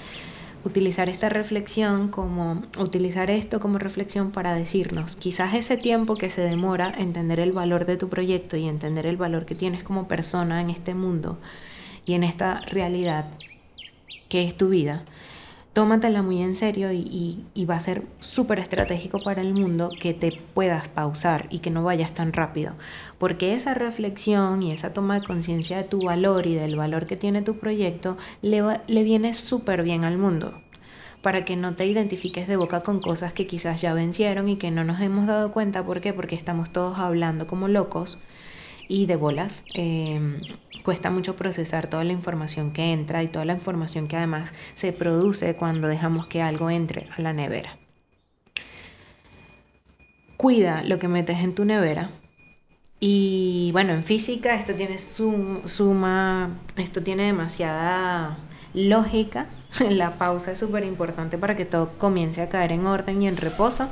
utilizar 0.64 1.08
esta 1.10 1.28
reflexión 1.28 2.08
como 2.08 2.62
utilizar 2.78 3.30
esto 3.30 3.60
como 3.60 3.78
reflexión 3.78 4.30
para 4.30 4.54
decirnos, 4.54 5.14
quizás 5.14 5.54
ese 5.54 5.76
tiempo 5.76 6.16
que 6.16 6.30
se 6.30 6.40
demora 6.40 6.92
entender 6.96 7.38
el 7.38 7.52
valor 7.52 7.84
de 7.84 7.98
tu 7.98 8.08
proyecto 8.08 8.56
y 8.56 8.66
entender 8.66 9.06
el 9.06 9.18
valor 9.18 9.44
que 9.44 9.54
tienes 9.54 9.84
como 9.84 10.08
persona 10.08 10.62
en 10.62 10.70
este 10.70 10.94
mundo 10.94 11.38
y 12.06 12.14
en 12.14 12.24
esta 12.24 12.58
realidad 12.60 13.26
que 14.28 14.42
es 14.42 14.56
tu 14.56 14.70
vida, 14.70 15.04
tómatela 15.74 16.22
muy 16.22 16.40
en 16.40 16.54
serio 16.54 16.92
y, 16.92 17.44
va 17.68 17.76
a 17.76 17.80
ser 17.80 18.04
súper 18.20 18.60
estratégico 18.60 19.18
para 19.18 19.42
el 19.42 19.52
mundo 19.52 19.90
que 20.00 20.14
te 20.14 20.40
puedas 20.54 20.88
pausar 20.88 21.46
y 21.50 21.58
que 21.58 21.70
no 21.70 21.82
vayas 21.82 22.14
tan 22.14 22.32
rápido. 22.32 22.74
Porque 23.18 23.54
esa 23.54 23.74
reflexión 23.74 24.62
y 24.62 24.70
esa 24.70 24.92
toma 24.92 25.18
de 25.18 25.26
conciencia 25.26 25.76
de 25.76 25.84
tu 25.84 26.02
valor 26.02 26.46
y 26.46 26.54
del 26.54 26.76
valor 26.76 27.06
que 27.06 27.16
tiene 27.16 27.42
tu 27.42 27.58
proyecto 27.58 28.16
le, 28.40 28.62
le 28.86 29.02
viene 29.02 29.34
súper 29.34 29.82
bien 29.82 30.04
al 30.04 30.16
mundo. 30.16 30.54
Para 31.22 31.44
que 31.44 31.56
no 31.56 31.74
te 31.74 31.86
identifiques 31.86 32.46
de 32.46 32.56
boca 32.56 32.82
con 32.82 33.00
cosas 33.00 33.32
que 33.32 33.46
quizás 33.46 33.80
ya 33.80 33.94
vencieron 33.94 34.48
y 34.48 34.56
que 34.56 34.70
no 34.70 34.84
nos 34.84 35.00
hemos 35.00 35.26
dado 35.26 35.50
cuenta. 35.50 35.84
¿Por 35.84 36.00
qué? 36.00 36.12
Porque 36.12 36.36
estamos 36.36 36.70
todos 36.70 36.98
hablando 36.98 37.46
como 37.46 37.66
locos 37.66 38.18
y 38.88 39.06
de 39.06 39.16
bolas. 39.16 39.64
Em, 39.74 40.40
cuesta 40.84 41.10
mucho 41.10 41.34
procesar 41.34 41.88
toda 41.88 42.04
la 42.04 42.12
información 42.12 42.70
que 42.70 42.92
entra 42.92 43.22
y 43.22 43.28
toda 43.28 43.46
la 43.46 43.54
información 43.54 44.06
que 44.06 44.16
además 44.16 44.52
se 44.74 44.92
produce 44.92 45.56
cuando 45.56 45.88
dejamos 45.88 46.26
que 46.26 46.42
algo 46.42 46.70
entre 46.70 47.08
a 47.16 47.22
la 47.22 47.32
nevera. 47.32 47.78
Cuida 50.36 50.82
lo 50.84 50.98
que 50.98 51.08
metes 51.08 51.38
en 51.38 51.54
tu 51.54 51.64
nevera. 51.64 52.10
Y 53.00 53.70
bueno, 53.72 53.94
en 53.94 54.04
física 54.04 54.54
esto 54.54 54.74
tiene 54.74 54.98
suma, 54.98 56.50
esto 56.76 57.02
tiene 57.02 57.24
demasiada 57.24 58.36
lógica. 58.74 59.46
La 59.90 60.18
pausa 60.18 60.52
es 60.52 60.58
súper 60.58 60.84
importante 60.84 61.38
para 61.38 61.56
que 61.56 61.64
todo 61.64 61.92
comience 61.98 62.42
a 62.42 62.48
caer 62.48 62.72
en 62.72 62.86
orden 62.86 63.22
y 63.22 63.28
en 63.28 63.38
reposo. 63.38 63.88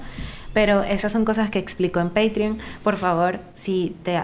Pero 0.53 0.82
esas 0.82 1.12
son 1.12 1.24
cosas 1.24 1.51
que 1.51 1.59
explico 1.59 2.01
en 2.01 2.11
Patreon. 2.11 2.59
Por 2.82 2.97
favor, 2.97 3.40
si 3.55 3.97
te 4.03 4.18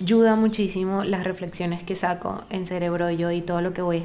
ayuda 0.00 0.34
muchísimo 0.34 1.04
las 1.04 1.24
reflexiones 1.24 1.82
que 1.82 1.94
saco 1.94 2.42
en 2.48 2.66
Cerebro 2.66 3.10
Yo 3.10 3.30
y 3.30 3.42
todo 3.42 3.60
lo 3.60 3.74
que 3.74 3.82
voy 3.82 4.04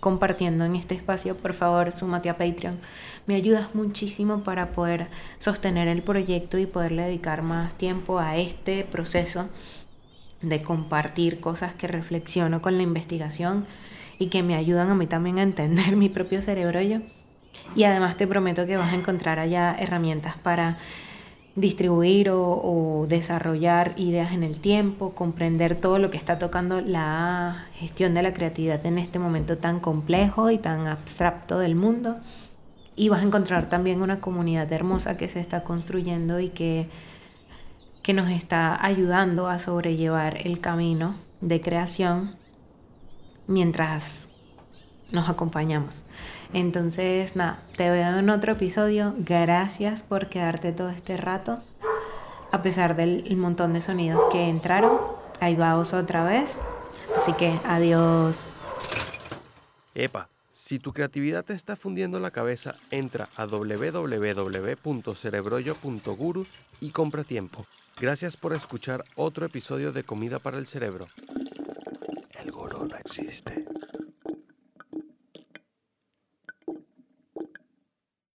compartiendo 0.00 0.64
en 0.64 0.74
este 0.76 0.94
espacio, 0.94 1.36
por 1.36 1.54
favor, 1.54 1.92
súmate 1.92 2.28
a 2.28 2.36
Patreon. 2.36 2.78
Me 3.26 3.36
ayudas 3.36 3.74
muchísimo 3.74 4.42
para 4.42 4.72
poder 4.72 5.08
sostener 5.38 5.88
el 5.88 6.02
proyecto 6.02 6.58
y 6.58 6.66
poderle 6.66 7.04
dedicar 7.04 7.42
más 7.42 7.74
tiempo 7.74 8.18
a 8.18 8.36
este 8.36 8.84
proceso 8.84 9.48
de 10.42 10.62
compartir 10.62 11.40
cosas 11.40 11.74
que 11.74 11.86
reflexiono 11.86 12.60
con 12.60 12.76
la 12.76 12.82
investigación 12.82 13.66
y 14.18 14.26
que 14.26 14.42
me 14.42 14.54
ayudan 14.56 14.90
a 14.90 14.94
mí 14.94 15.06
también 15.06 15.38
a 15.38 15.42
entender 15.42 15.96
mi 15.96 16.08
propio 16.08 16.42
cerebro 16.42 16.80
yo. 16.82 16.98
Y 17.74 17.84
además 17.84 18.16
te 18.16 18.26
prometo 18.26 18.66
que 18.66 18.76
vas 18.76 18.92
a 18.92 18.96
encontrar 18.96 19.38
allá 19.38 19.74
herramientas 19.78 20.36
para 20.36 20.78
distribuir 21.56 22.28
o, 22.30 23.06
desarrollar 23.08 23.94
ideas 23.96 24.32
en 24.32 24.42
el 24.42 24.60
tiempo, 24.60 25.12
comprender 25.12 25.74
todo 25.74 25.98
lo 25.98 26.10
que 26.10 26.18
está 26.18 26.38
tocando 26.38 26.80
la 26.80 27.66
gestión 27.74 28.14
de 28.14 28.22
la 28.22 28.32
creatividad 28.32 28.84
en 28.84 28.98
este 28.98 29.18
momento 29.18 29.56
tan 29.56 29.80
complejo 29.80 30.50
y 30.50 30.58
tan 30.58 30.86
abstracto 30.86 31.58
del 31.58 31.74
mundo. 31.74 32.16
Y 32.94 33.08
vas 33.08 33.20
a 33.20 33.24
encontrar 33.24 33.68
también 33.68 34.02
una 34.02 34.18
comunidad 34.18 34.70
hermosa 34.72 35.16
que 35.16 35.28
se 35.28 35.40
está 35.40 35.64
construyendo 35.64 36.40
y 36.40 36.50
que, 36.50 36.88
que 38.02 38.12
nos 38.12 38.30
está 38.30 38.84
ayudando 38.84 39.48
a 39.48 39.58
sobrellevar 39.58 40.38
el 40.46 40.60
camino 40.60 41.16
de 41.40 41.60
creación 41.60 42.36
mientras 43.46 44.28
nos 45.10 45.28
acompañamos. 45.28 46.04
Entonces, 46.52 47.36
nada, 47.36 47.62
te 47.76 47.88
veo 47.90 48.18
en 48.18 48.28
otro 48.30 48.52
episodio. 48.52 49.14
Gracias 49.18 50.02
por 50.02 50.28
quedarte 50.28 50.72
todo 50.72 50.90
este 50.90 51.16
rato. 51.16 51.60
A 52.52 52.62
pesar 52.62 52.94
del 52.96 53.36
montón 53.36 53.72
de 53.72 53.80
sonidos 53.80 54.20
que 54.32 54.48
entraron. 54.48 54.98
Ahí 55.40 55.56
vamos 55.56 55.92
otra 55.92 56.24
vez. 56.24 56.60
Así 57.16 57.32
que 57.32 57.58
adiós. 57.66 58.50
Epa, 59.94 60.28
si 60.52 60.78
tu 60.78 60.92
creatividad 60.92 61.44
te 61.44 61.54
está 61.54 61.74
fundiendo 61.76 62.20
la 62.20 62.30
cabeza, 62.30 62.74
entra 62.90 63.28
a 63.36 63.46
www.cerebroyo.guru 63.46 66.46
y 66.80 66.90
compra 66.90 67.24
tiempo. 67.24 67.66
Gracias 68.00 68.36
por 68.36 68.52
escuchar 68.52 69.02
otro 69.14 69.46
episodio 69.46 69.92
de 69.92 70.04
Comida 70.04 70.38
para 70.38 70.58
el 70.58 70.66
Cerebro. 70.66 71.08
El 72.38 72.52
gurú 72.52 72.86
no 72.86 72.96
existe. 72.96 73.64